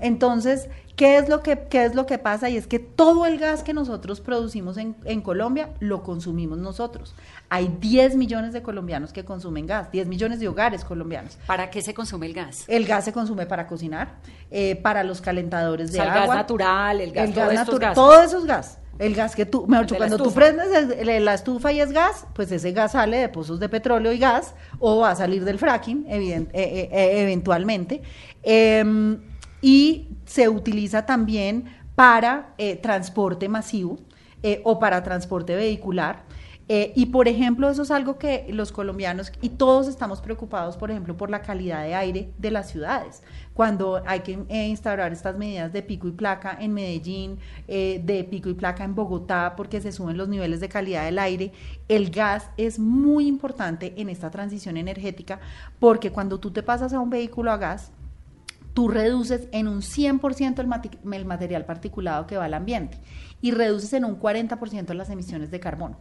entonces, 0.00 0.68
¿qué 0.96 1.18
es, 1.18 1.28
lo 1.28 1.42
que, 1.42 1.58
¿qué 1.70 1.84
es 1.84 1.94
lo 1.94 2.06
que 2.06 2.18
pasa? 2.18 2.48
Y 2.50 2.56
es 2.56 2.66
que 2.66 2.78
todo 2.78 3.26
el 3.26 3.38
gas 3.38 3.62
que 3.62 3.72
nosotros 3.74 4.20
producimos 4.20 4.76
en, 4.76 4.96
en 5.04 5.20
Colombia 5.20 5.70
lo 5.80 6.02
consumimos 6.02 6.58
nosotros. 6.58 7.14
Hay 7.48 7.74
10 7.80 8.16
millones 8.16 8.52
de 8.52 8.62
colombianos 8.62 9.12
que 9.12 9.24
consumen 9.24 9.66
gas, 9.66 9.90
10 9.92 10.06
millones 10.08 10.40
de 10.40 10.48
hogares 10.48 10.84
colombianos. 10.84 11.38
¿Para 11.46 11.70
qué 11.70 11.82
se 11.82 11.94
consume 11.94 12.26
el 12.26 12.34
gas? 12.34 12.64
El 12.68 12.86
gas 12.86 13.04
se 13.04 13.12
consume 13.12 13.46
para 13.46 13.66
cocinar, 13.66 14.16
eh, 14.50 14.76
para 14.76 15.04
los 15.04 15.20
calentadores 15.20 15.90
O 15.90 15.92
de 15.92 15.98
sea, 15.98 16.04
el 16.04 16.10
agua. 16.10 16.26
gas 16.26 16.36
natural, 16.36 17.00
el 17.00 17.12
gas, 17.12 17.28
el 17.28 17.34
todos 17.34 17.46
gas 17.48 17.54
natural, 17.56 17.80
gases. 17.80 17.94
todo 17.94 18.22
eso 18.22 18.38
es 18.38 18.44
gas. 18.46 18.78
El 18.98 19.14
gas 19.14 19.34
que 19.34 19.46
tú, 19.46 19.66
mejor 19.66 19.86
dicho, 19.86 19.96
cuando 19.96 20.18
tú 20.18 20.30
prendes 20.30 20.68
el- 20.98 21.24
la 21.24 21.32
estufa 21.32 21.72
y 21.72 21.80
es 21.80 21.90
gas, 21.90 22.26
pues 22.34 22.52
ese 22.52 22.72
gas 22.72 22.92
sale 22.92 23.16
de 23.16 23.30
pozos 23.30 23.58
de 23.58 23.70
petróleo 23.70 24.12
y 24.12 24.18
gas, 24.18 24.52
o 24.78 24.98
va 25.00 25.12
a 25.12 25.16
salir 25.16 25.42
del 25.46 25.58
fracking, 25.58 26.04
evident- 26.06 26.50
eh, 26.52 26.90
eh, 26.92 27.22
eventualmente. 27.22 28.02
Eh, 28.42 29.18
y 29.62 30.08
se 30.24 30.48
utiliza 30.48 31.06
también 31.06 31.64
para 31.94 32.54
eh, 32.56 32.76
transporte 32.76 33.48
masivo 33.48 33.98
eh, 34.42 34.60
o 34.64 34.78
para 34.78 35.02
transporte 35.02 35.54
vehicular. 35.54 36.24
Eh, 36.72 36.92
y 36.94 37.06
por 37.06 37.26
ejemplo, 37.26 37.68
eso 37.68 37.82
es 37.82 37.90
algo 37.90 38.16
que 38.16 38.46
los 38.50 38.70
colombianos 38.70 39.32
y 39.42 39.48
todos 39.48 39.88
estamos 39.88 40.20
preocupados, 40.20 40.76
por 40.76 40.92
ejemplo, 40.92 41.16
por 41.16 41.28
la 41.28 41.42
calidad 41.42 41.82
de 41.82 41.96
aire 41.96 42.30
de 42.38 42.52
las 42.52 42.70
ciudades. 42.70 43.24
Cuando 43.54 44.00
hay 44.06 44.20
que 44.20 44.38
eh, 44.48 44.68
instaurar 44.68 45.12
estas 45.12 45.36
medidas 45.36 45.72
de 45.72 45.82
pico 45.82 46.06
y 46.06 46.12
placa 46.12 46.56
en 46.60 46.72
Medellín, 46.72 47.40
eh, 47.66 48.00
de 48.04 48.22
pico 48.22 48.48
y 48.50 48.54
placa 48.54 48.84
en 48.84 48.94
Bogotá, 48.94 49.54
porque 49.56 49.80
se 49.80 49.90
suben 49.90 50.16
los 50.16 50.28
niveles 50.28 50.60
de 50.60 50.68
calidad 50.68 51.04
del 51.06 51.18
aire, 51.18 51.50
el 51.88 52.08
gas 52.10 52.48
es 52.56 52.78
muy 52.78 53.26
importante 53.26 53.92
en 53.96 54.08
esta 54.08 54.30
transición 54.30 54.76
energética, 54.76 55.40
porque 55.80 56.12
cuando 56.12 56.38
tú 56.38 56.52
te 56.52 56.62
pasas 56.62 56.92
a 56.92 57.00
un 57.00 57.10
vehículo 57.10 57.50
a 57.50 57.56
gas, 57.56 57.90
tú 58.74 58.88
reduces 58.88 59.48
en 59.52 59.68
un 59.68 59.80
100% 59.80 60.60
el, 60.60 61.14
el 61.14 61.24
material 61.24 61.64
particulado 61.64 62.26
que 62.26 62.36
va 62.36 62.44
al 62.44 62.54
ambiente 62.54 62.98
y 63.40 63.52
reduces 63.52 63.92
en 63.92 64.04
un 64.04 64.18
40% 64.18 64.94
las 64.94 65.10
emisiones 65.10 65.50
de 65.50 65.60
carbono. 65.60 65.98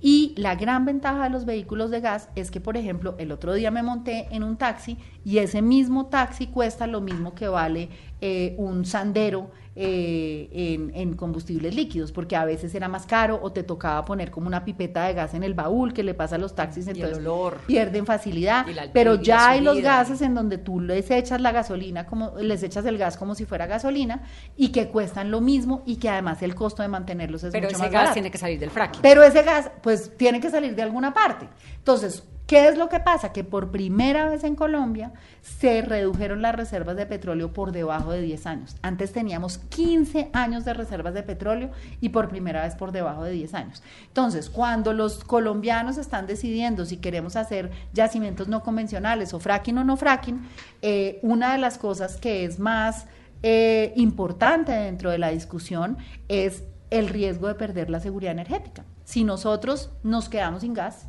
Y 0.00 0.34
la 0.36 0.54
gran 0.56 0.84
ventaja 0.84 1.24
de 1.24 1.30
los 1.30 1.46
vehículos 1.46 1.90
de 1.90 2.00
gas 2.00 2.28
es 2.34 2.50
que, 2.50 2.60
por 2.60 2.76
ejemplo, 2.76 3.14
el 3.18 3.32
otro 3.32 3.54
día 3.54 3.70
me 3.70 3.82
monté 3.82 4.28
en 4.30 4.42
un 4.42 4.56
taxi 4.56 4.98
y 5.24 5.38
ese 5.38 5.62
mismo 5.62 6.06
taxi 6.06 6.48
cuesta 6.48 6.86
lo 6.86 7.00
mismo 7.00 7.34
que 7.34 7.48
vale 7.48 7.88
eh, 8.20 8.54
un 8.58 8.84
sandero 8.84 9.50
eh, 9.78 10.48
en, 10.52 10.90
en 10.94 11.14
combustibles 11.16 11.74
líquidos, 11.74 12.10
porque 12.10 12.34
a 12.34 12.46
veces 12.46 12.74
era 12.74 12.88
más 12.88 13.04
caro 13.04 13.38
o 13.42 13.52
te 13.52 13.62
tocaba 13.62 14.02
poner 14.06 14.30
como 14.30 14.46
una 14.46 14.64
pipeta 14.64 15.04
de 15.06 15.12
gas 15.12 15.34
en 15.34 15.42
el 15.42 15.52
baúl 15.52 15.92
que 15.92 16.02
le 16.02 16.14
pasa 16.14 16.36
a 16.36 16.38
los 16.38 16.54
taxis, 16.54 16.86
el 16.86 16.96
entonces 16.96 17.18
olor. 17.18 17.58
pierden 17.66 18.06
facilidad. 18.06 18.64
Pero 18.94 19.16
ya 19.16 19.50
hay 19.50 19.60
los 19.60 19.78
gases 19.82 20.22
en 20.22 20.34
donde 20.34 20.56
tú 20.56 20.80
les 20.80 21.10
echas 21.10 21.42
la 21.42 21.52
gasolina 21.52 22.06
como 22.06 22.32
les 22.40 22.62
echas 22.62 22.86
el 22.86 22.96
gas 22.96 23.18
como 23.18 23.34
si 23.34 23.44
fuera 23.44 23.66
gasolina 23.66 24.22
y 24.56 24.68
que 24.68 24.88
cuestan 24.88 25.30
lo 25.30 25.42
mismo 25.42 25.82
y 25.84 25.96
que 25.96 26.08
además 26.08 26.40
el 26.42 26.54
costo 26.54 26.80
de 26.82 26.88
mantenerlos 26.88 27.44
es 27.44 27.52
Pero 27.52 27.66
mucho 27.66 27.76
ese 27.76 27.82
más 27.82 27.92
gas 27.92 28.00
barato. 28.00 28.14
tiene 28.14 28.30
que 28.30 28.38
salir 28.38 28.58
del 28.58 28.70
fracking. 28.70 29.02
Pero 29.02 29.22
ese 29.24 29.42
gas 29.42 29.70
pues 29.82 30.16
tiene 30.16 30.40
que 30.40 30.48
salir 30.48 30.74
de 30.74 30.80
alguna 30.82 31.12
parte. 31.12 31.48
Entonces, 31.76 32.22
¿qué 32.46 32.68
es 32.68 32.78
lo 32.78 32.88
que 32.88 33.00
pasa? 33.00 33.32
Que 33.32 33.44
por 33.44 33.70
primera 33.70 34.28
vez 34.28 34.44
en 34.44 34.54
Colombia 34.56 35.12
se 35.42 35.82
redujeron 35.82 36.42
las 36.42 36.54
reservas 36.54 36.96
de 36.96 37.06
petróleo 37.06 37.52
por 37.52 37.72
debajo 37.72 38.12
de 38.12 38.22
10 38.22 38.46
años. 38.46 38.76
Antes 38.82 39.12
teníamos 39.12 39.58
15 39.58 40.30
años 40.32 40.64
de 40.64 40.74
reservas 40.74 41.14
de 41.14 41.22
petróleo 41.22 41.70
y 42.00 42.10
por 42.10 42.28
primera 42.28 42.62
vez 42.62 42.74
por 42.74 42.92
debajo 42.92 43.24
de 43.24 43.32
10 43.32 43.54
años. 43.54 43.82
Entonces, 44.08 44.50
cuando 44.50 44.92
los 44.92 45.24
colombianos 45.24 45.98
están 45.98 46.26
decidiendo 46.26 46.86
si 46.86 46.98
queremos 46.98 47.36
hacer 47.36 47.70
yacimientos 47.92 48.48
no 48.48 48.62
convencionales 48.62 49.34
o 49.34 49.40
fracking 49.40 49.78
o 49.78 49.84
no 49.84 49.96
fracking, 49.96 50.46
eh, 50.82 51.18
una 51.22 51.52
de 51.52 51.58
las 51.58 51.78
cosas 51.78 52.16
que 52.16 52.44
es 52.44 52.58
más 52.58 53.06
eh, 53.42 53.92
importante 53.96 54.72
dentro 54.72 55.10
de 55.10 55.18
la 55.18 55.30
discusión 55.30 55.98
es 56.28 56.64
el 56.90 57.08
riesgo 57.08 57.48
de 57.48 57.54
perder 57.54 57.90
la 57.90 58.00
seguridad 58.00 58.32
energética. 58.32 58.84
Si 59.04 59.24
nosotros 59.24 59.90
nos 60.02 60.28
quedamos 60.28 60.62
sin 60.62 60.74
gas, 60.74 61.06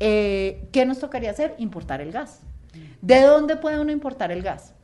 eh, 0.00 0.68
¿qué 0.72 0.86
nos 0.86 0.98
tocaría 0.98 1.30
hacer? 1.30 1.54
Importar 1.58 2.00
el 2.00 2.12
gas. 2.12 2.40
¿De 3.00 3.22
dónde 3.22 3.56
puede 3.56 3.80
uno 3.80 3.92
importar 3.92 4.30
el 4.32 4.42
gas? 4.42 4.74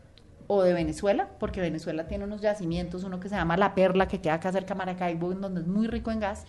O 0.46 0.62
de 0.62 0.72
Venezuela, 0.72 1.28
porque 1.38 1.60
Venezuela 1.60 2.06
tiene 2.06 2.24
unos 2.24 2.40
yacimientos, 2.40 3.04
uno 3.04 3.20
que 3.20 3.28
se 3.28 3.34
llama 3.34 3.56
La 3.56 3.74
Perla, 3.74 4.08
que 4.08 4.20
queda 4.20 4.34
acá 4.34 4.52
cerca 4.52 4.74
de 4.74 4.78
Maracaibo, 4.78 5.32
en 5.32 5.40
donde 5.40 5.60
es 5.62 5.66
muy 5.66 5.86
rico 5.86 6.10
en 6.10 6.20
gas, 6.20 6.44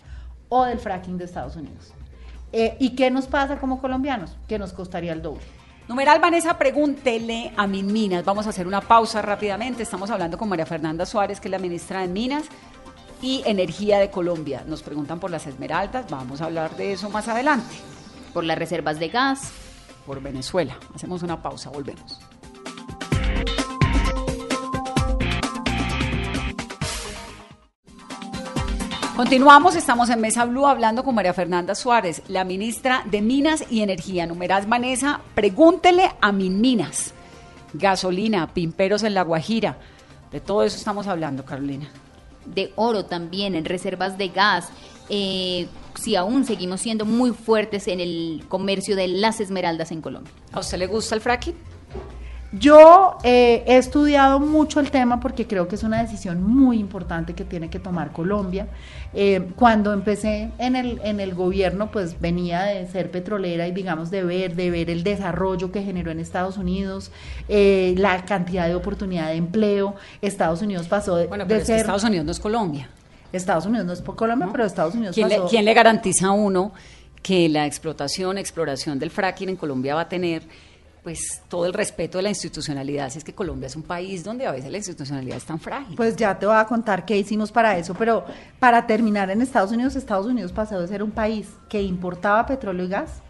o 0.48 0.64
del 0.64 0.78
fracking 0.78 1.18
de 1.18 1.24
Estados 1.24 1.56
Unidos. 1.56 1.92
Eh, 2.52 2.76
¿Y 2.78 2.90
qué 2.90 3.10
nos 3.10 3.26
pasa 3.26 3.58
como 3.58 3.80
colombianos? 3.80 4.36
Que 4.48 4.58
nos 4.58 4.72
costaría 4.72 5.12
el 5.12 5.22
doble. 5.22 5.42
Numeral 5.88 6.20
Vanessa, 6.20 6.58
pregúntele 6.58 7.52
a 7.56 7.66
Min 7.66 7.92
Minas. 7.92 8.24
Vamos 8.24 8.46
a 8.46 8.50
hacer 8.50 8.66
una 8.66 8.80
pausa 8.80 9.22
rápidamente. 9.22 9.82
Estamos 9.82 10.10
hablando 10.10 10.36
con 10.36 10.48
María 10.48 10.66
Fernanda 10.66 11.06
Suárez, 11.06 11.40
que 11.40 11.48
es 11.48 11.52
la 11.52 11.58
ministra 11.58 12.00
de 12.00 12.08
Minas 12.08 12.46
y 13.22 13.42
Energía 13.46 13.98
de 13.98 14.10
Colombia. 14.10 14.64
Nos 14.66 14.82
preguntan 14.82 15.20
por 15.20 15.30
las 15.30 15.46
esmeraldas. 15.46 16.06
Vamos 16.10 16.40
a 16.40 16.46
hablar 16.46 16.76
de 16.76 16.92
eso 16.92 17.08
más 17.08 17.28
adelante. 17.28 17.76
Por 18.36 18.44
las 18.44 18.58
reservas 18.58 19.00
de 19.00 19.08
gas. 19.08 19.50
Por 20.04 20.20
Venezuela. 20.20 20.76
Hacemos 20.94 21.22
una 21.22 21.40
pausa, 21.40 21.70
volvemos. 21.70 22.20
Continuamos, 29.16 29.74
estamos 29.74 30.10
en 30.10 30.20
Mesa 30.20 30.44
Blue 30.44 30.66
hablando 30.66 31.02
con 31.02 31.14
María 31.14 31.32
Fernanda 31.32 31.74
Suárez, 31.74 32.24
la 32.28 32.44
ministra 32.44 33.04
de 33.06 33.22
Minas 33.22 33.64
y 33.70 33.80
Energía. 33.80 34.26
Numeral 34.26 34.66
Vanessa, 34.66 35.22
pregúntele 35.34 36.10
a 36.20 36.30
Min 36.30 36.60
Minas. 36.60 37.14
Gasolina, 37.72 38.52
pimperos 38.52 39.02
en 39.02 39.14
La 39.14 39.22
Guajira. 39.22 39.78
De 40.30 40.40
todo 40.40 40.62
eso 40.62 40.76
estamos 40.76 41.06
hablando, 41.06 41.42
Carolina. 41.42 41.88
de 42.44 42.70
oro 42.76 43.06
también, 43.06 43.54
en 43.54 43.64
reservas 43.64 44.18
de 44.18 44.28
gas. 44.28 44.68
Eh, 45.08 45.68
si 45.96 46.16
aún 46.16 46.44
seguimos 46.44 46.80
siendo 46.80 47.04
muy 47.04 47.32
fuertes 47.32 47.88
en 47.88 48.00
el 48.00 48.44
comercio 48.48 48.96
de 48.96 49.08
las 49.08 49.40
esmeraldas 49.40 49.92
en 49.92 50.00
Colombia. 50.00 50.32
¿A 50.52 50.60
usted 50.60 50.78
le 50.78 50.86
gusta 50.86 51.14
el 51.14 51.20
fracking? 51.20 51.54
Yo 52.52 53.18
eh, 53.22 53.64
he 53.66 53.76
estudiado 53.76 54.38
mucho 54.38 54.80
el 54.80 54.90
tema 54.90 55.20
porque 55.20 55.46
creo 55.46 55.66
que 55.66 55.74
es 55.74 55.82
una 55.82 56.00
decisión 56.00 56.42
muy 56.42 56.78
importante 56.78 57.34
que 57.34 57.44
tiene 57.44 57.68
que 57.68 57.78
tomar 57.78 58.12
Colombia. 58.12 58.68
Eh, 59.12 59.48
cuando 59.56 59.92
empecé 59.92 60.50
en 60.58 60.76
el, 60.76 61.00
en 61.02 61.20
el 61.20 61.34
gobierno, 61.34 61.90
pues 61.90 62.20
venía 62.20 62.62
de 62.62 62.86
ser 62.86 63.10
petrolera 63.10 63.66
y 63.66 63.72
digamos 63.72 64.10
de 64.10 64.22
ver, 64.22 64.54
de 64.54 64.70
ver 64.70 64.90
el 64.90 65.02
desarrollo 65.02 65.72
que 65.72 65.82
generó 65.82 66.10
en 66.10 66.20
Estados 66.20 66.56
Unidos, 66.56 67.10
eh, 67.48 67.94
la 67.98 68.24
cantidad 68.24 68.68
de 68.68 68.74
oportunidad 68.74 69.28
de 69.28 69.36
empleo. 69.36 69.94
Estados 70.22 70.62
Unidos 70.62 70.86
pasó 70.86 71.16
de, 71.16 71.26
Bueno, 71.26 71.44
de 71.44 71.48
pero 71.48 71.60
es 71.60 71.66
que 71.66 71.72
ser... 71.72 71.80
Estados 71.80 72.04
Unidos 72.04 72.24
no 72.24 72.32
es 72.32 72.40
Colombia. 72.40 72.88
Estados 73.32 73.66
Unidos 73.66 73.86
no 73.86 73.92
es 73.92 74.02
por 74.02 74.16
Colombia, 74.16 74.46
¿no? 74.46 74.52
pero 74.52 74.64
Estados 74.64 74.94
Unidos 74.94 75.14
¿Quién 75.14 75.28
le, 75.28 75.36
pasó... 75.36 75.48
quién 75.48 75.64
le 75.64 75.74
garantiza 75.74 76.28
a 76.28 76.32
uno 76.32 76.72
que 77.22 77.48
la 77.48 77.66
explotación, 77.66 78.38
exploración 78.38 78.98
del 78.98 79.10
fracking 79.10 79.48
en 79.48 79.56
Colombia 79.56 79.94
va 79.94 80.02
a 80.02 80.08
tener 80.08 80.42
pues 81.02 81.40
todo 81.48 81.66
el 81.66 81.72
respeto 81.72 82.18
de 82.18 82.22
la 82.22 82.30
institucionalidad, 82.30 83.10
si 83.10 83.18
es 83.18 83.24
que 83.24 83.32
Colombia 83.32 83.68
es 83.68 83.76
un 83.76 83.84
país 83.84 84.24
donde 84.24 84.44
a 84.44 84.50
veces 84.50 84.72
la 84.72 84.78
institucionalidad 84.78 85.36
es 85.36 85.44
tan 85.44 85.60
frágil. 85.60 85.94
Pues 85.94 86.16
ya 86.16 86.36
te 86.36 86.46
voy 86.46 86.56
a 86.56 86.64
contar 86.64 87.04
qué 87.04 87.16
hicimos 87.16 87.52
para 87.52 87.78
eso, 87.78 87.94
pero 87.94 88.24
para 88.58 88.88
terminar 88.88 89.30
en 89.30 89.40
Estados 89.40 89.70
Unidos, 89.70 89.94
Estados 89.94 90.26
Unidos 90.26 90.50
pasó 90.50 90.80
de 90.80 90.88
ser 90.88 91.04
un 91.04 91.12
país 91.12 91.48
que 91.68 91.80
importaba 91.80 92.44
petróleo 92.44 92.86
y 92.86 92.88
gas 92.88 93.22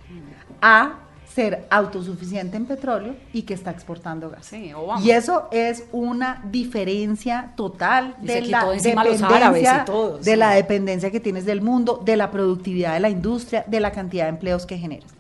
a 0.63 1.01
ser 1.37 1.67
autosuficiente 1.69 2.57
en 2.57 2.65
petróleo 2.65 3.15
y 3.35 3.43
que 3.43 3.53
está 3.53 3.71
exportando 3.71 4.31
gas. 4.31 4.47
Sí, 4.47 4.73
Obama. 4.73 5.05
Y 5.05 5.11
eso 5.11 5.49
es 5.51 5.85
una 5.93 6.43
diferencia 6.51 7.53
total 7.57 8.17
Y 8.23 8.27
de 8.27 8.41
la 8.47 8.65
dependencia, 8.65 9.85
de 10.19 10.31
sí. 10.31 10.37
la 10.37 10.51
dependencia 10.53 11.11
que 11.11 11.21
tienes 11.21 11.45
del 11.45 11.61
mundo, 11.61 12.01
de 12.03 12.17
la 12.17 12.31
productividad 12.31 12.95
de 12.95 13.01
la 13.01 13.11
industria, 13.11 13.65
de 13.67 13.81
la 13.81 13.93
cantidad 13.93 14.25
de 14.25 14.31
empleos 14.31 14.65
que 14.65 14.79
generas. 14.79 15.11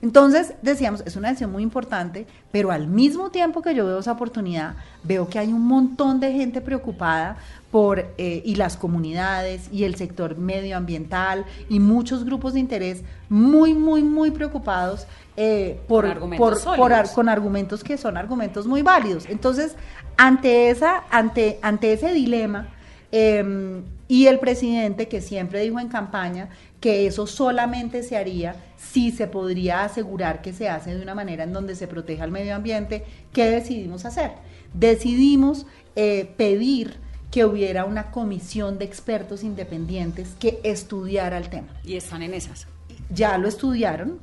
Entonces, 0.00 0.52
decíamos, 0.62 1.02
es 1.06 1.16
una 1.16 1.28
decisión 1.28 1.50
muy 1.50 1.62
importante, 1.64 2.26
pero 2.52 2.70
al 2.70 2.86
mismo 2.86 3.30
tiempo 3.30 3.60
que 3.60 3.74
yo 3.74 3.86
veo 3.86 3.98
esa 3.98 4.12
oportunidad, 4.12 4.74
veo 5.02 5.28
que 5.28 5.40
hay 5.40 5.48
un 5.48 5.66
montón 5.66 6.20
de 6.20 6.30
gente 6.30 6.60
preocupada 6.60 7.38
por, 7.72 7.98
eh, 8.18 8.42
y 8.44 8.54
las 8.54 8.76
comunidades, 8.76 9.68
y 9.72 9.82
el 9.82 9.96
sector 9.96 10.36
medioambiental, 10.36 11.46
y 11.68 11.80
muchos 11.80 12.24
grupos 12.24 12.54
de 12.54 12.60
interés 12.60 13.02
muy, 13.28 13.74
muy, 13.74 14.02
muy 14.02 14.30
preocupados 14.30 15.06
eh, 15.36 15.80
por, 15.88 16.04
Con 16.04 16.10
argumentos 16.12 16.38
por- 16.38 16.52
por 16.54 16.62
sólidos. 16.62 16.92
ar- 17.10 17.14
con 17.14 17.28
argumentos 17.28 17.82
que 17.84 17.96
son 17.98 18.16
argumentos 18.16 18.66
muy 18.66 18.82
válidos. 18.82 19.26
Entonces, 19.28 19.74
ante, 20.16 20.70
esa, 20.70 21.04
ante, 21.10 21.58
ante 21.62 21.92
ese 21.92 22.12
dilema, 22.12 22.68
eh, 23.12 23.82
y 24.08 24.26
el 24.26 24.38
presidente 24.38 25.08
que 25.08 25.20
siempre 25.20 25.60
dijo 25.62 25.80
en 25.80 25.88
campaña 25.88 26.48
que 26.80 27.06
eso 27.06 27.26
solamente 27.26 28.02
se 28.02 28.16
haría 28.16 28.54
si 28.76 29.10
se 29.12 29.26
podría 29.26 29.82
asegurar 29.84 30.42
que 30.42 30.52
se 30.52 30.68
hace 30.68 30.94
de 30.94 31.02
una 31.02 31.14
manera 31.14 31.44
en 31.44 31.52
donde 31.52 31.74
se 31.74 31.88
proteja 31.88 32.24
el 32.24 32.30
medio 32.30 32.54
ambiente, 32.54 33.04
¿qué 33.32 33.46
decidimos 33.50 34.04
hacer? 34.04 34.32
Decidimos 34.74 35.66
eh, 35.96 36.30
pedir 36.36 36.98
que 37.30 37.44
hubiera 37.44 37.84
una 37.86 38.10
comisión 38.10 38.78
de 38.78 38.84
expertos 38.84 39.42
independientes 39.42 40.34
que 40.38 40.60
estudiara 40.62 41.38
el 41.38 41.48
tema 41.48 41.68
Y 41.82 41.96
están 41.96 42.22
en 42.22 42.34
esas. 42.34 42.66
ya 43.10 43.38
lo 43.38 43.48
estudiaron. 43.48 44.20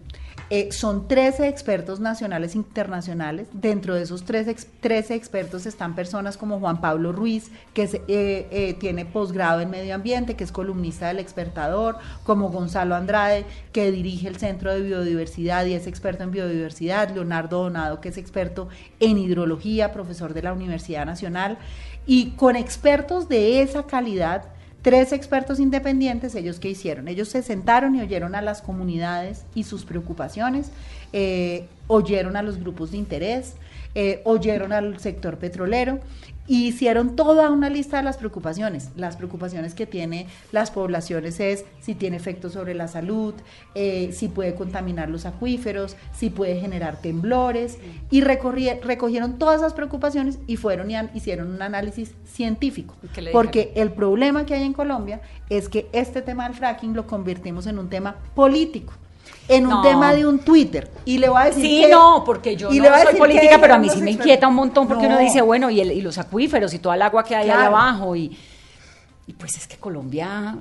Eh, 0.53 0.73
son 0.73 1.07
13 1.07 1.47
expertos 1.47 2.01
nacionales 2.01 2.55
e 2.55 2.57
internacionales. 2.57 3.47
Dentro 3.53 3.95
de 3.95 4.01
esos 4.03 4.25
13, 4.25 4.51
ex- 4.51 4.67
13 4.81 5.15
expertos 5.15 5.65
están 5.65 5.95
personas 5.95 6.35
como 6.35 6.59
Juan 6.59 6.81
Pablo 6.81 7.13
Ruiz, 7.13 7.49
que 7.73 7.83
eh, 7.83 8.47
eh, 8.51 8.75
tiene 8.77 9.05
posgrado 9.05 9.61
en 9.61 9.69
medio 9.69 9.95
ambiente, 9.95 10.35
que 10.35 10.43
es 10.43 10.51
columnista 10.51 11.07
del 11.07 11.19
Expertador, 11.19 11.99
como 12.25 12.49
Gonzalo 12.49 12.95
Andrade, 12.95 13.45
que 13.71 13.93
dirige 13.93 14.27
el 14.27 14.35
Centro 14.35 14.73
de 14.73 14.81
Biodiversidad 14.81 15.65
y 15.67 15.73
es 15.73 15.87
experto 15.87 16.25
en 16.25 16.31
biodiversidad, 16.31 17.11
Leonardo 17.11 17.63
Donado, 17.63 18.01
que 18.01 18.09
es 18.09 18.17
experto 18.17 18.67
en 18.99 19.17
hidrología, 19.19 19.93
profesor 19.93 20.33
de 20.33 20.41
la 20.41 20.51
Universidad 20.51 21.05
Nacional, 21.05 21.59
y 22.05 22.31
con 22.31 22.57
expertos 22.57 23.29
de 23.29 23.61
esa 23.61 23.83
calidad 23.83 24.49
Tres 24.81 25.13
expertos 25.13 25.59
independientes, 25.59 26.33
ellos 26.33 26.59
qué 26.59 26.69
hicieron? 26.69 27.07
Ellos 27.07 27.27
se 27.27 27.43
sentaron 27.43 27.95
y 27.95 28.01
oyeron 28.01 28.33
a 28.33 28.41
las 28.41 28.63
comunidades 28.63 29.45
y 29.53 29.63
sus 29.63 29.85
preocupaciones, 29.85 30.71
eh, 31.13 31.67
oyeron 31.85 32.35
a 32.35 32.41
los 32.41 32.59
grupos 32.59 32.91
de 32.91 32.97
interés, 32.97 33.53
eh, 33.95 34.21
oyeron 34.25 34.73
al 34.73 34.99
sector 34.99 35.37
petrolero 35.37 35.99
y 36.47 36.67
hicieron 36.67 37.15
toda 37.15 37.49
una 37.49 37.69
lista 37.69 37.97
de 37.97 38.03
las 38.03 38.17
preocupaciones. 38.17 38.89
Las 38.95 39.15
preocupaciones 39.15 39.73
que 39.73 39.85
tiene 39.85 40.27
las 40.51 40.71
poblaciones 40.71 41.39
es 41.39 41.65
si 41.79 41.95
tiene 41.95 42.17
efectos 42.17 42.53
sobre 42.53 42.73
la 42.73 42.87
salud, 42.87 43.33
eh, 43.75 44.11
si 44.11 44.27
puede 44.27 44.55
contaminar 44.55 45.09
los 45.09 45.25
acuíferos, 45.25 45.95
si 46.13 46.29
puede 46.29 46.59
generar 46.59 46.99
temblores 46.99 47.77
y 48.09 48.21
recogieron 48.21 49.37
todas 49.37 49.61
esas 49.61 49.73
preocupaciones 49.73 50.39
y 50.47 50.57
fueron 50.57 50.91
y 50.91 50.95
hicieron 51.13 51.51
un 51.51 51.61
análisis 51.61 52.13
científico. 52.25 52.95
¿Y 53.03 53.07
qué 53.07 53.21
le 53.21 53.31
Porque 53.31 53.71
el 53.75 53.91
problema 53.91 54.45
que 54.45 54.55
hay 54.55 54.63
en 54.63 54.73
Colombia 54.73 55.21
es 55.49 55.69
que 55.69 55.87
este 55.93 56.21
tema 56.21 56.45
del 56.45 56.57
fracking 56.57 56.93
lo 56.93 57.07
convertimos 57.07 57.67
en 57.67 57.79
un 57.79 57.89
tema 57.89 58.15
político, 58.35 58.93
en 59.47 59.65
un 59.65 59.71
No. 59.73 59.81
tema 59.81 60.13
de 60.13 60.25
un 60.25 60.39
Twitter. 60.39 60.89
Y 61.05 61.17
le 61.17 61.29
voy 61.29 61.41
a 61.41 61.45
decir 61.45 61.63
Sí, 61.65 61.81
que- 61.81 61.89
no, 61.89 62.23
porque 62.25 62.55
yo 62.55 62.71
y 62.71 62.79
no 62.79 62.89
le 62.89 63.03
soy 63.03 63.15
política, 63.15 63.57
pero 63.59 63.73
a 63.73 63.77
mí 63.77 63.89
sí 63.89 64.01
me 64.01 64.11
inquieta 64.11 64.47
un 64.47 64.55
montón 64.55 64.87
porque 64.87 65.07
uno 65.07 65.15
No. 65.15 65.21
dice, 65.21 65.41
bueno, 65.41 65.69
y, 65.69 65.81
el- 65.81 65.91
y 65.91 66.01
los 66.01 66.17
acuíferos 66.17 66.73
y 66.73 66.79
toda 66.79 66.95
el 66.95 67.01
agua 67.01 67.23
que 67.23 67.35
hay 67.35 67.49
ahí 67.49 67.65
abajo 67.65 68.15
y, 68.15 68.37
y 69.27 69.33
pues 69.33 69.55
es 69.57 69.67
que 69.67 69.77
Colombia 69.77 70.55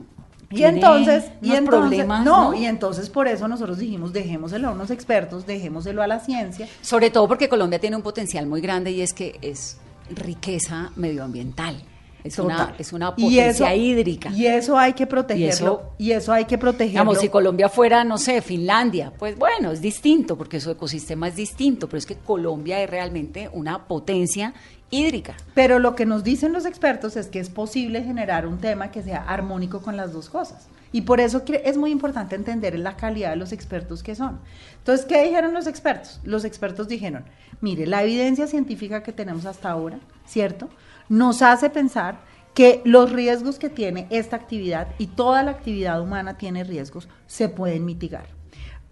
Y 0.51 0.65
entonces, 0.65 1.25
y 1.43 1.53
entonces 1.55 2.07
no, 2.07 2.25
¿no? 2.25 2.55
y 2.55 2.67
entonces 2.67 3.09
por 3.09 3.29
eso 3.29 3.47
nosotros 3.47 3.79
dijimos, 3.79 4.13
dejémoselo 4.13 4.69
a 4.69 4.71
unos 4.73 4.91
expertos, 4.91 5.47
dejémoselo 5.47 6.03
a 6.03 6.09
la 6.09 6.19
ciencia. 6.19 6.67
Sobre 6.81 7.11
todo 7.11 7.29
porque 7.29 7.49
Colombia 7.49 7.79
tiene 7.79 7.95
un 7.97 8.03
potencial 8.03 8.47
muy 8.47 8.61
grande 8.61 8.91
y 8.91 9.01
es 9.03 9.13
que 9.13 9.39
es 9.43 9.77
riqueza 10.11 10.91
medioambiental. 10.97 11.81
Es 12.25 12.39
una, 12.39 12.75
es 12.79 12.93
una 12.93 13.15
Y 13.17 13.23
potencia 13.25 13.73
eso- 13.73 13.81
hídrica. 13.83 14.31
Y 14.31 14.47
eso 14.47 14.79
hay 14.79 14.93
que 14.93 15.07
protegerlo. 15.07 15.93
Y 15.99 16.11
eso- 16.13 16.19
eso, 16.19 16.33
hay 16.33 16.45
que 16.45 16.59
protegerlo. 16.59 16.93
Digamos, 16.93 17.19
si 17.19 17.29
Colombia 17.29 17.69
fuera, 17.69 18.05
no 18.05 18.19
sé, 18.19 18.43
Finlandia, 18.43 19.13
pues 19.19 19.37
bueno, 19.39 19.73
es 19.73 19.81
distinto 19.81 20.37
porque 20.37 20.61
su 20.61 20.71
ecosistema 20.71 21.29
es 21.29 21.37
distinto, 21.37 21.89
pero 21.89 21.99
es 21.99 22.07
que 22.07 22.17
Colombia 22.17 22.83
es 22.83 22.91
realmente 22.91 23.49
una 23.53 23.85
potencia 23.87 24.53
hídrica. 24.91 25.37
Pero 25.55 25.79
lo 25.79 25.95
que 25.95 26.05
nos 26.07 26.25
dicen 26.25 26.53
los 26.53 26.67
expertos 26.67 27.17
es 27.17 27.29
que 27.29 27.41
es 27.41 27.49
posible 27.49 28.03
generar 28.03 28.47
un 28.47 28.59
tema 28.59 28.91
que 28.91 29.03
sea 29.03 29.23
armónico 29.27 29.81
con 29.83 29.97
las 29.97 30.13
dos 30.13 30.29
cosas. 30.29 30.67
Y 30.93 31.03
por 31.03 31.21
eso 31.21 31.43
es 31.63 31.77
muy 31.77 31.93
importante 31.93 32.35
entender 32.35 32.77
la 32.77 32.97
calidad 32.97 33.31
de 33.31 33.37
los 33.37 33.53
expertos 33.53 34.03
que 34.03 34.17
son. 34.17 34.41
Entonces, 34.79 35.07
¿qué 35.07 35.23
dijeron 35.23 35.55
los 35.55 35.69
expertos? 35.69 36.19
Los 36.25 36.45
expertos 36.45 36.89
dijeron, 36.89 37.25
mire, 37.61 37.87
la 37.87 38.03
evidencia 38.03 38.49
científica 38.49 39.05
que 39.05 39.13
tenemos 39.13 39.47
hasta 39.47 39.71
ahora, 39.71 40.01
¿cierto? 40.27 40.69
Nos 41.11 41.43
hace 41.43 41.71
pensar 41.71 42.21
que 42.55 42.83
los 42.85 43.11
riesgos 43.11 43.59
que 43.59 43.69
tiene 43.69 44.07
esta 44.11 44.37
actividad 44.37 44.87
y 44.97 45.09
toda 45.09 45.43
la 45.43 45.51
actividad 45.51 46.01
humana 46.01 46.39
tiene 46.39 46.63
riesgos, 46.63 47.09
se 47.27 47.49
pueden 47.49 47.85
mitigar. 47.85 48.29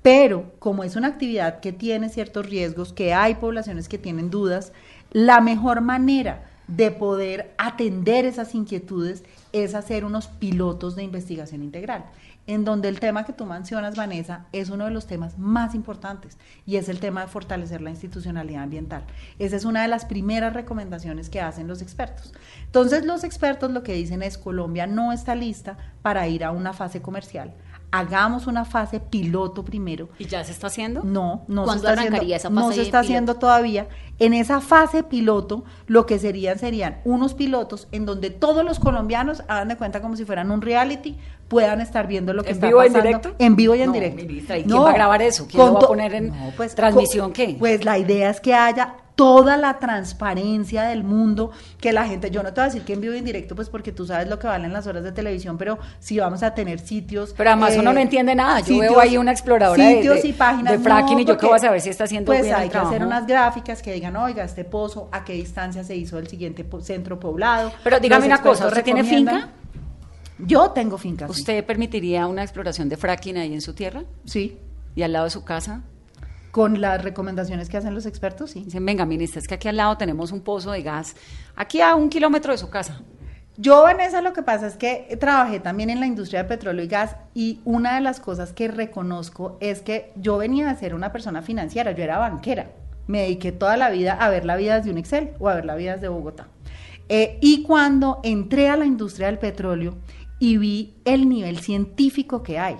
Pero 0.03 0.51
como 0.59 0.83
es 0.83 0.97
una 0.97 1.07
actividad 1.07 1.61
que 1.61 1.73
tiene 1.73 2.09
ciertos 2.09 2.45
riesgos, 2.47 2.93
que 2.93 3.15
hay 3.15 3.37
poblaciones 3.37 3.89
que 3.89 3.99
tienen 3.99 4.31
dudas, 4.31 4.73
la 5.13 5.41
mejor 5.41 5.81
manera 5.81 6.45
de 6.67 6.91
poder 6.91 7.55
atender 7.57 8.25
esas 8.25 8.53
inquietudes 8.53 9.23
es 9.53 9.77
hacer 9.77 10.05
unos 10.05 10.27
pilotos 10.27 10.97
de 10.97 11.05
investigación 11.05 11.63
integral, 11.63 12.05
en 12.49 12.65
donde 12.65 12.89
el 12.89 12.99
tema 12.99 13.25
que 13.25 13.35
tú 13.35 13.45
mencionas, 13.45 13.95
Vanessa, 13.95 14.47
es 14.53 14.71
uno 14.71 14.87
de 14.87 14.91
los 14.91 15.07
temas 15.07 15.39
más 15.39 15.75
importantes 15.75 16.39
y 16.65 16.77
es 16.77 16.89
el 16.89 16.99
tema 16.99 17.21
de 17.21 17.29
fortalecer 17.29 17.83
la 17.83 17.91
institucionalidad 17.91 18.63
ambiental. 18.63 19.05
Esa 19.39 19.55
es 19.55 19.67
una 19.67 19.83
de 19.83 19.89
las 19.89 20.07
primeras 20.07 20.55
recomendaciones 20.55 21.29
que 21.29 21.43
hacen 21.43 21.69
los 21.69 21.83
expertos. 21.83 22.33
Entonces, 22.65 23.05
los 23.05 23.23
expertos 23.23 23.71
lo 23.71 23.83
que 23.83 23.93
dicen 23.93 24.23
es 24.23 24.39
Colombia 24.39 24.87
no 24.87 25.13
está 25.13 25.35
lista 25.35 25.77
para 26.01 26.27
ir 26.27 26.43
a 26.43 26.51
una 26.51 26.73
fase 26.73 27.03
comercial. 27.03 27.53
Hagamos 27.91 28.47
una 28.47 28.67
fase 28.67 29.01
piloto 29.01 29.65
primero 29.65 30.11
¿Y 30.19 30.27
ya 30.27 30.45
se 30.45 30.53
está 30.53 30.67
haciendo? 30.67 31.03
no, 31.05 31.45
no 31.49 31.63
se 31.63 31.67
¿Cuándo 31.67 31.89
está 31.89 32.01
haciendo, 32.03 32.35
esa 32.35 32.51
no 32.51 32.61
fase 32.65 32.75
se 32.75 32.83
está 32.83 32.99
haciendo 33.01 33.35
todavía. 33.37 33.89
En 34.19 34.35
esa 34.35 34.61
fase 34.61 35.03
piloto, 35.05 35.65
lo 35.87 36.05
que 36.05 36.19
serían 36.19 36.59
serían 36.59 37.01
unos 37.05 37.33
pilotos 37.35 37.89
en 37.93 38.05
donde 38.05 38.29
todos 38.31 38.63
los 38.65 38.79
colombianos 38.79 39.43
hagan 39.49 39.69
de 39.69 39.77
cuenta 39.77 40.03
como 40.03 40.17
si 40.17 40.25
fueran 40.27 40.51
un 40.51 40.61
reality, 40.61 41.17
puedan 41.49 41.81
estar 41.81 42.07
viendo 42.07 42.35
lo 42.35 42.43
que 42.43 42.51
¿En 42.51 42.57
está 42.57 42.67
vivo 42.67 42.83
y 42.83 42.87
en 42.89 42.93
pasando. 42.93 43.09
directo? 43.09 43.35
En 43.39 43.57
vivo 43.57 43.75
y 43.75 43.81
en 43.81 43.87
No, 43.87 43.93
directo. 43.95 44.17
ministra, 44.23 44.59
¿y 44.59 44.65
quién 44.65 44.83
va 44.83 44.91
a 44.91 44.95
grabar 44.95 45.23
eso? 45.23 45.47
¿Quién 45.49 45.65
lo 45.65 45.73
va 45.73 45.81
a 45.81 45.87
poner 45.87 46.15
en 46.15 46.35
pues, 46.59 46.75
transmisión 46.75 47.33
qué? 47.33 47.57
Pues 47.59 47.85
la 47.87 47.97
idea 47.97 48.29
es 48.29 48.41
que 48.41 48.53
haya 48.53 48.97
toda 49.19 49.57
la 49.57 49.81
transparencia 49.81 50.85
del 50.85 51.03
mundo, 51.03 51.51
que 51.81 51.93
la 51.93 52.07
gente, 52.07 52.31
yo 52.31 52.41
no 52.45 52.51
te 52.53 52.61
voy 52.61 52.63
a 52.63 52.65
decir 52.67 52.83
que 52.85 52.93
en 52.93 53.01
vivo 53.01 53.15
y 53.15 53.19
en 53.19 53.25
directo, 53.25 53.57
pues 53.57 53.69
porque 53.69 53.91
tú 53.91 54.07
sabes 54.07 54.29
lo 54.29 54.39
que 54.39 54.47
valen 54.47 54.73
las 54.73 54.87
horas 54.87 55.03
de 55.03 55.11
televisión, 55.11 55.59
pero 55.59 55.77
si 55.99 56.21
vamos 56.21 56.45
a 56.45 56.55
tener 56.55 56.79
sitios. 56.79 57.35
Pero 57.37 57.51
además 57.51 57.75
eh, 57.75 57.81
uno 57.81 57.93
no 57.93 57.99
entiende 57.99 58.37
nada. 58.37 58.61
Yo 58.61 58.67
sitios- 58.67 58.81
veo 58.93 59.01
ahí 59.01 59.17
una 59.17 59.33
exploradora 59.33 59.83
sitios 59.89 60.23
de- 60.23 60.29
y 60.29 60.33
páginas 60.35 60.73
de 60.73 60.79
fracking 60.79 61.15
no, 61.17 61.21
y 61.21 61.25
yo 61.25 61.37
qué 61.37 61.47
voy 61.47 61.57
a 61.57 61.59
saber 61.59 61.81
si 61.81 61.89
está 61.91 62.05
haciendo 62.05 62.27
pues 62.31 62.43
bien 62.43 62.55
el 62.55 62.61
hay 62.63 62.69
que 62.69 62.79
hacer 62.79 63.05
unas 63.05 63.27
gráficas 63.27 63.83
que 63.83 63.93
digan, 63.93 64.15
oiga, 64.15 64.45
este 64.45 64.65
pozo, 64.65 65.09
a 65.11 65.25
qué 65.25 65.33
distancia 65.33 65.83
se 65.83 65.97
hizo 65.97 66.17
el 66.21 66.29
siguiente 66.29 66.63
po- 66.63 66.81
centro 66.81 67.19
poblado. 67.19 67.73
Pero 67.83 67.99
dígame 67.99 68.27
una 68.27 68.41
cosa, 68.41 68.69
¿usted 68.69 68.85
tiene 68.85 69.03
finca? 69.03 69.49
Yo 70.39 70.71
tengo 70.71 70.97
finca. 70.97 71.27
sí. 71.27 71.33
¿Usted 71.33 71.65
permitiría 71.65 72.29
una 72.29 72.45
exploración 72.45 72.89
de 72.89 72.97
fracking 72.97 73.37
ahí 73.39 73.53
en 73.53 73.61
su 73.63 73.75
tierra 73.75 74.05
Sí. 74.25 74.57
y 74.95 75.03
al 75.03 75.13
lado 75.13 75.25
de 75.25 75.31
su 75.33 75.43
casa? 75.45 75.83
Con 76.51 76.81
las 76.81 77.03
recomendaciones 77.03 77.69
que 77.69 77.77
hacen 77.77 77.95
los 77.95 78.07
expertos, 78.07 78.53
sí. 78.53 78.65
Dicen, 78.65 78.85
venga, 78.85 79.05
ministra, 79.05 79.41
es 79.41 79.49
que 79.49 79.55
aquí 79.55 79.69
al 79.69 79.77
lado 79.77 79.97
tenemos 79.97 80.33
un 80.33 80.41
pozo 80.41 80.71
de 80.71 80.83
gas, 80.83 81.15
aquí 81.57 81.81
a 81.81 81.95
un 81.95 82.09
kilómetro 82.09 82.53
de 82.53 82.59
su 82.59 82.71
casa. 82.71 83.01
Yo, 83.61 83.83
Vanessa, 83.83 84.23
lo 84.23 84.33
que 84.33 84.43
pasa 84.45 84.69
es 84.69 84.77
que 84.77 85.17
trabajé 85.19 85.59
también 85.59 85.91
en 85.91 85.99
la 85.99 86.07
industria 86.07 86.45
de 86.45 86.49
petróleo 86.49 86.85
y 86.85 86.89
gas 86.89 87.17
y 87.35 87.61
una 87.65 87.97
de 87.97 88.01
las 88.01 88.21
cosas 88.21 88.53
que 88.53 88.69
reconozco 88.69 89.59
es 89.61 89.83
que 89.83 90.13
yo 90.15 90.39
venía 90.39 90.69
de 90.69 90.77
ser 90.79 90.95
una 90.95 91.11
persona 91.11 91.43
financiera, 91.43 91.91
yo 91.91 92.05
era 92.05 92.19
banquera. 92.19 92.71
Me 93.09 93.23
dediqué 93.23 93.51
toda 93.51 93.77
la 93.77 93.91
vida 93.91 94.13
a 94.13 94.29
ver 94.29 94.45
la 94.45 94.55
vida 94.55 94.77
desde 94.77 94.93
un 94.93 94.99
Excel 94.99 95.31
o 95.41 95.49
a 95.49 95.55
ver 95.55 95.65
la 95.65 95.75
vida 95.75 95.95
desde 95.95 96.07
Bogotá. 96.07 96.47
Eh, 97.09 97.39
y 97.41 97.63
cuando 97.63 98.21
entré 98.23 98.69
a 98.69 98.77
la 98.77 98.87
industria 98.87 99.27
del 99.27 99.41
petróleo 99.41 99.97
y 100.39 100.59
vi 100.59 100.95
el 101.05 101.29
nivel 101.29 101.59
científico 101.59 102.45
que 102.45 102.61
hay, 102.61 102.77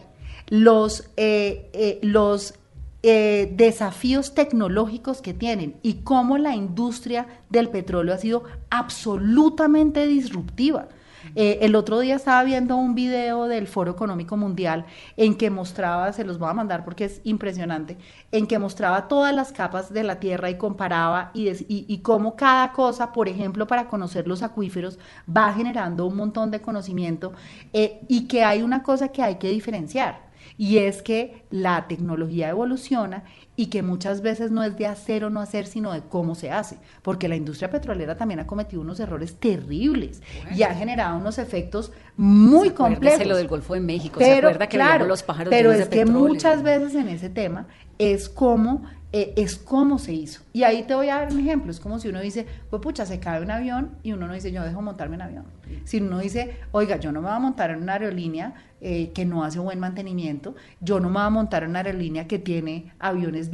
los, 0.49 1.11
eh, 1.17 1.71
eh, 1.73 1.99
los 2.03 2.55
eh, 3.03 3.53
desafíos 3.57 4.35
tecnológicos 4.35 5.23
que 5.23 5.35
tienen 5.35 5.77
y 5.83 6.03
cómo 6.03 6.37
la 6.37 6.55
industria 6.55 7.27
del 7.49 7.69
petróleo 7.69 8.15
ha 8.15 8.19
sido 8.19 8.45
absolutamente 8.71 10.07
disruptiva. 10.07 10.89
Eh, 11.35 11.59
el 11.63 11.75
otro 11.75 12.01
día 12.01 12.17
estaba 12.17 12.43
viendo 12.45 12.77
un 12.77 12.95
video 12.95 13.47
del 13.47 13.67
Foro 13.67 13.93
Económico 13.93 14.37
Mundial 14.37 14.87
en 15.17 15.37
que 15.37 15.51
mostraba, 15.51 16.13
se 16.13 16.25
los 16.25 16.39
voy 16.39 16.49
a 16.49 16.55
mandar 16.55 16.85
porque 16.85 17.05
es 17.05 17.21
impresionante, 17.25 17.97
en 18.33 18.47
que 18.47 18.59
mostraba 18.59 19.09
todas 19.09 19.35
las 19.35 19.53
capas 19.53 19.93
de 19.93 20.05
la 20.05 20.21
Tierra 20.21 20.51
y 20.51 20.57
comparaba 20.57 21.31
y, 21.35 21.99
cómo 21.99 22.37
cada 22.37 22.73
cosa, 22.73 23.13
por 23.13 23.29
ejemplo, 23.29 23.67
para 23.67 23.89
conocer 23.89 24.27
los 24.27 24.43
acuíferos, 24.43 24.99
va 25.29 25.53
generando 25.53 26.07
un 26.07 26.17
montón 26.17 26.51
de 26.51 26.61
conocimiento 26.61 27.33
eh, 27.73 28.01
y 28.09 28.27
que 28.27 28.45
hay 28.45 28.63
una 28.63 28.83
cosa 28.83 29.09
que 29.09 29.23
hay 29.23 29.37
que 29.37 29.51
diferenciar. 29.51 30.28
Y 30.57 30.79
es 30.79 31.03
que 31.03 31.45
la 31.51 31.87
tecnología 31.89 32.49
evoluciona 32.49 33.25
y 33.57 33.67
que 33.67 33.83
muchas 33.83 34.23
veces 34.23 34.51
no 34.51 34.63
es 34.63 34.77
de 34.77 34.87
hacer 34.87 35.25
o 35.25 35.31
no 35.31 35.41
hacer, 35.41 35.67
sino 35.67 35.93
de 35.93 36.03
cómo 36.03 36.35
se 36.35 36.51
hace. 36.51 36.79
Porque 37.03 37.29
la 37.29 37.37
industria 37.37 37.71
petrolera 37.71 38.17
también 38.17 38.41
ha 38.41 38.47
cometido 38.47 38.83
unos 38.83 39.01
errores 39.01 39.35
terribles 39.37 40.23
y 40.55 40.63
ha 40.63 40.75
generado 40.75 41.19
unos 41.19 41.39
efectos 41.39 41.93
muy 42.17 42.71
complejos. 42.71 43.27
lo 43.27 43.37
del 43.37 43.49
Golfo 43.49 43.75
de 43.75 43.81
México, 43.81 44.17
Pero, 44.19 44.33
¿se 44.33 44.39
acuerda 44.39 44.69
que 44.69 44.77
claro, 44.77 45.07
los 45.07 45.23
pájaros 45.23 45.51
pero 45.51 45.73
es 45.73 45.89
que 45.89 46.05
petróleo? 46.05 46.29
muchas 46.29 46.63
veces 46.63 46.95
en 46.95 47.09
ese 47.09 47.31
tema 47.31 47.67
es 47.99 48.29
como 48.29 48.83
eh, 49.13 49.33
es 49.37 49.57
cómo 49.57 49.99
se 49.99 50.13
hizo. 50.13 50.43
Y 50.53 50.63
ahí 50.65 50.83
te 50.83 50.95
voy 50.95 51.09
a 51.09 51.17
dar 51.17 51.33
un 51.33 51.41
ejemplo. 51.41 51.71
Es 51.71 51.81
como 51.81 51.99
si 51.99 52.09
uno 52.09 52.21
dice, 52.21 52.47
pues 52.71 52.83
pucha, 52.83 53.07
se 53.07 53.21
cae 53.21 53.41
un 53.43 53.51
avión 53.51 53.93
y 54.03 54.13
uno 54.13 54.27
no 54.27 54.35
dice, 54.35 54.53
yo 54.53 54.63
dejo 54.65 54.83
montarme 54.83 55.15
en 55.17 55.23
avión. 55.23 55.45
Si 55.85 55.99
uno 55.99 56.19
dice, 56.19 56.57
oiga, 56.73 56.97
yo 56.97 57.13
no 57.13 57.21
me 57.21 57.29
voy 57.29 57.37
a 57.37 57.41
montar 57.41 57.71
en 57.71 57.83
una 57.83 57.95
aerolínea 57.95 58.55
eh, 58.81 59.11
que 59.13 59.25
no 59.25 59.43
hace 59.45 59.59
buen 59.59 59.81
mantenimiento, 59.81 60.55
yo 60.81 61.01
no 61.01 61.09
me 61.09 61.15
voy 61.15 61.23
a 61.25 61.31
montar 61.31 61.63
en 61.65 61.71
una 61.71 61.81
aerolínea 61.81 62.27
que 62.29 62.39
tiene 62.39 62.93
aviones 62.99 63.51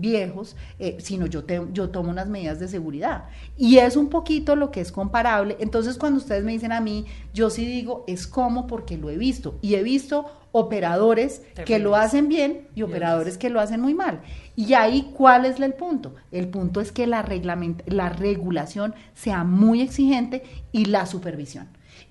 viejos, 0.00 0.56
eh, 0.78 0.96
sino 1.00 1.26
yo, 1.26 1.44
te- 1.44 1.66
yo 1.72 1.90
tomo 1.90 2.10
unas 2.10 2.28
medidas 2.28 2.58
de 2.60 2.68
seguridad. 2.68 3.24
Y 3.56 3.78
es 3.78 3.96
un 3.96 4.08
poquito 4.08 4.54
lo 4.56 4.70
que 4.70 4.80
es 4.80 4.92
comparable. 4.92 5.56
Entonces, 5.60 5.96
cuando 5.96 6.18
ustedes 6.18 6.44
me 6.44 6.52
dicen 6.52 6.72
a 6.72 6.80
mí, 6.80 7.06
yo 7.36 7.50
sí 7.50 7.66
digo, 7.66 8.04
es 8.06 8.26
como 8.26 8.66
porque 8.66 8.96
lo 8.96 9.10
he 9.10 9.18
visto. 9.18 9.58
Y 9.60 9.74
he 9.74 9.82
visto 9.82 10.24
operadores 10.52 11.42
que 11.66 11.78
lo 11.78 11.94
hacen 11.96 12.28
bien 12.28 12.68
y 12.74 12.80
operadores 12.82 13.36
que 13.36 13.50
lo 13.50 13.60
hacen 13.60 13.80
muy 13.80 13.92
mal. 13.94 14.22
Y 14.56 14.72
ahí, 14.72 15.10
¿cuál 15.14 15.44
es 15.44 15.60
el 15.60 15.74
punto? 15.74 16.14
El 16.32 16.48
punto 16.48 16.80
es 16.80 16.92
que 16.92 17.06
la, 17.06 17.22
reglament- 17.24 17.82
la 17.86 18.08
regulación 18.08 18.94
sea 19.14 19.44
muy 19.44 19.82
exigente 19.82 20.42
y 20.72 20.86
la 20.86 21.04
supervisión. 21.04 21.68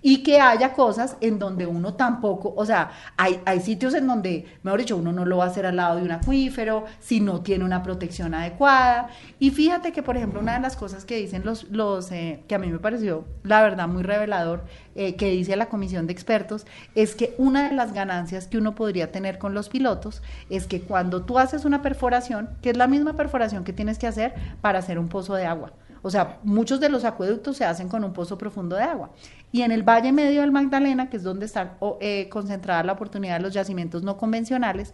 Y 0.07 0.21
que 0.21 0.39
haya 0.39 0.73
cosas 0.73 1.17
en 1.19 1.39
donde 1.39 1.65
uno 1.65 1.95
tampoco, 1.95 2.53
o 2.55 2.63
sea, 2.63 2.91
hay, 3.17 3.41
hay 3.43 3.59
sitios 3.59 3.95
en 3.95 4.05
donde, 4.05 4.45
mejor 4.61 4.79
dicho, 4.79 4.97
uno 4.97 5.11
no 5.11 5.25
lo 5.25 5.37
va 5.37 5.45
a 5.45 5.47
hacer 5.47 5.65
al 5.65 5.77
lado 5.77 5.95
de 5.95 6.03
un 6.03 6.11
acuífero, 6.11 6.85
si 6.99 7.21
no 7.21 7.41
tiene 7.41 7.65
una 7.65 7.81
protección 7.81 8.35
adecuada. 8.35 9.09
Y 9.39 9.49
fíjate 9.49 9.91
que, 9.91 10.03
por 10.03 10.15
ejemplo, 10.15 10.41
una 10.41 10.53
de 10.53 10.59
las 10.59 10.75
cosas 10.75 11.05
que 11.05 11.17
dicen 11.17 11.41
los, 11.43 11.63
los 11.71 12.11
eh, 12.11 12.43
que 12.47 12.53
a 12.53 12.59
mí 12.59 12.67
me 12.67 12.77
pareció, 12.77 13.25
la 13.41 13.63
verdad, 13.63 13.87
muy 13.87 14.03
revelador, 14.03 14.65
eh, 14.93 15.15
que 15.15 15.31
dice 15.31 15.55
la 15.55 15.69
comisión 15.69 16.05
de 16.05 16.13
expertos, 16.13 16.67
es 16.93 17.15
que 17.15 17.33
una 17.39 17.67
de 17.67 17.75
las 17.75 17.91
ganancias 17.91 18.45
que 18.45 18.59
uno 18.59 18.75
podría 18.75 19.11
tener 19.11 19.39
con 19.39 19.55
los 19.55 19.69
pilotos 19.69 20.21
es 20.51 20.67
que 20.67 20.81
cuando 20.81 21.23
tú 21.23 21.39
haces 21.39 21.65
una 21.65 21.81
perforación, 21.81 22.51
que 22.61 22.69
es 22.69 22.77
la 22.77 22.85
misma 22.85 23.13
perforación 23.13 23.63
que 23.63 23.73
tienes 23.73 23.97
que 23.97 24.05
hacer 24.05 24.35
para 24.61 24.77
hacer 24.77 24.99
un 24.99 25.07
pozo 25.07 25.33
de 25.33 25.47
agua, 25.47 25.73
o 26.05 26.11
sea, 26.11 26.37
muchos 26.43 26.79
de 26.79 26.89
los 26.89 27.03
acueductos 27.03 27.57
se 27.57 27.65
hacen 27.65 27.89
con 27.89 28.03
un 28.03 28.13
pozo 28.13 28.37
profundo 28.37 28.75
de 28.75 28.83
agua. 28.83 29.09
Y 29.55 29.61
en 29.61 29.71
el 29.71 29.83
Valle 29.83 30.11
Medio 30.11 30.41
del 30.41 30.51
Magdalena, 30.51 31.09
que 31.09 31.15
es 31.15 31.23
donde 31.23 31.45
está 31.45 31.77
eh, 32.01 32.27
concentrada 32.27 32.83
la 32.83 32.91
oportunidad 32.91 33.37
de 33.37 33.43
los 33.43 33.53
yacimientos 33.53 34.03
no 34.03 34.17
convencionales, 34.17 34.93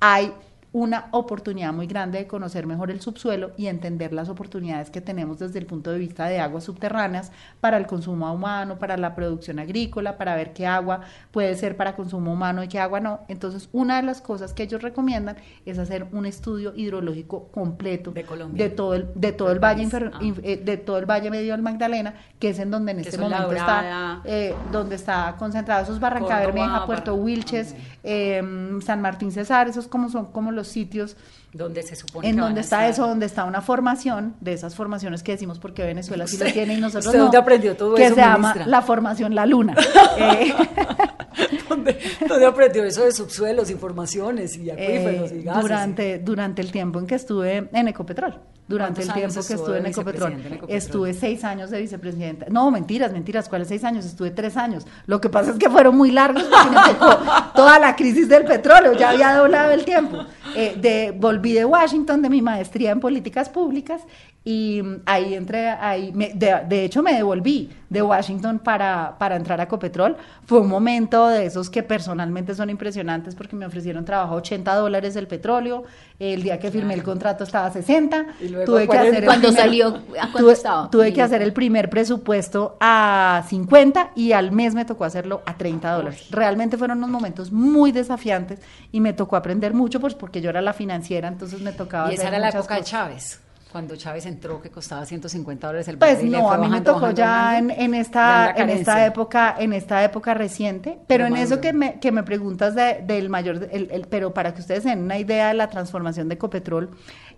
hay 0.00 0.32
una 0.72 1.08
oportunidad 1.10 1.72
muy 1.72 1.88
grande 1.88 2.18
de 2.20 2.26
conocer 2.28 2.64
mejor 2.66 2.92
el 2.92 3.00
subsuelo 3.00 3.50
y 3.56 3.66
entender 3.66 4.12
las 4.12 4.28
oportunidades 4.28 4.88
que 4.90 5.00
tenemos 5.00 5.40
desde 5.40 5.58
el 5.58 5.66
punto 5.66 5.90
de 5.90 5.98
vista 5.98 6.26
de 6.26 6.38
aguas 6.38 6.62
subterráneas 6.62 7.32
para 7.60 7.76
el 7.76 7.88
consumo 7.88 8.32
humano, 8.32 8.78
para 8.78 8.96
la 8.96 9.16
producción 9.16 9.58
agrícola, 9.58 10.16
para 10.16 10.36
ver 10.36 10.52
qué 10.52 10.68
agua 10.68 11.00
puede 11.32 11.56
ser 11.56 11.76
para 11.76 11.96
consumo 11.96 12.32
humano 12.32 12.62
y 12.62 12.68
qué 12.68 12.78
agua 12.78 13.00
no. 13.00 13.20
Entonces, 13.26 13.68
una 13.72 13.96
de 13.96 14.02
las 14.04 14.20
cosas 14.20 14.52
que 14.52 14.62
ellos 14.62 14.80
recomiendan 14.80 15.36
es 15.66 15.76
hacer 15.78 16.06
un 16.12 16.24
estudio 16.24 16.72
hidrológico 16.76 17.48
completo 17.48 18.12
De 18.12 18.22
Colombia. 18.24 18.62
de 18.62 18.70
todo 18.70 18.94
el, 18.94 19.08
de 19.16 19.32
todo 19.32 19.50
el 19.50 19.58
valle 19.58 19.82
infer- 19.82 20.12
Ah. 20.14 20.18
inf- 20.20 20.40
eh, 20.44 20.56
de 20.56 20.76
todo 20.76 20.98
el 20.98 21.06
valle 21.06 21.30
medio 21.30 21.50
del 21.52 21.62
Magdalena, 21.62 22.14
que 22.38 22.50
es 22.50 22.58
en 22.60 22.70
donde 22.70 22.92
en 22.92 22.98
Que 23.02 23.08
este 23.08 23.18
momento 23.18 23.50
está 23.52 24.20
eh, 24.24 24.54
donde 24.70 24.94
está 24.94 25.34
concentrado 25.36 25.82
esos 25.82 25.98
Barranca 25.98 26.38
Bermeja, 26.38 26.86
Puerto 26.86 27.14
Wilches, 27.16 27.72
ok. 27.72 27.78
eh, 28.04 28.78
San 28.82 29.00
Martín 29.02 29.32
Cesar, 29.32 29.66
esos 29.68 29.88
como 29.88 30.08
son 30.08 30.26
como 30.26 30.52
los 30.52 30.59
sitios 30.68 31.16
Donde 31.52 31.82
se 31.82 31.96
supone 31.96 32.28
en 32.28 32.36
que 32.36 32.40
donde 32.40 32.60
está 32.60 32.86
estar. 32.86 32.90
eso, 32.90 33.08
donde 33.08 33.26
está 33.26 33.44
una 33.44 33.60
formación, 33.60 34.34
de 34.40 34.52
esas 34.52 34.74
formaciones 34.74 35.22
que 35.22 35.32
decimos 35.32 35.58
porque 35.58 35.82
Venezuela 35.82 36.26
sí 36.26 36.36
lo 36.36 36.46
tiene 36.52 36.74
y 36.74 36.80
nosotros 36.80 37.06
¿usted 37.06 37.18
no, 37.18 37.24
dónde 37.24 37.38
aprendió 37.38 37.76
todo 37.76 37.94
que 37.94 38.06
eso, 38.06 38.14
se 38.14 38.20
llama 38.20 38.54
la 38.66 38.82
formación 38.82 39.34
La 39.34 39.46
Luna. 39.46 39.74
Eh, 40.18 40.52
¿Dónde, 41.68 41.96
dónde 42.28 42.46
aprendió 42.46 42.84
eso 42.84 43.04
de 43.04 43.12
subsuelos, 43.12 43.70
informaciones 43.70 44.56
y 44.56 44.70
acuíferos 44.70 45.30
eh, 45.30 45.38
y 45.38 45.42
gases? 45.42 45.62
durante, 45.62 46.18
durante 46.18 46.62
el 46.62 46.72
tiempo 46.72 46.98
en 46.98 47.06
que 47.06 47.14
estuve 47.14 47.68
en 47.72 47.88
Ecopetrol. 47.88 48.40
Durante 48.70 49.02
el 49.02 49.08
¿Cuántos 49.08 49.22
años 49.22 49.34
tiempo 49.34 49.48
que 49.48 49.54
estuve 49.54 49.78
en 49.78 49.86
Ecopetrol. 49.86 50.30
vicepresidente 50.30 50.46
en 50.46 50.54
Ecopetrol? 50.54 50.78
Estuve 50.78 51.14
seis 51.14 51.42
años 51.42 51.70
de 51.70 51.80
vicepresidenta. 51.80 52.46
No, 52.50 52.70
mentiras, 52.70 53.12
mentiras. 53.12 53.48
¿Cuáles 53.48 53.66
seis 53.66 53.82
años? 53.82 54.04
Estuve 54.04 54.30
tres 54.30 54.56
años. 54.56 54.86
Lo 55.06 55.20
que 55.20 55.28
pasa 55.28 55.50
es 55.50 55.58
que 55.58 55.68
fueron 55.68 55.96
muy 55.96 56.12
largos 56.12 56.44
porque 56.44 56.70
me 56.70 56.94
tocó 56.94 57.18
toda 57.56 57.80
la 57.80 57.96
crisis 57.96 58.28
del 58.28 58.44
petróleo. 58.44 58.92
Ya 58.92 59.10
había 59.10 59.34
doblado 59.34 59.72
el 59.72 59.84
tiempo. 59.84 60.18
Eh, 60.54 60.76
de, 60.80 61.12
volví 61.16 61.52
de 61.52 61.64
Washington 61.64 62.22
de 62.22 62.30
mi 62.30 62.42
maestría 62.42 62.92
en 62.92 63.00
políticas 63.00 63.48
públicas 63.48 64.02
y 64.42 64.82
ahí 65.04 65.34
entré, 65.34 65.68
ahí, 65.68 66.12
me- 66.12 66.32
de, 66.34 66.62
de 66.66 66.84
hecho 66.84 67.02
me 67.02 67.12
devolví 67.14 67.68
de 67.90 68.00
Washington 68.02 68.58
para, 68.58 69.16
para 69.18 69.36
entrar 69.36 69.60
a 69.60 69.64
Ecopetrol. 69.64 70.16
Fue 70.46 70.60
un 70.60 70.68
momento 70.68 71.26
de 71.28 71.44
esos 71.44 71.68
que 71.68 71.82
personalmente 71.82 72.54
son 72.54 72.70
impresionantes 72.70 73.34
porque 73.34 73.54
me 73.54 73.66
ofrecieron 73.66 74.04
trabajo 74.06 74.34
a 74.34 74.36
80 74.38 74.74
dólares 74.76 75.14
el 75.16 75.26
petróleo. 75.26 75.82
El 76.18 76.42
día 76.42 76.58
que 76.58 76.70
firmé 76.70 76.94
el 76.94 77.02
contrato 77.02 77.44
estaba 77.44 77.66
a 77.66 77.70
60. 77.70 78.26
Y 78.40 78.48
luego 78.48 78.64
tuve 78.72 78.88
que 78.88 78.96
hacer 78.96 79.14
el 79.16 79.24
40. 79.24 79.26
Cuando 79.26 79.48
primer- 79.48 79.62
salió, 79.62 79.86
¿a 79.88 80.22
cuánto 80.22 80.38
tuve, 80.38 80.52
estaba? 80.52 80.90
tuve 80.90 81.12
que 81.12 81.20
hacer 81.22 81.42
el 81.42 81.52
primer 81.52 81.90
presupuesto 81.90 82.76
a 82.80 83.44
50 83.46 84.12
y 84.14 84.32
al 84.32 84.52
mes 84.52 84.74
me 84.74 84.84
tocó 84.86 85.04
hacerlo 85.04 85.42
a 85.44 85.54
30 85.58 85.92
dólares. 85.92 86.26
Realmente 86.30 86.78
fueron 86.78 86.98
unos 86.98 87.10
momentos 87.10 87.52
muy 87.52 87.92
desafiantes 87.92 88.60
y 88.90 89.00
me 89.00 89.12
tocó 89.12 89.36
aprender 89.36 89.74
mucho 89.74 90.00
pues 90.00 90.14
porque 90.14 90.40
yo 90.40 90.48
era 90.48 90.62
la 90.62 90.72
financiera, 90.72 91.28
entonces 91.28 91.60
me 91.60 91.72
tocaba 91.72 92.10
Y 92.10 92.14
esa 92.14 92.22
hacer 92.22 92.34
era 92.34 92.50
la 92.50 92.58
época 92.58 92.76
de. 92.76 92.84
Chávez, 92.84 93.40
cuando 93.70 93.94
Chávez 93.96 94.26
entró 94.26 94.60
que 94.60 94.70
costaba 94.70 95.04
150 95.06 95.66
dólares 95.66 95.88
el 95.88 95.98
Pues 95.98 96.14
barril, 96.16 96.32
le 96.32 96.38
no, 96.38 96.50
a 96.52 96.58
mí 96.58 96.68
me 96.68 96.80
tocó 96.80 97.00
bajando, 97.00 97.16
ya 97.16 97.26
bajando. 97.30 97.72
en, 97.74 97.80
en 97.80 97.94
esta 97.94 98.50
en 98.56 98.70
esta 98.70 99.06
época 99.06 99.54
en 99.58 99.72
esta 99.72 100.02
época 100.04 100.34
reciente, 100.34 100.98
pero 101.06 101.26
en 101.26 101.36
eso 101.36 101.60
que 101.60 101.72
me, 101.72 102.00
que 102.00 102.10
me 102.12 102.22
preguntas 102.22 102.74
de- 102.74 103.02
del 103.06 103.28
mayor, 103.28 103.68
el- 103.70 103.90
el- 103.90 104.06
pero 104.08 104.34
para 104.34 104.52
que 104.54 104.60
ustedes 104.60 104.84
den 104.84 105.00
una 105.04 105.18
idea 105.18 105.48
de 105.48 105.54
la 105.54 105.68
transformación 105.70 106.28
de 106.28 106.34
Ecopetrol, 106.34 106.90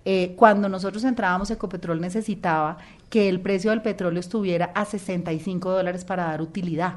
eh, 0.04 0.34
cuando 0.36 0.68
nosotros 0.68 1.04
entrábamos 1.04 1.50
Ecopetrol 1.50 2.00
necesitaba 2.00 2.78
que 3.10 3.28
el 3.28 3.40
precio 3.40 3.70
del 3.70 3.82
petróleo 3.82 4.20
estuviera 4.20 4.72
a 4.74 4.84
65 4.84 5.70
dólares 5.70 6.04
para 6.04 6.24
dar 6.24 6.40
utilidad 6.42 6.94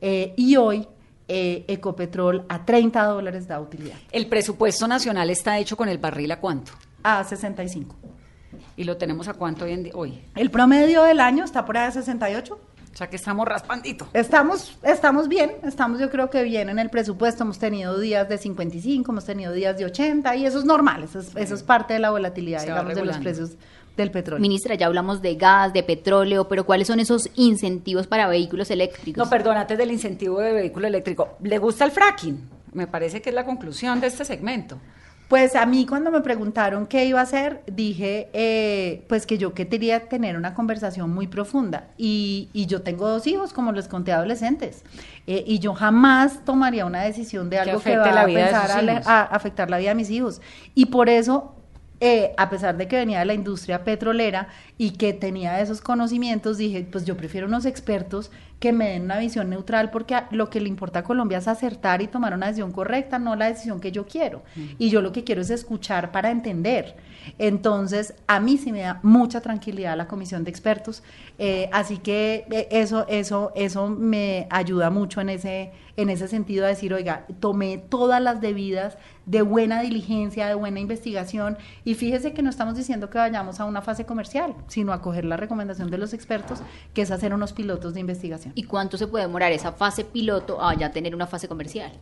Eh, 0.00 0.34
y 0.36 0.56
hoy 0.56 0.88
eh, 1.28 1.64
Ecopetrol 1.68 2.44
a 2.48 2.64
30 2.64 3.04
dólares 3.04 3.46
da 3.46 3.60
utilidad, 3.60 3.96
El 4.10 4.26
presupuesto 4.26 4.88
nacional 4.88 5.30
está 5.30 5.56
hecho 5.60 5.76
con 5.76 5.88
el 5.88 5.98
barril 5.98 6.32
a 6.32 6.40
cuánto? 6.40 6.72
a 7.04 7.22
65. 7.24 7.96
Y 8.76 8.84
lo 8.84 8.96
tenemos 8.96 9.28
a 9.28 9.34
cuánto 9.34 9.64
hoy 9.64 9.72
en 9.72 9.82
día? 9.84 9.92
Hoy. 9.94 10.22
El 10.34 10.50
promedio 10.50 11.02
del 11.02 11.20
año 11.20 11.44
está 11.44 11.64
por 11.64 11.76
ahí 11.76 11.88
a 11.88 11.90
68. 11.90 12.58
O 12.92 12.96
sea 12.96 13.08
que 13.08 13.16
estamos 13.16 13.48
raspandito. 13.48 14.06
Estamos, 14.12 14.76
estamos 14.82 15.26
bien, 15.26 15.52
estamos 15.62 15.98
yo 15.98 16.10
creo 16.10 16.28
que 16.28 16.42
bien 16.42 16.68
en 16.68 16.78
el 16.78 16.90
presupuesto, 16.90 17.42
hemos 17.42 17.58
tenido 17.58 17.98
días 17.98 18.28
de 18.28 18.36
55, 18.36 19.10
hemos 19.10 19.24
tenido 19.24 19.52
días 19.52 19.78
de 19.78 19.86
80 19.86 20.36
y 20.36 20.44
eso 20.44 20.58
es 20.58 20.66
normal, 20.66 21.02
eso 21.04 21.20
es, 21.20 21.34
eso 21.34 21.54
es 21.54 21.62
parte 21.62 21.94
de 21.94 22.00
la 22.00 22.10
volatilidad, 22.10 22.60
Se 22.60 22.70
va 22.70 22.80
digamos, 22.80 22.94
de 22.94 23.04
los 23.06 23.16
precios 23.16 23.50
del 23.96 24.10
petróleo. 24.10 24.42
Ministra, 24.42 24.74
ya 24.74 24.86
hablamos 24.86 25.22
de 25.22 25.36
gas, 25.36 25.72
de 25.72 25.82
petróleo, 25.82 26.48
pero 26.48 26.64
¿cuáles 26.64 26.86
son 26.86 27.00
esos 27.00 27.30
incentivos 27.34 28.06
para 28.06 28.26
vehículos 28.26 28.70
eléctricos? 28.70 29.24
No, 29.24 29.30
perdón, 29.30 29.56
antes 29.56 29.78
del 29.78 29.90
incentivo 29.90 30.40
de 30.40 30.52
vehículo 30.52 30.86
eléctrico. 30.86 31.36
¿Le 31.40 31.56
gusta 31.56 31.86
el 31.86 31.92
fracking? 31.92 32.48
Me 32.74 32.86
parece 32.86 33.22
que 33.22 33.30
es 33.30 33.34
la 33.34 33.46
conclusión 33.46 34.00
de 34.00 34.08
este 34.08 34.26
segmento. 34.26 34.78
Pues 35.32 35.56
a 35.56 35.64
mí 35.64 35.86
cuando 35.86 36.10
me 36.10 36.20
preguntaron 36.20 36.84
qué 36.86 37.06
iba 37.06 37.18
a 37.18 37.22
hacer, 37.22 37.62
dije 37.66 38.28
eh, 38.34 39.02
pues 39.08 39.24
que 39.24 39.38
yo 39.38 39.54
quería 39.54 40.06
tener 40.06 40.36
una 40.36 40.52
conversación 40.52 41.08
muy 41.08 41.26
profunda 41.26 41.88
y, 41.96 42.50
y 42.52 42.66
yo 42.66 42.82
tengo 42.82 43.08
dos 43.08 43.26
hijos, 43.26 43.54
como 43.54 43.72
les 43.72 43.88
conté, 43.88 44.12
adolescentes, 44.12 44.84
eh, 45.26 45.42
y 45.46 45.58
yo 45.58 45.72
jamás 45.72 46.44
tomaría 46.44 46.84
una 46.84 47.00
decisión 47.00 47.48
de 47.48 47.60
algo 47.60 47.80
que, 47.80 47.94
afecte 47.94 48.10
va 48.10 48.14
la 48.14 48.20
a, 48.20 48.26
vida 48.26 48.44
pensar 48.44 48.70
a, 48.72 48.82
hijos. 48.82 49.06
a 49.06 49.22
afectar 49.22 49.70
la 49.70 49.78
vida 49.78 49.88
de 49.88 49.94
mis 49.94 50.10
hijos. 50.10 50.42
Y 50.74 50.84
por 50.84 51.08
eso 51.08 51.54
eh, 52.04 52.34
a 52.36 52.50
pesar 52.50 52.76
de 52.76 52.88
que 52.88 52.96
venía 52.96 53.20
de 53.20 53.26
la 53.26 53.32
industria 53.32 53.84
petrolera 53.84 54.48
y 54.82 54.90
que 54.90 55.12
tenía 55.12 55.60
esos 55.60 55.80
conocimientos, 55.80 56.58
dije, 56.58 56.84
pues 56.90 57.04
yo 57.04 57.16
prefiero 57.16 57.46
unos 57.46 57.66
expertos 57.66 58.32
que 58.58 58.72
me 58.72 58.90
den 58.90 59.02
una 59.02 59.18
visión 59.18 59.48
neutral 59.48 59.90
porque 59.92 60.16
lo 60.32 60.50
que 60.50 60.60
le 60.60 60.68
importa 60.68 61.00
a 61.00 61.04
Colombia 61.04 61.38
es 61.38 61.46
acertar 61.46 62.02
y 62.02 62.08
tomar 62.08 62.34
una 62.34 62.46
decisión 62.46 62.72
correcta, 62.72 63.20
no 63.20 63.36
la 63.36 63.46
decisión 63.46 63.80
que 63.80 63.92
yo 63.92 64.06
quiero. 64.06 64.42
Y 64.78 64.88
yo 64.88 65.00
lo 65.00 65.12
que 65.12 65.22
quiero 65.22 65.40
es 65.40 65.50
escuchar 65.50 66.10
para 66.10 66.30
entender. 66.30 66.96
Entonces, 67.38 68.14
a 68.26 68.40
mí 68.40 68.58
sí 68.58 68.72
me 68.72 68.80
da 68.80 69.00
mucha 69.02 69.40
tranquilidad 69.40 69.96
la 69.96 70.08
comisión 70.08 70.44
de 70.44 70.50
expertos, 70.50 71.02
eh, 71.38 71.68
así 71.72 71.98
que 71.98 72.46
eh, 72.50 72.68
eso, 72.70 73.06
eso, 73.08 73.52
eso 73.54 73.88
me 73.88 74.46
ayuda 74.50 74.90
mucho 74.90 75.20
en 75.20 75.28
ese, 75.28 75.72
en 75.96 76.10
ese 76.10 76.28
sentido 76.28 76.64
a 76.64 76.68
decir, 76.68 76.92
oiga, 76.94 77.26
tomé 77.40 77.78
todas 77.78 78.20
las 78.20 78.40
debidas 78.40 78.96
de 79.26 79.42
buena 79.42 79.82
diligencia, 79.82 80.46
de 80.46 80.54
buena 80.54 80.80
investigación, 80.80 81.58
y 81.84 81.94
fíjese 81.94 82.32
que 82.32 82.42
no 82.42 82.50
estamos 82.50 82.76
diciendo 82.76 83.10
que 83.10 83.18
vayamos 83.18 83.60
a 83.60 83.64
una 83.64 83.82
fase 83.82 84.04
comercial, 84.04 84.54
sino 84.72 84.94
a 84.94 85.02
coger 85.02 85.26
la 85.26 85.36
recomendación 85.36 85.90
de 85.90 85.98
los 85.98 86.14
expertos, 86.14 86.60
que 86.94 87.02
es 87.02 87.10
hacer 87.10 87.34
unos 87.34 87.52
pilotos 87.52 87.92
de 87.92 88.00
investigación. 88.00 88.54
¿Y 88.56 88.62
cuánto 88.62 88.96
se 88.96 89.06
puede 89.06 89.26
demorar 89.26 89.52
esa 89.52 89.72
fase 89.72 90.02
piloto 90.02 90.64
a 90.64 90.74
ya 90.74 90.90
tener 90.90 91.14
una 91.14 91.26
fase 91.26 91.46
comercial? 91.46 91.92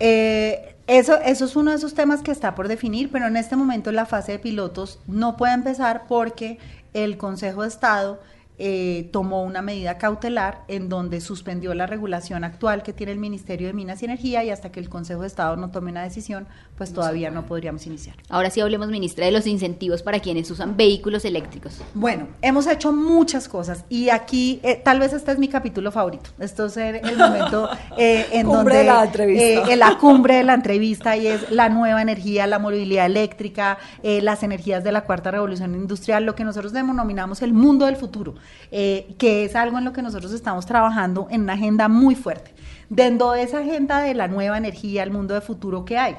Eh, 0.00 0.74
eso, 0.88 1.16
eso 1.24 1.44
es 1.44 1.54
uno 1.54 1.70
de 1.70 1.76
esos 1.76 1.94
temas 1.94 2.22
que 2.22 2.32
está 2.32 2.56
por 2.56 2.66
definir, 2.66 3.10
pero 3.12 3.28
en 3.28 3.36
este 3.36 3.54
momento 3.54 3.92
la 3.92 4.06
fase 4.06 4.32
de 4.32 4.38
pilotos 4.40 4.98
no 5.06 5.36
puede 5.36 5.54
empezar 5.54 6.06
porque 6.08 6.58
el 6.94 7.16
Consejo 7.16 7.62
de 7.62 7.68
Estado 7.68 8.20
eh, 8.58 9.10
tomó 9.12 9.42
una 9.42 9.60
medida 9.60 9.98
cautelar 9.98 10.64
en 10.68 10.88
donde 10.88 11.20
suspendió 11.20 11.74
la 11.74 11.86
regulación 11.86 12.42
actual 12.42 12.82
que 12.82 12.94
tiene 12.94 13.12
el 13.12 13.18
Ministerio 13.18 13.66
de 13.66 13.74
Minas 13.74 14.00
y 14.00 14.06
Energía 14.06 14.44
y 14.44 14.50
hasta 14.50 14.72
que 14.72 14.80
el 14.80 14.88
Consejo 14.88 15.20
de 15.20 15.26
Estado 15.26 15.56
no 15.56 15.70
tome 15.70 15.90
una 15.90 16.02
decisión, 16.02 16.46
pues 16.78 16.94
todavía 16.94 17.30
no 17.30 17.44
podríamos 17.44 17.86
iniciar. 17.86 18.16
Ahora 18.30 18.48
sí 18.48 18.62
hablemos, 18.62 18.88
ministra, 18.88 19.26
de 19.26 19.32
los 19.32 19.46
incentivos 19.46 20.02
para 20.02 20.20
quienes 20.20 20.50
usan 20.50 20.74
vehículos 20.74 21.26
electrónicos. 21.26 21.82
Bueno, 21.92 22.28
hemos 22.40 22.66
hecho 22.66 22.94
muchas 22.94 23.46
cosas 23.46 23.84
y 23.90 24.08
aquí 24.08 24.58
eh, 24.62 24.80
tal 24.82 25.00
vez 25.00 25.12
este 25.12 25.32
es 25.32 25.38
mi 25.38 25.48
capítulo 25.48 25.92
favorito. 25.92 26.30
Esto 26.38 26.66
es 26.66 26.78
el 26.78 27.18
momento 27.18 27.68
eh, 27.98 28.26
en 28.32 28.46
donde 28.46 28.84
la 28.84 29.04
entrevista. 29.04 29.70
en 29.70 29.78
la 29.78 29.98
cumbre 29.98 30.36
de 30.36 30.44
la 30.44 30.54
entrevista 30.54 31.14
y 31.16 31.26
es 31.26 31.50
la 31.50 31.68
nueva 31.68 32.00
energía, 32.00 32.46
la 32.46 32.58
movilidad 32.58 33.04
eléctrica, 33.04 33.76
las 34.02 34.42
energías 34.42 34.82
de 34.82 34.92
la 34.92 35.04
cuarta 35.04 35.30
revolución 35.30 35.74
industrial, 35.74 36.24
lo 36.24 36.34
que 36.34 36.44
nosotros 36.44 36.72
denominamos 36.72 37.42
el 37.42 37.52
mundo 37.52 37.84
del 37.84 37.96
futuro 37.96 38.34
eh, 38.70 39.14
que 39.18 39.44
es 39.44 39.56
algo 39.56 39.78
en 39.78 39.84
lo 39.84 39.92
que 39.92 40.02
nosotros 40.02 40.32
estamos 40.32 40.66
trabajando 40.66 41.28
en 41.30 41.42
una 41.42 41.54
agenda 41.54 41.88
muy 41.88 42.14
fuerte. 42.14 42.52
Dentro 42.88 43.32
de 43.32 43.42
esa 43.42 43.58
agenda 43.58 44.00
de 44.00 44.14
la 44.14 44.28
nueva 44.28 44.58
energía, 44.58 45.02
el 45.02 45.10
mundo 45.10 45.34
de 45.34 45.40
futuro 45.40 45.84
que 45.84 45.98
hay, 45.98 46.16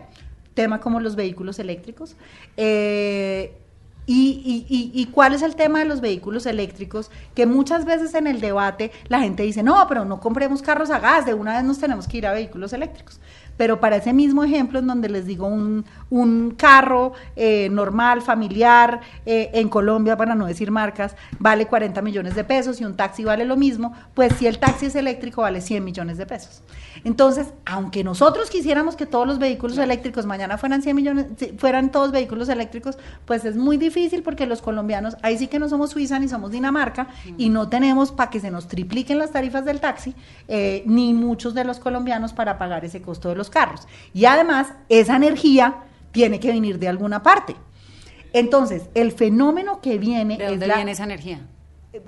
tema 0.54 0.80
como 0.80 1.00
los 1.00 1.16
vehículos 1.16 1.60
eléctricos. 1.60 2.16
Eh, 2.58 3.56
y, 4.10 4.66
y, 4.70 5.06
cuál 5.08 5.34
es 5.34 5.42
el 5.42 5.58
tema 5.58 5.80
de 5.80 5.86
los 5.86 6.00
vehículos 6.00 6.46
eléctricos? 6.46 7.12
Que 7.36 7.46
muchas 7.46 7.84
veces 7.84 8.14
en 8.14 8.26
el 8.26 8.40
debate 8.40 8.90
la 9.10 9.20
gente 9.20 9.44
dice, 9.44 9.64
no, 9.64 9.86
pero 9.90 10.06
no 10.06 10.22
compremos 10.22 10.62
carros 10.62 10.92
a 10.92 11.00
gas, 11.00 11.26
de 11.26 11.34
una 11.34 11.56
vez 11.56 11.66
nos 11.66 11.78
tenemos 11.78 12.08
que 12.08 12.20
ir 12.20 12.26
a 12.26 12.32
vehículos 12.32 12.72
eléctricos 12.72 13.20
pero 13.58 13.80
para 13.80 13.98
ese 13.98 14.14
mismo 14.14 14.44
ejemplo 14.44 14.80
en 14.80 14.88
donde 14.88 15.10
les 15.10 15.26
digo 15.26 15.48
un, 15.48 15.86
un 16.10 16.52
carro 16.52 17.14
eh, 17.36 17.70
normal, 17.70 18.22
familiar, 18.22 19.02
eh, 19.26 19.50
en 19.54 19.68
Colombia, 19.68 20.16
para 20.16 20.36
no 20.36 20.46
decir 20.46 20.72
marcas, 20.72 21.16
vale 21.40 21.66
40 21.66 22.02
millones 22.02 22.36
de 22.36 22.44
pesos 22.44 22.80
y 22.80 22.86
un 22.86 22.96
taxi 22.96 23.24
vale 23.24 23.46
lo 23.46 23.58
mismo, 23.58 23.94
pues 24.14 24.34
si 24.38 24.48
el 24.48 24.60
taxi 24.60 24.86
es 24.86 24.96
eléctrico 24.96 25.42
vale 25.42 25.62
100 25.62 25.84
millones 25.84 26.18
de 26.18 26.26
pesos. 26.26 26.62
Entonces, 27.08 27.54
aunque 27.66 28.04
nosotros 28.04 28.50
quisiéramos 28.50 28.98
que 28.98 29.06
todos 29.06 29.26
los 29.26 29.40
vehículos 29.40 29.78
eléctricos 29.78 30.26
mañana 30.26 30.58
fueran 30.58 30.82
100 30.82 30.94
millones, 30.94 31.26
fueran 31.58 31.90
todos 31.90 32.12
vehículos 32.12 32.50
eléctricos, 32.50 32.98
pues 33.24 33.46
es 33.46 33.56
muy 33.56 33.78
difícil 33.78 34.24
porque 34.24 34.46
los 34.46 34.62
colombianos, 34.62 35.16
ahí 35.22 35.38
sí 35.38 35.48
que 35.48 35.58
no 35.58 35.70
somos 35.70 35.92
Suiza 35.92 36.20
ni 36.20 36.28
somos 36.28 36.52
Dinamarca 36.52 37.08
y 37.38 37.48
no 37.48 37.70
tenemos 37.70 38.12
para 38.12 38.30
que 38.30 38.42
se 38.42 38.52
nos 38.52 38.68
tripliquen 38.68 39.20
las 39.20 39.32
tarifas 39.32 39.64
del 39.64 39.80
taxi, 39.80 40.16
eh, 40.50 40.84
ni 40.86 41.14
muchos 41.14 41.54
de 41.54 41.64
los 41.64 41.80
colombianos 41.80 42.34
para 42.34 42.58
pagar 42.58 42.84
ese 42.84 43.02
costo 43.02 43.30
de 43.30 43.36
los 43.36 43.50
carros. 43.50 43.88
Y 44.14 44.26
además, 44.26 44.74
esa 44.90 45.16
energía 45.16 45.78
tiene 46.12 46.42
que 46.42 46.50
venir 46.50 46.78
de 46.78 46.90
alguna 46.90 47.24
parte. 47.24 47.56
Entonces, 48.34 48.90
el 48.96 49.14
fenómeno 49.14 49.80
que 49.80 49.98
viene... 49.98 50.38
¿De 50.38 50.48
dónde 50.50 50.66
viene 50.76 50.92
esa 50.92 51.06
energía? 51.06 51.40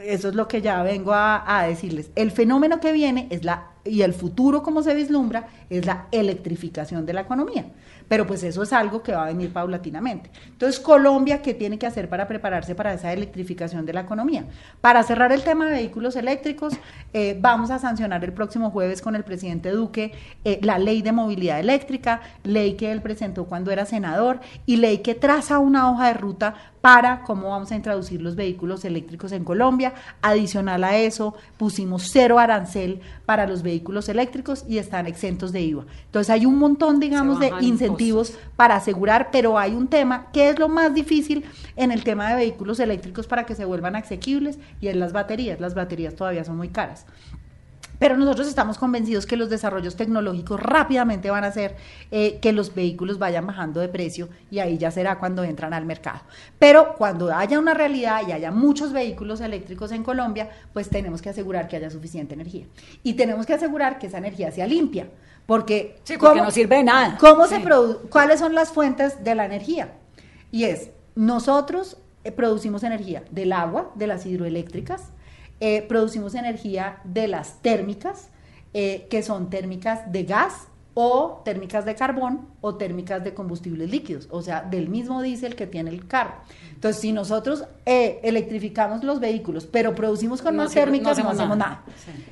Eso 0.04 0.28
es 0.28 0.36
lo 0.36 0.50
que 0.50 0.62
ya 0.62 0.84
vengo 0.84 1.14
a, 1.14 1.58
a 1.58 1.66
decirles. 1.68 2.12
El 2.16 2.32
fenómeno 2.32 2.82
que 2.82 2.92
viene 2.92 3.28
es 3.30 3.46
la 3.46 3.70
y 3.90 4.04
el 4.04 4.14
futuro 4.14 4.64
como 4.64 4.84
se 4.84 4.94
vislumbra 4.94 5.48
es 5.70 5.86
la 5.86 6.08
electrificación 6.12 7.06
de 7.06 7.14
la 7.14 7.22
economía. 7.22 7.66
Pero 8.10 8.28
pues 8.28 8.44
eso 8.44 8.62
es 8.64 8.74
algo 8.74 9.02
que 9.02 9.14
va 9.14 9.24
a 9.24 9.28
venir 9.28 9.54
paulatinamente. 9.54 10.30
Entonces, 10.48 10.80
Colombia, 10.82 11.42
¿qué 11.42 11.54
tiene 11.54 11.80
que 11.80 11.86
hacer 11.86 12.10
para 12.10 12.28
prepararse 12.28 12.76
para 12.76 12.94
esa 12.94 13.14
electrificación 13.14 13.86
de 13.86 13.94
la 13.94 14.02
economía? 14.02 14.46
Para 14.82 15.04
cerrar 15.04 15.32
el 15.32 15.44
tema 15.44 15.68
de 15.68 15.74
vehículos 15.74 16.18
eléctricos, 16.18 16.74
eh, 17.14 17.38
vamos 17.40 17.72
a 17.72 17.80
sancionar 17.80 18.26
el 18.26 18.34
próximo 18.34 18.72
jueves 18.72 19.02
con 19.02 19.16
el 19.16 19.24
presidente 19.24 19.70
Duque 19.72 20.12
eh, 20.44 20.60
la 20.64 20.80
ley 20.80 21.02
de 21.02 21.12
movilidad 21.12 21.60
eléctrica, 21.60 22.22
ley 22.44 22.74
que 22.74 22.92
él 22.92 23.02
presentó 23.02 23.46
cuando 23.46 23.72
era 23.72 23.86
senador 23.86 24.40
y 24.66 24.78
ley 24.78 25.00
que 25.00 25.16
traza 25.16 25.60
una 25.60 25.92
hoja 25.92 26.08
de 26.08 26.14
ruta 26.16 26.56
para 26.82 27.24
cómo 27.24 27.50
vamos 27.50 27.72
a 27.72 27.76
introducir 27.76 28.22
los 28.22 28.36
vehículos 28.36 28.86
eléctricos 28.86 29.32
en 29.34 29.44
Colombia. 29.44 29.94
Adicional 30.22 30.84
a 30.84 30.98
eso, 30.98 31.36
pusimos 31.58 32.10
cero 32.12 32.40
arancel 32.40 33.02
para 33.26 33.46
los 33.46 33.64
vehículos 33.64 34.08
eléctricos 34.10 34.66
y 34.68 34.78
están 34.78 35.06
exentos 35.06 35.52
de 35.52 35.62
IVA. 35.62 35.86
Entonces 36.06 36.30
hay 36.30 36.46
un 36.46 36.58
montón, 36.58 37.00
digamos, 37.00 37.40
de 37.40 37.52
incentivos 37.62 37.99
para 38.56 38.76
asegurar, 38.76 39.30
pero 39.32 39.58
hay 39.58 39.74
un 39.74 39.88
tema 39.88 40.28
que 40.32 40.50
es 40.50 40.60
lo 40.60 40.70
más 40.70 40.94
difícil 40.94 41.44
en 41.76 41.92
el 41.92 42.04
tema 42.04 42.30
de 42.30 42.36
vehículos 42.36 42.80
eléctricos 42.80 43.28
para 43.28 43.46
que 43.46 43.56
se 43.56 43.66
vuelvan 43.66 43.96
asequibles 43.96 44.58
y 44.80 44.88
es 44.88 44.96
las 44.96 45.14
baterías. 45.14 45.60
Las 45.60 45.76
baterías 45.76 46.16
todavía 46.16 46.44
son 46.44 46.58
muy 46.58 46.70
caras. 46.70 47.06
Pero 48.00 48.16
nosotros 48.16 48.48
estamos 48.48 48.78
convencidos 48.78 49.26
que 49.26 49.36
los 49.36 49.50
desarrollos 49.50 49.98
tecnológicos 49.98 50.58
rápidamente 50.60 51.30
van 51.30 51.44
a 51.44 51.48
hacer 51.48 51.76
eh, 52.12 52.40
que 52.40 52.54
los 52.54 52.74
vehículos 52.74 53.20
vayan 53.20 53.46
bajando 53.46 53.82
de 53.82 53.90
precio 53.90 54.30
y 54.50 54.60
ahí 54.60 54.78
ya 54.78 54.90
será 54.90 55.20
cuando 55.20 55.44
entran 55.44 55.74
al 55.74 55.86
mercado. 55.86 56.22
Pero 56.58 56.96
cuando 56.98 57.36
haya 57.36 57.60
una 57.60 57.74
realidad 57.74 58.22
y 58.26 58.32
haya 58.32 58.52
muchos 58.52 58.94
vehículos 58.94 59.42
eléctricos 59.42 59.92
en 59.92 60.04
Colombia, 60.04 60.50
pues 60.72 60.90
tenemos 60.90 61.22
que 61.22 61.30
asegurar 61.30 61.68
que 61.68 61.76
haya 61.76 61.90
suficiente 61.90 62.34
energía. 62.34 62.66
Y 63.04 63.16
tenemos 63.16 63.46
que 63.46 63.54
asegurar 63.54 64.00
que 64.00 64.08
esa 64.08 64.20
energía 64.20 64.50
sea 64.52 64.66
limpia. 64.66 65.10
Porque, 65.50 66.00
no 66.22 66.52
sirve 66.52 66.76
de 66.76 66.84
nada. 66.84 67.18
¿cómo 67.20 67.48
se 67.48 67.60
¿Cuáles 68.12 68.40
son 68.40 68.54
las 68.54 68.70
fuentes 68.72 69.24
de 69.24 69.34
la 69.34 69.46
energía? 69.46 69.96
Y 70.52 70.66
es, 70.66 70.92
nosotros 71.16 71.98
eh, 72.24 72.32
producimos 72.32 72.84
energía 72.84 73.24
del 73.32 73.52
agua, 73.52 73.92
de 73.96 74.06
las 74.06 74.28
hidroeléctricas, 74.28 75.10
eh, 75.60 75.82
producimos 75.82 76.36
energía 76.36 77.00
de 77.04 77.28
las 77.28 77.64
térmicas, 77.64 78.30
eh, 78.76 79.08
que 79.10 79.24
son 79.24 79.50
térmicas 79.50 80.12
de 80.12 80.24
gas 80.24 80.68
o 80.94 81.42
térmicas 81.44 81.84
de 81.84 81.96
carbón 81.96 82.48
o 82.62 82.76
térmicas 82.76 83.24
de 83.24 83.34
combustibles 83.34 83.90
líquidos, 83.90 84.28
o 84.30 84.44
sea, 84.44 84.62
del 84.62 84.88
mismo 84.88 85.22
diésel 85.24 85.56
que 85.56 85.66
tiene 85.66 85.90
el 85.90 86.08
carro. 86.08 86.34
Entonces, 86.76 87.02
si 87.02 87.12
nosotros 87.12 87.64
eh, 87.88 88.20
electrificamos 88.22 89.04
los 89.04 89.20
vehículos, 89.20 89.66
pero 89.66 89.96
producimos 89.96 90.44
con 90.44 90.56
más 90.56 90.72
térmicas, 90.74 91.18
no 91.18 91.30
hacemos, 91.30 91.58
nada. 91.58 91.84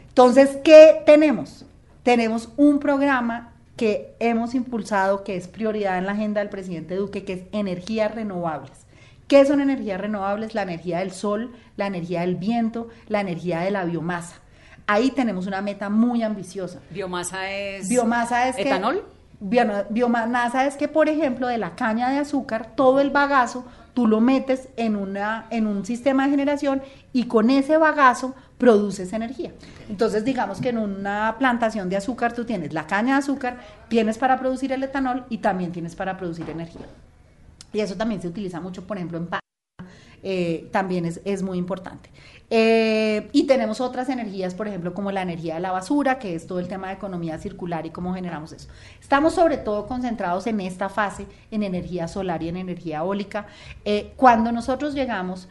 Entonces, 0.09 0.59
¿qué 0.63 1.01
tenemos? 1.03 1.65
Tenemos 2.07 2.47
un 2.55 2.79
programa 2.79 3.51
que 3.75 4.15
hemos 4.21 4.55
impulsado, 4.55 5.25
que 5.25 5.35
es 5.35 5.49
prioridad 5.49 5.97
en 5.97 6.05
la 6.05 6.13
agenda 6.13 6.39
del 6.39 6.47
presidente 6.47 6.95
Duque, 6.95 7.25
que 7.25 7.33
es 7.33 7.41
energías 7.51 8.15
renovables. 8.15 8.85
¿Qué 9.27 9.43
son 9.45 9.59
energías 9.59 9.99
renovables? 9.99 10.55
La 10.55 10.61
energía 10.61 10.99
del 10.99 11.11
sol, 11.11 11.53
la 11.75 11.85
energía 11.85 12.21
del 12.21 12.37
viento, 12.37 12.87
la 13.09 13.19
energía 13.19 13.59
de 13.59 13.71
la 13.71 13.83
biomasa. 13.83 14.37
Ahí 14.87 15.11
tenemos 15.11 15.47
una 15.47 15.61
meta 15.61 15.89
muy 15.89 16.23
ambiciosa. 16.23 16.79
¿Biomasa 16.91 17.51
es, 17.51 17.89
biomasa 17.89 18.47
es 18.47 18.57
etanol? 18.57 19.03
biomasa 19.41 20.65
es 20.65 20.77
que, 20.77 20.87
por 20.87 21.09
ejemplo, 21.09 21.47
de 21.47 21.57
la 21.57 21.75
caña 21.75 22.09
de 22.09 22.19
azúcar, 22.19 22.71
todo 22.73 23.01
el 23.01 23.09
bagazo 23.09 23.65
tú 23.97 24.05
lo 24.05 24.21
metes 24.21 24.69
en, 24.77 24.95
una, 24.95 25.47
en 25.49 25.65
un 25.65 25.83
sistema 25.83 26.25
de 26.25 26.29
generación 26.29 26.83
y 27.13 27.23
con 27.23 27.49
ese 27.49 27.77
bagazo 27.77 28.35
produces 28.57 29.13
energía. 29.13 29.51
Entonces, 29.89 30.25
digamos 30.25 30.59
que 30.59 30.69
en 30.69 30.77
una 30.77 31.35
plantación 31.37 31.89
de 31.89 31.97
azúcar 31.97 32.33
tú 32.33 32.45
tienes 32.45 32.73
la 32.73 32.87
caña 32.87 33.13
de 33.13 33.19
azúcar, 33.19 33.57
tienes 33.87 34.17
para 34.17 34.39
producir 34.39 34.71
el 34.71 34.83
etanol 34.83 35.25
y 35.29 35.39
también 35.39 35.71
tienes 35.71 35.95
para 35.95 36.17
producir 36.17 36.49
energía. 36.49 36.87
Y 37.73 37.79
eso 37.79 37.95
también 37.95 38.21
se 38.21 38.27
utiliza 38.27 38.59
mucho, 38.59 38.87
por 38.87 38.97
ejemplo, 38.97 39.17
en 39.17 39.27
eh, 40.29 40.67
también 40.73 41.05
es, 41.05 41.21
es, 41.23 41.41
muy 41.41 41.57
importante. 41.57 42.09
Eh, 42.49 43.29
y 43.31 43.47
tenemos 43.47 43.79
otras 43.79 44.09
energías, 44.09 44.55
por 44.55 44.67
ejemplo, 44.67 44.93
como 44.93 45.09
la 45.13 45.21
energía 45.21 45.53
de 45.53 45.61
la 45.61 45.71
basura, 45.71 46.19
que 46.19 46.35
es 46.35 46.45
todo 46.45 46.59
el 46.59 46.67
tema 46.67 46.87
de 46.87 46.95
economía 46.95 47.37
circular 47.37 47.85
y 47.85 47.91
cómo 47.91 48.13
generamos 48.13 48.51
eso. 48.51 48.67
Estamos 48.99 49.35
sobre 49.35 49.55
todo 49.55 49.87
concentrados 49.87 50.45
en 50.47 50.59
esta 50.59 50.89
fase, 50.89 51.27
en 51.49 51.63
energía 51.63 52.09
solar 52.09 52.43
y 52.43 52.49
en 52.49 52.57
energía 52.57 52.97
eólica. 52.97 53.47
Eh, 53.85 54.11
cuando 54.17 54.51
nosotros 54.51 54.93
llegamos 54.93 55.47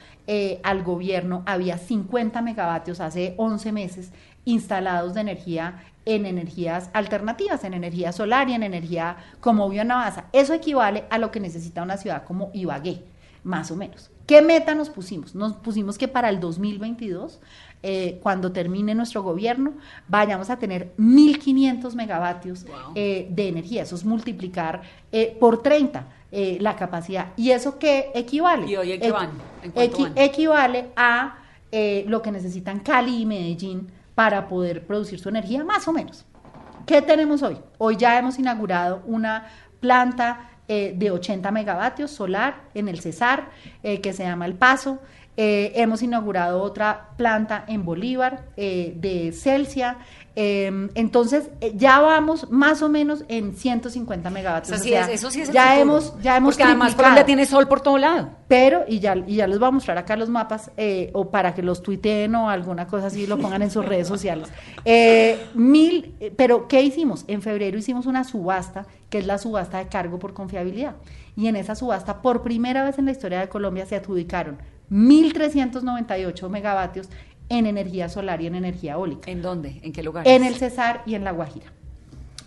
al 0.62 0.82
gobierno, 0.82 1.42
había 1.46 1.78
50 1.78 2.42
megavatios 2.42 3.00
hace 3.00 3.32
11 3.38 3.72
meses 3.72 4.10
instalados 4.44 5.14
de 5.14 5.22
energía 5.22 5.84
en 6.04 6.26
energías 6.26 6.90
alternativas, 6.92 7.64
en 7.64 7.72
energía 7.72 8.12
solar 8.12 8.50
y 8.50 8.52
en 8.52 8.62
energía 8.62 9.16
como 9.40 9.70
biomasa. 9.70 10.26
Eso 10.32 10.52
equivale 10.52 11.04
a 11.08 11.16
lo 11.16 11.30
que 11.30 11.40
necesita 11.40 11.82
una 11.82 11.96
ciudad 11.96 12.24
como 12.24 12.50
Ibagué. 12.52 13.04
más 13.42 13.70
o 13.70 13.76
menos. 13.76 14.10
¿Qué 14.26 14.42
meta 14.42 14.74
nos 14.74 14.90
pusimos? 14.90 15.34
Nos 15.34 15.54
pusimos 15.56 15.98
que 15.98 16.08
para 16.08 16.28
el 16.28 16.40
2022, 16.40 17.40
eh, 17.82 18.18
cuando 18.22 18.50
termine 18.52 18.94
nuestro 18.94 19.22
gobierno, 19.22 19.74
vayamos 20.08 20.50
a 20.50 20.58
tener 20.58 20.92
1.500 20.98 21.94
megavatios 21.94 22.66
eh, 22.94 23.28
de 23.30 23.48
energía. 23.48 23.82
Eso 23.82 23.94
es 23.94 24.04
multiplicar 24.04 24.82
eh, 25.12 25.36
por 25.38 25.62
30 25.62 26.04
eh, 26.32 26.58
la 26.60 26.74
capacidad. 26.74 27.28
¿Y 27.36 27.50
eso 27.52 27.78
qué 27.78 28.10
equivale? 28.14 28.66
¿Y 28.66 28.76
hoy 28.76 28.92
Equi- 28.92 29.12
van? 29.12 29.30
¿En 29.62 29.70
cuánto 29.70 29.96
equi- 29.96 30.02
van? 30.02 30.12
equivale 30.16 30.90
a 30.96 31.38
eh, 31.70 32.04
lo 32.08 32.20
que 32.22 32.32
necesitan 32.32 32.80
Cali 32.80 33.22
y 33.22 33.26
Medellín 33.26 33.88
para 34.14 34.48
poder 34.48 34.86
producir 34.86 35.18
su 35.20 35.28
energía, 35.28 35.62
más 35.64 35.86
o 35.86 35.92
menos. 35.92 36.24
¿Qué 36.86 37.02
tenemos 37.02 37.42
hoy? 37.42 37.58
Hoy 37.78 37.96
ya 37.96 38.18
hemos 38.18 38.38
inaugurado 38.38 39.02
una 39.06 39.46
planta 39.80 40.50
eh, 40.68 40.94
de 40.96 41.12
80 41.12 41.50
megavatios 41.52 42.10
solar 42.10 42.62
en 42.74 42.88
el 42.88 42.98
Cesar, 43.00 43.50
eh, 43.84 44.00
que 44.00 44.12
se 44.12 44.24
llama 44.24 44.46
El 44.46 44.54
Paso. 44.54 44.98
Eh, 45.36 45.72
hemos 45.76 46.02
inaugurado 46.02 46.60
otra 46.60 47.10
planta 47.16 47.64
en 47.68 47.84
Bolívar 47.84 48.46
de 48.56 49.32
Celsia. 49.32 49.98
Eh, 50.38 50.90
entonces, 50.94 51.48
eh, 51.62 51.72
ya 51.76 51.98
vamos 52.00 52.50
más 52.50 52.82
o 52.82 52.90
menos 52.90 53.24
en 53.28 53.54
150 53.56 54.28
megavatios. 54.28 54.68
Eso 54.74 54.80
O 54.80 54.84
sí 54.84 54.90
sea, 54.90 55.00
es, 55.06 55.08
eso 55.08 55.30
sí 55.30 55.40
es 55.40 55.48
el 55.48 55.54
ya 55.54 55.62
futuro. 55.62 55.80
hemos, 55.82 56.22
ya 56.22 56.36
hemos 56.36 56.54
Porque 56.54 56.64
además. 56.64 56.94
Colombia 56.94 57.24
tiene 57.24 57.46
sol 57.46 57.66
por 57.68 57.80
todo 57.80 57.96
lado. 57.96 58.28
Pero, 58.46 58.84
y 58.86 59.00
ya, 59.00 59.16
y 59.16 59.36
ya 59.36 59.46
les 59.46 59.58
voy 59.58 59.68
a 59.68 59.70
mostrar 59.70 59.96
acá 59.98 60.14
los 60.14 60.28
mapas, 60.28 60.70
eh, 60.76 61.10
o 61.14 61.30
para 61.30 61.54
que 61.54 61.62
los 61.62 61.82
tuiteen 61.82 62.34
o 62.34 62.50
alguna 62.50 62.86
cosa 62.86 63.06
así, 63.06 63.26
lo 63.26 63.38
pongan 63.38 63.62
en 63.62 63.70
sus 63.70 63.84
redes 63.84 64.06
sociales. 64.08 64.48
Eh, 64.88 65.40
mil, 65.54 66.14
pero 66.36 66.68
¿qué 66.68 66.80
hicimos? 66.82 67.24
En 67.26 67.42
febrero 67.42 67.76
hicimos 67.76 68.06
una 68.06 68.22
subasta, 68.22 68.86
que 69.10 69.18
es 69.18 69.26
la 69.26 69.36
subasta 69.38 69.78
de 69.78 69.88
cargo 69.88 70.18
por 70.20 70.32
confiabilidad. 70.32 70.94
Y 71.34 71.48
en 71.48 71.56
esa 71.56 71.74
subasta, 71.74 72.22
por 72.22 72.42
primera 72.42 72.84
vez 72.84 72.98
en 72.98 73.06
la 73.06 73.10
historia 73.10 73.40
de 73.40 73.48
Colombia, 73.48 73.84
se 73.86 73.96
adjudicaron 73.96 74.58
1.398 74.90 76.48
megavatios 76.48 77.08
en 77.48 77.66
energía 77.66 78.08
solar 78.08 78.40
y 78.42 78.46
en 78.46 78.54
energía 78.54 78.92
eólica. 78.94 79.30
¿En 79.30 79.42
dónde? 79.42 79.80
¿En 79.82 79.92
qué 79.92 80.02
lugares? 80.02 80.32
En 80.32 80.44
el 80.44 80.54
Cesar 80.56 81.02
y 81.06 81.14
en 81.14 81.24
La 81.24 81.30
Guajira. 81.32 81.66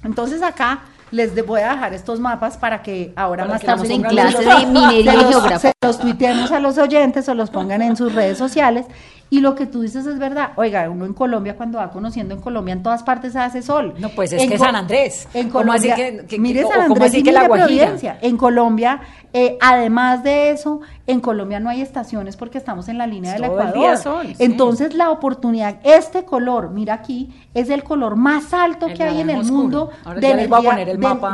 Entonces 0.04 0.42
acá 0.42 0.82
les 1.12 1.34
de- 1.36 1.42
voy 1.42 1.62
a 1.62 1.72
dejar 1.74 1.94
estos 1.94 2.20
mapas 2.20 2.58
para 2.58 2.82
que 2.84 3.12
ahora 3.16 3.44
Para 3.44 3.54
más 3.54 3.62
que 3.62 3.68
tarde 3.68 3.94
en 3.94 4.02
pongan 4.04 4.12
clase 4.12 4.44
los- 4.46 4.60
de 4.60 4.66
minería 4.68 5.14
se 5.20 5.32
los, 5.32 5.62
se 5.62 5.72
los 5.82 6.00
tuiteemos 6.00 6.52
a 6.52 6.60
los 6.60 6.78
oyentes 6.78 7.28
o 7.30 7.34
los 7.34 7.50
pongan 7.50 7.82
en 7.82 7.96
sus 7.96 8.14
redes 8.14 8.38
sociales. 8.38 8.86
Y 9.32 9.42
lo 9.42 9.54
que 9.54 9.68
tú 9.68 9.82
dices 9.82 10.08
es 10.08 10.18
verdad. 10.18 10.54
Oiga, 10.56 10.90
uno 10.90 11.06
en 11.06 11.14
Colombia, 11.14 11.56
cuando 11.56 11.78
va 11.78 11.92
conociendo 11.92 12.34
en 12.34 12.42
Colombia, 12.42 12.74
en 12.74 12.82
todas 12.82 13.04
partes 13.04 13.36
hace 13.36 13.62
sol. 13.62 13.94
No, 14.00 14.10
pues 14.10 14.34
es 14.34 14.42
En 14.42 14.50
que 14.50 14.58
San 14.58 14.76
Andrés. 14.76 15.28
En 15.36 15.50
¿Cómo 15.50 15.72
así 15.72 15.88
Colombia, 15.90 15.96
que- 16.22 16.26
que- 16.26 16.40
mire 16.40 16.62
San 16.64 16.88
cómo 16.88 16.96
Andrés 16.96 17.14
y 17.14 17.24
La 17.24 17.42
mire 17.42 17.48
Guajira? 17.48 17.66
Providencia. 17.68 18.18
En 18.22 18.38
Colombia, 18.38 19.02
eh, 19.32 19.56
además 19.62 20.24
de 20.24 20.50
eso, 20.50 20.82
en 21.06 21.20
Colombia 21.20 21.60
no 21.60 21.70
hay 21.70 21.82
estaciones 21.82 22.38
porque 22.38 22.58
estamos 22.58 22.90
en 22.90 22.98
la 22.98 23.06
línea 23.06 23.34
del 23.34 23.44
Todo 23.44 23.52
el 23.62 23.68
Ecuador. 23.68 23.78
día 23.80 23.98
sol, 23.98 24.28
sí. 24.30 24.36
Entonces, 24.44 24.96
la 24.96 25.12
oportunidad, 25.12 25.76
este 25.84 26.26
color, 26.26 26.72
mira 26.72 26.96
aquí, 26.96 27.32
es 27.54 27.70
el 27.70 27.84
color 27.84 28.16
más 28.16 28.52
alto 28.54 28.88
El 28.88 28.96
que 28.96 29.04
hay 29.04 29.22
en 29.22 29.30
el 29.30 29.44
mundo. 29.46 29.92
Ahora 30.06 30.20
de 30.22 30.28
de- 30.28 30.48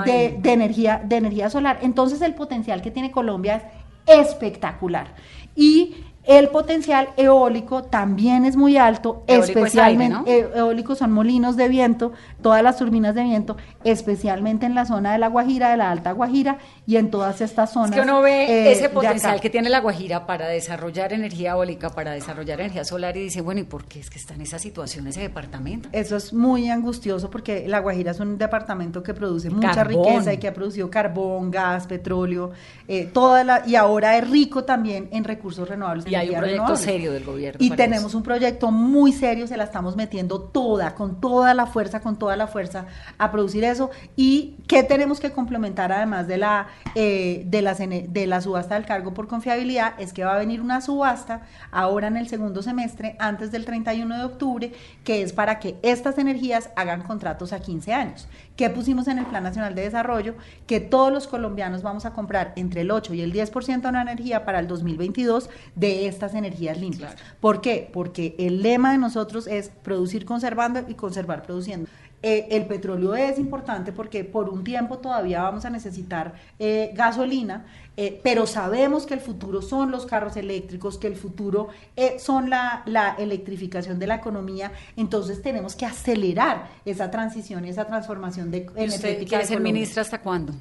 de- 0.06 0.38
de 0.42 0.52
energía, 0.52 1.02
de 1.02 1.16
energía 1.16 1.50
solar. 1.50 1.80
Entonces 1.82 2.22
el 2.22 2.34
potencial 2.34 2.82
que 2.82 2.92
tiene 2.92 3.10
Colombia 3.12 3.64
es 4.06 4.20
espectacular. 4.20 5.08
Y 5.56 5.96
el 6.28 6.50
potencial 6.50 7.10
eólico 7.18 7.84
también 7.84 8.46
es 8.46 8.56
muy 8.56 8.78
alto, 8.78 9.24
Eólico 9.28 9.44
es 9.44 9.50
especialmente 9.50 10.32
aire, 10.32 10.40
eh, 10.40 10.52
eólicos 10.56 10.98
son 10.98 11.12
molinos 11.12 11.56
de 11.56 11.70
viento, 11.70 12.14
todas 12.42 12.64
las 12.64 12.78
turbinas 12.78 13.14
de 13.16 13.24
viento, 13.24 13.58
especialmente 13.84 14.66
en 14.66 14.76
la 14.76 14.86
zona 14.86 15.14
de 15.14 15.20
la 15.20 15.28
Guajira, 15.28 15.70
de 15.70 15.78
la 15.78 15.92
Alta 15.92 16.12
Guajira 16.12 16.58
y 16.88 16.98
en 16.98 17.10
todas 17.10 17.42
estas 17.42 17.74
zonas. 17.74 17.92
Es 17.92 17.96
que 17.96 18.02
uno 18.02 18.22
ve 18.22 18.46
eh, 18.46 18.72
ese 18.72 18.90
potencial 18.90 19.42
que 19.42 19.50
tiene 19.50 19.70
la 19.70 19.80
Guajira 19.80 20.26
para 20.26 20.48
desarrollar 20.48 21.14
energía 21.14 21.52
eólica, 21.52 21.90
para 21.90 22.12
desarrollar 22.12 22.62
energía 22.62 22.86
solar 22.86 23.18
y 23.18 23.22
dice, 23.24 23.42
bueno, 23.42 23.62
¿y 23.62 23.64
por 23.64 23.86
qué 23.86 24.00
es 24.00 24.10
que 24.10 24.20
está 24.20 24.36
en 24.36 24.42
esa 24.42 24.60
situación 24.60 25.08
ese 25.08 25.22
departamento? 25.22 25.90
Eso 25.92 26.16
es 26.16 26.34
muy 26.34 26.70
angustioso 26.70 27.30
porque 27.30 27.68
La 27.68 27.80
Guajira 27.80 28.12
es 28.12 28.20
un 28.20 28.38
departamento 28.38 29.02
que 29.02 29.14
produce 29.14 29.50
mucha 29.50 29.74
Carbón. 29.74 30.06
riqueza 30.06 30.34
y 30.34 30.38
que 30.38 30.48
ha 30.48 30.54
producido 30.54 30.90
carbón, 30.90 31.50
gas, 31.50 31.88
petróleo, 31.88 32.52
eh, 32.88 33.06
toda 33.06 33.44
la, 33.44 33.64
y 33.66 33.76
ahora 33.76 34.18
es 34.18 34.30
rico 34.30 34.64
también 34.64 35.10
en 35.12 35.24
recursos 35.24 35.68
renovables. 35.68 36.06
Y 36.08 36.16
hay 36.16 36.30
un 36.30 36.36
proyecto 36.36 36.64
renovables. 36.64 36.80
serio 36.82 37.12
del 37.14 37.24
gobierno. 37.24 37.58
Y 37.62 37.72
tenemos 37.72 38.08
eso. 38.08 38.18
un 38.18 38.24
proyecto 38.24 38.72
muy 38.72 39.12
serio, 39.12 39.48
se 39.48 39.58
la 39.58 39.64
estamos 39.64 39.96
metiendo 39.96 40.40
toda, 40.40 40.94
con 40.94 41.20
toda 41.20 41.54
la 41.54 41.66
fuerza, 41.66 42.00
con 42.02 42.18
toda 42.18 42.36
la 42.36 42.48
fuerza 42.48 42.86
a 43.18 43.32
producir 43.32 43.64
eso. 43.64 43.90
¿Y 44.16 44.56
qué 44.68 44.84
tenemos 44.84 45.20
que 45.20 45.32
complementar 45.32 45.92
además 45.92 46.28
de 46.28 46.38
la, 46.38 46.68
eh, 46.96 47.44
de, 47.46 47.60
ene- 47.62 48.08
de 48.08 48.28
la 48.28 48.42
subasta 48.42 48.76
del 48.76 48.86
cargo 48.86 49.14
por 49.14 49.28
confiabilidad? 49.28 49.94
Es 50.00 50.14
que 50.14 50.24
va 50.24 50.36
a 50.36 50.38
venir 50.40 50.62
una 50.62 50.82
subasta 50.82 51.42
ahora 51.72 52.08
en 52.08 52.18
el 52.18 52.28
segundo 52.28 52.62
semestre, 52.62 53.16
antes 53.20 53.52
del 53.52 53.66
31 53.66 54.18
de 54.18 54.24
octubre, 54.24 54.72
que 55.04 55.22
es 55.22 55.34
para 55.34 55.60
que 55.60 55.76
estas 55.82 56.18
energías 56.18 56.70
hagan 56.76 57.02
contratos 57.04 57.54
a 57.54 57.60
15 57.60 57.94
años. 57.94 58.28
¿Qué 58.56 58.70
pusimos 58.70 59.08
en 59.10 59.20
el 59.20 59.26
Plan 59.26 59.44
Nacional 59.44 59.76
de 59.76 59.82
Desarrollo? 59.82 60.36
Que 60.66 60.80
todos 60.80 61.12
los 61.12 61.28
colombianos 61.28 61.84
vamos 61.84 62.06
a 62.06 62.14
comprar 62.14 62.54
entre 62.56 62.82
el 62.82 62.92
8 62.92 63.14
y 63.14 63.22
el 63.22 63.34
10% 63.34 63.82
de 63.82 63.92
la 63.92 64.02
energía 64.02 64.46
para 64.46 64.60
el 64.60 64.68
2022 64.68 65.50
de 65.76 66.08
estas 66.08 66.34
energías 66.36 66.80
limpias. 66.80 67.16
¿Por 67.42 67.60
qué? 67.60 67.90
Porque 67.92 68.34
el 68.40 68.62
lema 68.62 68.92
de 68.94 68.98
nosotros 68.98 69.48
es 69.48 69.70
producir 69.84 70.26
conservando 70.26 70.86
y 70.88 70.94
conservar 70.94 71.44
produciendo. 71.44 71.90
Eh, 72.24 72.48
el 72.52 72.66
petróleo 72.66 73.16
es 73.16 73.38
importante 73.38 73.92
porque 73.92 74.24
por 74.24 74.50
un 74.50 74.64
tiempo 74.64 74.98
todavía 74.98 75.44
vamos 75.44 75.64
a 75.66 75.70
necesitar 75.70 76.34
eh, 76.58 76.92
gasolina, 76.96 77.66
eh, 77.98 78.20
pero 78.24 78.48
sabemos 78.48 79.06
que 79.06 79.14
el 79.14 79.20
futuro 79.20 79.62
son 79.62 79.92
los 79.92 80.06
carros 80.06 80.36
eléctricos, 80.36 80.98
que 80.98 81.08
el 81.08 81.16
futuro 81.16 81.70
eh, 81.96 82.18
son 82.20 82.50
la, 82.50 82.82
la 82.88 83.14
electrificación 83.20 84.00
de 84.00 84.08
la 84.08 84.16
economía, 84.16 84.72
entonces 84.98 85.42
tenemos 85.42 85.76
que 85.76 85.86
acelerar 85.86 86.68
esa 86.84 87.12
transición 87.12 87.64
y 87.66 87.70
esa 87.70 87.86
transformación 87.86 88.50
de 88.50 88.58
¿Y 88.58 88.62
usted 88.64 88.78
energética. 88.82 89.30
quiere 89.30 89.46
ser 89.46 89.62
ministra 89.62 90.02
hasta 90.02 90.20
cuándo? 90.20 90.54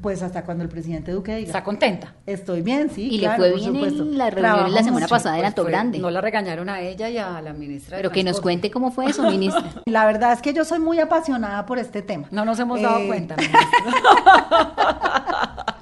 Pues 0.00 0.22
hasta 0.22 0.42
cuando 0.44 0.64
el 0.64 0.70
presidente 0.70 1.12
Duque 1.12 1.34
diga. 1.36 1.46
¿Está 1.48 1.62
contenta? 1.62 2.14
Estoy 2.24 2.62
bien, 2.62 2.88
sí. 2.90 3.08
Y 3.10 3.18
le 3.18 3.28
fue 3.36 3.50
por 3.50 3.60
bien 3.60 3.74
supuesto. 3.74 4.02
en 4.04 4.16
la 4.18 4.30
reunión 4.30 4.72
la 4.74 4.82
semana 4.82 5.06
mucho. 5.06 5.08
pasada 5.08 5.34
en 5.36 5.40
Pues 5.42 5.48
Alto 5.48 5.62
fue- 5.62 5.70
Grande. 5.70 5.98
No 5.98 6.10
la 6.10 6.20
regañaron 6.22 6.68
a 6.70 6.80
ella 6.80 7.10
y 7.10 7.18
a 7.18 7.42
la 7.42 7.52
ministra. 7.52 7.98
de 7.98 8.02
Pero 8.02 8.12
que 8.14 8.24
nos 8.24 8.40
cuente 8.40 8.70
cómo 8.70 8.90
fue 8.90 9.06
eso, 9.06 9.22
ministra. 9.30 9.62
La 9.86 10.06
verdad 10.06 10.32
es 10.32 10.40
que 10.40 10.54
yo 10.54 10.64
soy 10.64 10.78
muy 10.78 10.98
apasionada 10.98 11.66
por 11.66 11.78
este 11.78 12.00
tema. 12.00 12.26
No 12.30 12.46
nos 12.46 12.58
hemos 12.58 12.80
dado 12.80 13.00
Eh, 13.00 13.06
cuenta. 13.06 13.36
ministra. 13.36 13.66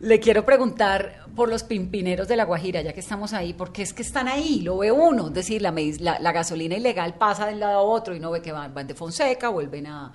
Le 0.00 0.20
quiero 0.20 0.44
preguntar 0.44 1.24
por 1.34 1.48
los 1.48 1.62
pimpineros 1.64 2.28
de 2.28 2.36
La 2.36 2.44
Guajira, 2.44 2.82
ya 2.82 2.92
que 2.92 3.00
estamos 3.00 3.32
ahí, 3.32 3.54
porque 3.54 3.82
es 3.82 3.92
que 3.92 4.02
están 4.02 4.28
ahí, 4.28 4.60
lo 4.60 4.78
ve 4.78 4.92
uno, 4.92 5.28
es 5.28 5.34
decir, 5.34 5.62
la, 5.62 5.72
medic- 5.72 6.00
la, 6.00 6.18
la 6.20 6.32
gasolina 6.32 6.76
ilegal 6.76 7.14
pasa 7.14 7.46
de 7.46 7.54
un 7.54 7.60
lado 7.60 7.78
a 7.78 7.82
otro 7.82 8.14
y 8.14 8.20
no 8.20 8.30
ve 8.30 8.42
que 8.42 8.52
van, 8.52 8.74
van 8.74 8.86
de 8.86 8.94
Fonseca, 8.94 9.48
vuelven 9.48 9.86
a, 9.86 10.12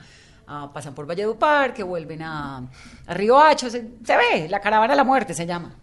a- 0.49 0.73
pasan 0.73 0.93
por 0.95 1.05
Valledupar, 1.05 1.73
que 1.73 1.83
vuelven 1.83 2.21
a, 2.23 2.63
a 3.07 3.13
Río 3.13 3.39
Hacho, 3.39 3.69
se, 3.69 3.87
se 4.03 4.17
ve, 4.17 4.49
la 4.49 4.59
caravana 4.59 4.93
de 4.93 4.97
la 4.97 5.03
muerte 5.03 5.33
se 5.33 5.45
llama. 5.45 5.73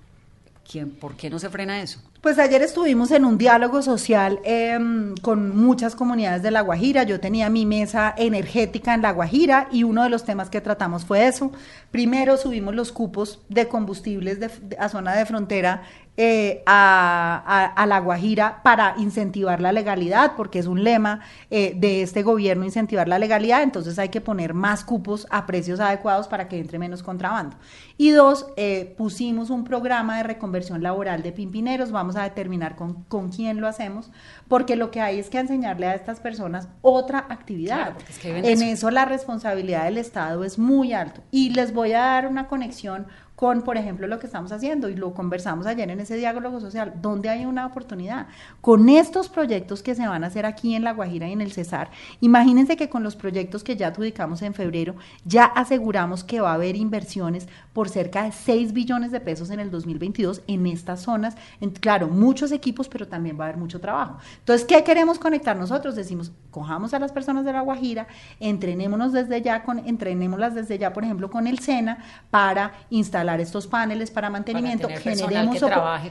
¿Quién, 0.68 0.90
¿Por 0.90 1.14
qué 1.14 1.30
no 1.30 1.38
se 1.38 1.48
frena 1.48 1.80
eso? 1.80 2.00
Pues 2.20 2.40
ayer 2.40 2.60
estuvimos 2.60 3.12
en 3.12 3.24
un 3.24 3.38
diálogo 3.38 3.82
social 3.82 4.40
em, 4.42 5.14
con 5.22 5.56
muchas 5.56 5.94
comunidades 5.94 6.42
de 6.42 6.50
La 6.50 6.62
Guajira. 6.62 7.04
Yo 7.04 7.20
tenía 7.20 7.48
mi 7.50 7.64
mesa 7.64 8.12
energética 8.16 8.92
en 8.92 9.02
La 9.02 9.12
Guajira 9.12 9.68
y 9.70 9.84
uno 9.84 10.02
de 10.02 10.08
los 10.10 10.24
temas 10.24 10.50
que 10.50 10.60
tratamos 10.60 11.04
fue 11.04 11.28
eso. 11.28 11.52
Primero 11.92 12.36
subimos 12.36 12.74
los 12.74 12.90
cupos 12.90 13.38
de 13.48 13.68
combustibles 13.68 14.40
de- 14.40 14.48
de- 14.60 14.76
a 14.76 14.88
zona 14.88 15.14
de 15.14 15.24
frontera 15.24 15.82
eh, 16.16 16.62
a, 16.66 17.42
a- 17.46 17.66
a 17.82 17.86
La 17.86 17.98
Guajira 18.00 18.62
para 18.62 18.94
incentivar 18.98 19.60
la 19.60 19.72
legalidad, 19.72 20.32
porque 20.36 20.58
es 20.58 20.66
un 20.66 20.82
lema 20.84 21.20
eh, 21.50 21.74
de 21.76 22.02
este 22.02 22.22
gobierno 22.22 22.64
incentivar 22.64 23.06
la 23.08 23.18
legalidad. 23.18 23.62
Entonces 23.62 23.98
hay 23.98 24.08
que 24.08 24.20
poner 24.20 24.54
más 24.54 24.84
cupos 24.84 25.26
a 25.30 25.46
precios 25.46 25.80
adecuados 25.80 26.28
para 26.28 26.48
que 26.48 26.58
entre 26.58 26.78
menos 26.78 27.02
contrabando. 27.02 27.56
Y 27.98 28.10
dos, 28.10 28.46
eh, 28.56 28.94
pusimos 28.96 29.50
un 29.50 29.64
programa 29.64 30.16
de 30.18 30.22
reconversión 30.22 30.82
laboral 30.82 31.22
de 31.22 31.32
pimpineros. 31.32 31.92
Vamos 31.92 32.16
a 32.16 32.22
determinar 32.22 32.76
con, 32.76 33.04
con 33.04 33.30
quién 33.30 33.60
lo 33.60 33.68
hacemos, 33.68 34.10
porque 34.48 34.76
lo 34.76 34.90
que 34.90 35.00
hay 35.00 35.18
es 35.18 35.30
que 35.30 35.38
enseñarle 35.38 35.86
a 35.86 35.94
estas 35.94 36.20
personas 36.20 36.68
otra 36.82 37.26
actividad. 37.28 37.92
Claro, 37.94 37.96
es 38.08 38.18
que 38.18 38.38
en 38.38 38.62
eso 38.62 38.90
la 38.90 39.04
responsabilidad 39.04 39.84
del 39.84 39.98
Estado 39.98 40.44
es 40.44 40.58
muy 40.58 40.92
alto. 40.92 41.20
Y 41.30 41.50
les 41.50 41.72
voy 41.72 41.92
a 41.92 42.00
dar 42.00 42.26
una 42.26 42.48
conexión 42.48 43.06
con, 43.36 43.62
por 43.62 43.76
ejemplo, 43.76 44.06
lo 44.06 44.18
que 44.18 44.26
estamos 44.26 44.50
haciendo, 44.50 44.88
y 44.88 44.96
lo 44.96 45.12
conversamos 45.14 45.66
ayer 45.66 45.88
en 45.90 46.00
ese 46.00 46.16
diálogo 46.16 46.58
social, 46.58 46.94
donde 47.02 47.28
hay 47.28 47.44
una 47.44 47.66
oportunidad. 47.66 48.28
Con 48.62 48.88
estos 48.88 49.28
proyectos 49.28 49.82
que 49.82 49.94
se 49.94 50.08
van 50.08 50.24
a 50.24 50.28
hacer 50.28 50.46
aquí 50.46 50.74
en 50.74 50.82
La 50.82 50.94
Guajira 50.94 51.28
y 51.28 51.32
en 51.32 51.42
el 51.42 51.52
Cesar, 51.52 51.90
imagínense 52.20 52.76
que 52.76 52.88
con 52.88 53.02
los 53.02 53.14
proyectos 53.14 53.62
que 53.62 53.76
ya 53.76 53.88
adjudicamos 53.88 54.40
en 54.40 54.54
febrero, 54.54 54.94
ya 55.26 55.44
aseguramos 55.44 56.24
que 56.24 56.40
va 56.40 56.52
a 56.52 56.54
haber 56.54 56.76
inversiones 56.76 57.46
por 57.74 57.90
cerca 57.90 58.22
de 58.22 58.32
6 58.32 58.72
billones 58.72 59.10
de 59.12 59.20
pesos 59.20 59.50
en 59.50 59.60
el 59.60 59.70
2022 59.70 60.40
en 60.46 60.66
estas 60.66 61.02
zonas. 61.02 61.36
En- 61.60 61.70
claro, 61.72 62.08
muchos 62.08 62.52
equipos, 62.52 62.88
pero 62.88 63.06
también 63.06 63.38
va 63.38 63.44
a 63.44 63.48
haber 63.48 63.58
mucho 63.58 63.80
trabajo. 63.82 64.16
Entonces, 64.38 64.66
¿qué 64.66 64.82
queremos 64.82 65.18
conectar 65.18 65.58
nosotros? 65.58 65.94
Decimos, 65.94 66.32
cojamos 66.50 66.94
a 66.94 66.98
las 66.98 67.12
personas 67.12 67.44
de 67.44 67.52
La 67.52 67.60
Guajira, 67.60 68.06
entrenémonos 68.40 69.12
desde 69.12 69.42
ya, 69.42 69.62
con, 69.62 69.80
entrenémoslas 69.86 70.54
desde 70.54 70.78
ya, 70.78 70.94
por 70.94 71.04
ejemplo, 71.04 71.30
con 71.30 71.46
el 71.46 71.58
SENA, 71.58 71.98
para 72.30 72.72
instalar 72.88 73.25
instalar 73.26 73.40
estos 73.40 73.66
paneles 73.66 74.10
para 74.10 74.30
mantenimiento, 74.30 74.86
generemos, 75.02 75.58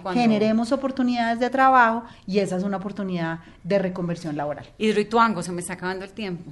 cuando- 0.01 0.13
generemos 0.13 0.71
oportunidades 0.71 1.39
de 1.39 1.49
trabajo 1.49 2.03
y 2.27 2.39
esa 2.39 2.57
es 2.57 2.63
una 2.63 2.77
oportunidad 2.77 3.39
de 3.63 3.79
reconversión 3.79 4.35
laboral. 4.35 4.65
Hidroituango, 4.77 5.41
se 5.41 5.51
me 5.53 5.61
está 5.61 5.73
acabando 5.73 6.03
el 6.03 6.11
tiempo. 6.11 6.51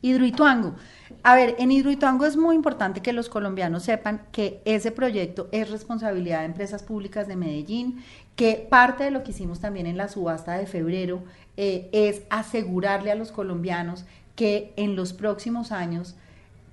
Hidroituango. 0.00 0.74
A 1.22 1.34
ver, 1.36 1.54
en 1.58 1.70
Hidroituango 1.70 2.24
es 2.26 2.36
muy 2.36 2.56
importante 2.56 3.02
que 3.02 3.12
los 3.12 3.28
colombianos 3.28 3.84
sepan 3.84 4.22
que 4.32 4.60
ese 4.64 4.90
proyecto 4.90 5.48
es 5.52 5.70
responsabilidad 5.70 6.40
de 6.40 6.46
empresas 6.46 6.82
públicas 6.82 7.28
de 7.28 7.36
Medellín, 7.36 8.02
que 8.34 8.66
parte 8.68 9.04
de 9.04 9.10
lo 9.12 9.22
que 9.22 9.30
hicimos 9.30 9.60
también 9.60 9.86
en 9.86 9.96
la 9.98 10.08
subasta 10.08 10.54
de 10.58 10.66
febrero 10.66 11.22
eh, 11.58 11.88
es 11.92 12.22
asegurarle 12.30 13.12
a 13.12 13.14
los 13.14 13.30
colombianos 13.30 14.04
que 14.34 14.72
en 14.76 14.96
los 14.96 15.12
próximos 15.12 15.70
años, 15.70 16.16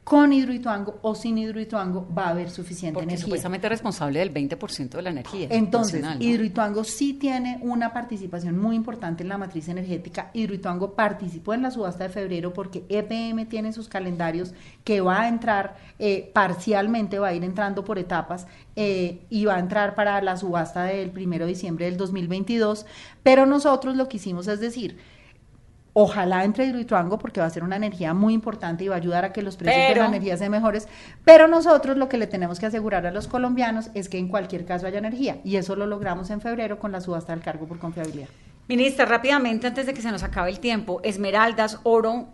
con 0.10 0.34
Hidroituango 0.34 0.98
o 1.04 1.14
sin 1.14 1.38
Hidroituango, 1.38 2.08
va 2.12 2.26
a 2.26 2.30
haber 2.30 2.50
suficiente 2.50 2.96
Porque 2.96 3.10
energía. 3.10 3.26
supuestamente 3.26 3.68
es 3.68 3.70
responsable 3.70 4.18
del 4.18 4.34
20% 4.34 4.90
de 4.90 5.02
la 5.04 5.12
energía. 5.12 5.48
Entonces, 5.52 6.02
nacional, 6.02 6.18
¿no? 6.18 6.26
Hidroituango 6.26 6.84
sí 6.84 7.14
tiene 7.14 7.60
una 7.62 7.94
participación 7.94 8.58
muy 8.58 8.76
importante 8.76 9.22
en 9.22 9.30
la 9.30 9.38
matriz 9.38 9.70
energética. 9.70 10.32
Hidroituango 10.34 10.96
participó 10.96 11.54
en 11.54 11.62
la 11.62 11.70
subasta 11.70 12.06
de 12.06 12.10
febrero 12.10 12.54
porque 12.54 12.86
EPM 12.90 13.46
tiene 13.46 13.72
sus 13.72 13.88
calendarios 13.88 14.56
que 14.84 15.00
va 15.00 15.22
a 15.22 15.28
entrar 15.28 15.78
eh, 16.00 16.32
parcialmente, 16.34 17.20
va 17.20 17.28
a 17.28 17.34
ir 17.36 17.44
entrando 17.44 17.86
por 17.86 18.00
etapas 18.00 18.48
eh, 18.76 19.28
y 19.30 19.46
va 19.46 19.58
a 19.58 19.60
entrar 19.60 19.94
para 19.94 20.20
la 20.24 20.38
subasta 20.38 20.86
del 20.86 21.12
primero 21.12 21.46
de 21.46 21.52
diciembre 21.52 21.86
del 21.86 21.98
2022. 21.98 22.88
Pero 23.22 23.46
nosotros 23.46 23.96
lo 23.96 24.10
que 24.10 24.18
hicimos 24.18 24.48
es 24.48 24.60
decir, 24.60 24.98
Ojalá 26.02 26.46
entre 26.46 26.66
Hidroituango 26.66 27.20
porque 27.20 27.42
va 27.42 27.48
a 27.48 27.50
ser 27.50 27.62
una 27.62 27.76
energía 27.76 28.14
muy 28.14 28.34
importante 28.34 28.86
y 28.86 28.88
va 28.88 28.96
a 28.96 29.00
ayudar 29.00 29.26
a 29.26 29.34
que 29.34 29.42
los 29.42 29.58
precios 29.58 29.90
de 29.90 29.96
la 29.96 30.06
energía 30.06 30.38
sean 30.38 30.52
mejores. 30.52 30.88
Pero 31.26 31.50
nosotros 31.50 31.98
lo 31.98 32.08
que 32.08 32.18
le 32.18 32.26
tenemos 32.26 32.58
que 32.58 32.68
asegurar 32.68 33.06
a 33.06 33.12
los 33.12 33.28
colombianos 33.28 33.90
es 33.94 34.08
que 34.08 34.18
en 34.18 34.30
cualquier 34.30 34.64
caso 34.64 34.88
haya 34.88 34.98
energía. 34.98 35.42
Y 35.44 35.58
eso 35.58 35.76
lo 35.76 35.86
logramos 35.86 36.30
en 36.30 36.40
febrero 36.40 36.80
con 36.80 36.94
la 36.94 37.02
subasta 37.02 37.34
del 37.34 37.44
cargo 37.44 37.68
por 37.68 37.80
confiabilidad. 37.80 38.30
Ministra, 38.70 39.04
rápidamente, 39.04 39.68
antes 39.68 39.88
de 39.88 39.94
que 39.94 40.02
se 40.02 40.10
nos 40.10 40.24
acabe 40.24 40.52
el 40.52 40.62
tiempo, 40.62 41.02
esmeraldas, 41.04 41.82
oro, 41.84 42.30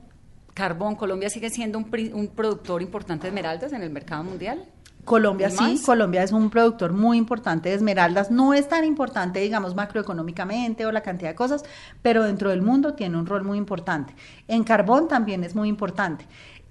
carbón, 0.54 0.96
¿Colombia 0.96 1.32
sigue 1.32 1.50
siendo 1.50 1.80
un, 1.80 1.88
un 2.14 2.28
productor 2.28 2.84
importante 2.84 3.24
de 3.24 3.30
esmeraldas 3.30 3.74
en 3.74 3.82
el 3.82 3.90
mercado 3.90 4.24
mundial? 4.24 4.64
Colombia 5.06 5.48
¿Y 5.48 5.52
sí, 5.52 5.64
más? 5.64 5.82
Colombia 5.82 6.24
es 6.24 6.32
un 6.32 6.50
productor 6.50 6.92
muy 6.92 7.18
importante 7.18 7.70
de 7.70 7.76
esmeraldas, 7.76 8.32
no 8.32 8.54
es 8.54 8.68
tan 8.68 8.84
importante, 8.84 9.40
digamos, 9.40 9.76
macroeconómicamente 9.76 10.86
o 10.86 10.92
la 10.92 11.02
cantidad 11.02 11.30
de 11.30 11.36
cosas, 11.36 11.64
pero 12.02 12.24
dentro 12.24 12.50
del 12.50 12.62
mundo 12.62 12.96
tiene 12.96 13.18
un 13.18 13.26
rol 13.26 13.44
muy 13.44 13.58
importante. 13.58 14.16
En 14.48 14.64
carbón 14.64 15.08
también 15.08 15.44
es 15.44 15.56
muy 15.56 15.70
importante. 15.70 16.26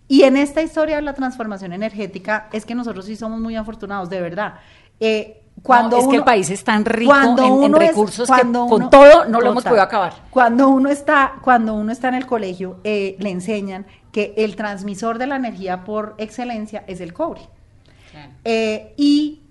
Y 0.09 0.25
en 0.25 0.37
esta 0.37 0.61
historia 0.63 0.97
de 0.97 1.03
la 1.03 1.15
transformación 1.15 1.73
energética 1.73 2.49
es 2.53 2.67
que 2.67 2.75
nosotros 2.75 3.07
sí 3.07 3.17
somos 3.17 3.41
muy 3.41 3.57
afortunados, 3.57 4.11
de 4.11 4.21
verdad. 4.21 4.55
Eh, 5.01 5.41
cuando 5.63 5.97
No, 5.97 6.03
es 6.03 6.09
que 6.09 6.17
el 6.17 6.25
país 6.25 6.51
es 6.51 6.65
tan 6.65 6.85
rico 6.85 7.15
en- 7.15 7.39
en 7.39 7.53
uno 7.53 7.79
es- 7.81 7.89
recursos 7.89 8.27
que 8.29 8.35
cuando 8.35 8.67
con 8.67 8.91
todo 8.91 9.25
no 9.27 9.41
lo 9.41 9.51
hemos 9.53 9.63
podido 9.65 9.83
acabar. 9.83 10.13
Cuando 10.31 10.69
uno 10.69 10.91
está, 10.91 11.35
cuando 11.43 11.75
uno 11.75 11.93
está 11.93 12.09
en 12.09 12.15
el 12.17 12.27
colegio, 12.27 12.79
eh, 12.85 13.17
le 13.21 13.31
enseñan 13.31 13.87
que 14.13 14.35
el 14.37 14.57
transmisor 14.57 15.19
de 15.19 15.29
la 15.29 15.37
energía 15.37 15.85
por 15.85 16.15
excelencia 16.19 16.83
es 16.89 17.01
el 17.01 17.13
cobre. 17.13 17.41
Eh, 18.45 18.95
y 18.97 19.43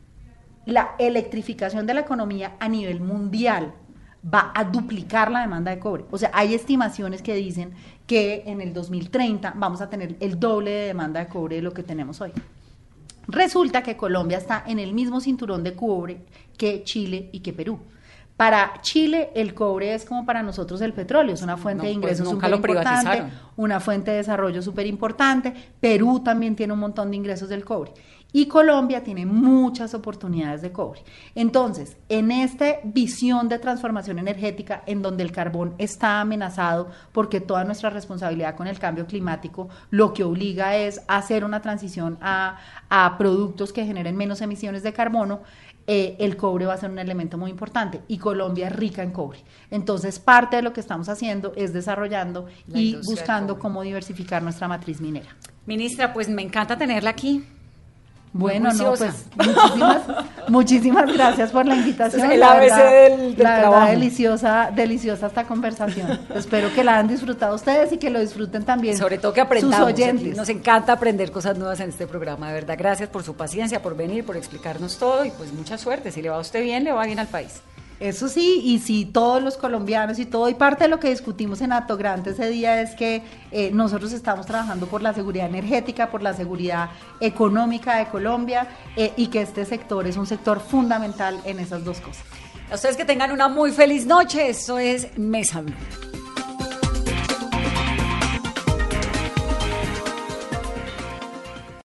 la 0.66 0.96
electrificación 0.98 1.86
de 1.86 1.94
la 1.94 2.02
economía 2.02 2.56
a 2.60 2.70
nivel 2.70 3.02
mundial 3.02 3.74
va 4.34 4.52
a 4.56 4.64
duplicar 4.64 5.32
la 5.32 5.42
demanda 5.42 5.72
de 5.72 5.80
cobre. 5.80 6.06
O 6.12 6.18
sea, 6.18 6.32
hay 6.34 6.54
estimaciones 6.54 7.22
que 7.22 7.36
dicen 7.36 7.74
que 8.08 8.44
en 8.46 8.62
el 8.62 8.74
2030 8.74 9.54
vamos 9.56 9.82
a 9.82 9.90
tener 9.90 10.16
el 10.20 10.40
doble 10.40 10.72
de 10.72 10.88
demanda 10.88 11.20
de 11.20 11.28
cobre 11.28 11.58
de 11.58 11.62
lo 11.62 11.74
que 11.74 11.84
tenemos 11.84 12.22
hoy. 12.22 12.32
Resulta 13.28 13.84
que 13.84 13.98
Colombia 13.98 14.38
está 14.38 14.64
en 14.66 14.80
el 14.80 14.94
mismo 14.94 15.20
cinturón 15.20 15.64
de 15.64 15.74
cobre 15.76 16.26
que 16.58 16.84
Chile 16.84 17.30
y 17.32 17.40
que 17.40 17.54
Perú. 17.54 17.80
Para 18.36 18.74
Chile 18.82 19.30
el 19.36 19.54
cobre 19.54 19.94
es 19.94 20.06
como 20.06 20.26
para 20.26 20.42
nosotros 20.42 20.82
el 20.82 20.94
petróleo, 20.94 21.36
es 21.36 21.42
una 21.44 21.56
fuente 21.56 21.84
No, 21.84 21.90
de 21.90 21.94
pues 21.94 21.96
ingresos 21.96 22.34
nunca 22.34 22.50
súper 22.50 22.72
importante, 22.72 23.24
una 23.56 23.80
fuente 23.80 24.12
de 24.12 24.18
desarrollo 24.18 24.62
súper 24.62 24.88
importante. 24.88 25.54
Perú 25.80 26.22
también 26.22 26.56
tiene 26.56 26.74
un 26.74 26.80
montón 26.80 27.12
de 27.12 27.18
ingresos 27.18 27.48
del 27.48 27.64
cobre. 27.64 27.92
Y 28.34 28.48
Colombia 28.48 29.04
tiene 29.04 29.26
muchas 29.26 29.94
oportunidades 29.94 30.62
de 30.64 30.72
cobre. 30.72 31.04
Entonces, 31.36 31.98
en 32.10 32.32
esta 32.32 32.80
visión 32.84 33.48
de 33.48 33.60
transformación 33.60 34.20
energética, 34.20 34.84
en 34.88 35.02
donde 35.04 35.24
el 35.24 35.32
carbón 35.32 35.76
está 35.78 36.20
amenazado, 36.20 36.90
porque 37.12 37.40
toda 37.40 37.64
nuestra 37.64 37.92
responsabilidad 37.92 38.56
con 38.56 38.68
el 38.68 38.80
cambio 38.80 39.06
climático 39.06 39.70
lo 39.92 40.14
que 40.14 40.24
obliga 40.24 40.76
es 40.76 41.02
hacer 41.08 41.46
una 41.46 41.62
transición 41.62 42.18
a, 42.22 42.58
a 42.90 43.18
productos 43.18 43.72
que 43.72 43.86
generen 43.86 44.18
menos 44.18 44.42
emisiones 44.42 44.84
de 44.84 44.94
carbono, 44.94 45.42
eh, 45.86 46.16
el 46.20 46.38
cobre 46.38 46.66
va 46.66 46.76
a 46.76 46.78
ser 46.78 46.90
un 46.90 47.00
elemento 47.00 47.38
muy 47.38 47.52
importante 47.52 48.02
y 48.08 48.18
Colombia 48.18 48.68
es 48.68 48.76
rica 48.76 49.04
en 49.04 49.12
cobre. 49.12 49.40
Entonces, 49.70 50.18
parte 50.18 50.56
de 50.56 50.62
lo 50.62 50.72
que 50.72 50.80
estamos 50.80 51.10
haciendo 51.10 51.52
es 51.58 51.74
desarrollando 51.74 52.48
La 52.68 52.80
y 52.80 52.96
buscando 53.06 53.60
cómo 53.60 53.82
diversificar 53.82 54.42
nuestra 54.42 54.70
matriz 54.70 55.02
minera. 55.02 55.36
Ministra, 55.66 56.14
pues 56.14 56.30
me 56.30 56.42
encanta 56.42 56.78
tenerla 56.78 57.10
aquí. 57.10 57.44
Bueno, 58.36 58.74
no, 58.74 58.94
pues 58.96 59.26
muchísimas, 59.36 60.02
muchísimas 60.48 61.14
gracias 61.14 61.52
por 61.52 61.66
la 61.68 61.76
invitación. 61.76 62.26
Es 62.26 62.32
el 62.32 62.40
la 62.40 62.52
ABC 62.54 62.62
verdad, 62.62 62.92
del- 62.92 63.36
del 63.36 63.44
la 63.44 63.50
verdad, 63.52 63.60
trabajo. 63.70 63.92
deliciosa, 63.92 64.72
deliciosa 64.76 65.28
esta 65.28 65.44
conversación. 65.46 66.20
Espero 66.36 66.74
que 66.74 66.84
la 66.84 66.94
hayan 66.94 67.08
disfrutado 67.10 67.54
ustedes 67.56 67.92
y 67.94 67.98
que 67.98 68.10
lo 68.10 68.20
disfruten 68.20 68.64
también. 68.64 68.98
Sobre 68.98 69.20
todo 69.20 69.34
que 69.34 69.42
aprendamos. 69.42 69.76
Sus 69.78 69.86
oyentes. 69.86 70.36
Nos 70.36 70.50
encanta 70.50 70.94
aprender 70.94 71.32
cosas 71.32 71.58
nuevas 71.60 71.80
en 71.80 71.90
este 71.90 72.08
programa, 72.08 72.48
de 72.48 72.54
verdad. 72.56 72.76
Gracias 72.78 73.08
por 73.10 73.24
su 73.24 73.36
paciencia, 73.36 73.82
por 73.84 73.96
venir, 73.96 74.26
por 74.26 74.36
explicarnos 74.36 74.98
todo 74.98 75.24
y 75.26 75.30
pues 75.32 75.54
mucha 75.54 75.78
suerte. 75.78 76.12
Si 76.12 76.22
le 76.24 76.30
va 76.30 76.38
a 76.38 76.40
usted 76.40 76.64
bien, 76.64 76.84
le 76.84 76.92
va 76.92 77.06
bien 77.06 77.20
al 77.20 77.28
país. 77.28 77.62
Eso 78.04 78.28
sí, 78.28 78.60
y 78.66 78.80
si 78.80 79.06
todos 79.06 79.42
los 79.42 79.56
colombianos 79.56 80.20
y 80.20 80.26
todo, 80.26 80.50
y 80.50 80.56
parte 80.56 80.84
de 80.84 80.90
lo 80.90 81.00
que 81.00 81.10
discutimos 81.10 81.62
en 81.62 81.72
Acto 81.72 81.96
Grande 81.96 82.32
ese 82.32 82.50
día 82.50 82.82
es 82.82 82.96
que 82.96 83.24
eh, 83.50 83.72
nosotros 83.72 84.12
estamos 84.12 84.46
trabajando 84.46 84.88
por 84.88 85.02
la 85.02 85.14
seguridad 85.14 85.48
energética, 85.48 86.12
por 86.12 86.22
la 86.22 86.34
seguridad 86.34 86.90
económica 87.22 87.96
de 88.00 88.08
Colombia 88.08 88.68
eh, 88.98 89.14
y 89.16 89.28
que 89.28 89.42
este 89.42 89.64
sector 89.64 90.06
es 90.06 90.18
un 90.18 90.28
sector 90.28 90.60
fundamental 90.60 91.40
en 91.46 91.60
esas 91.60 91.86
dos 91.86 92.02
cosas. 92.02 92.26
A 92.70 92.76
ustedes 92.76 92.98
que 92.98 93.06
tengan 93.06 93.32
una 93.32 93.48
muy 93.48 93.72
feliz 93.72 94.06
noche. 94.06 94.50
Esto 94.50 94.78
es 94.78 95.18
Mesa 95.18 95.62
Blue. 95.62 95.74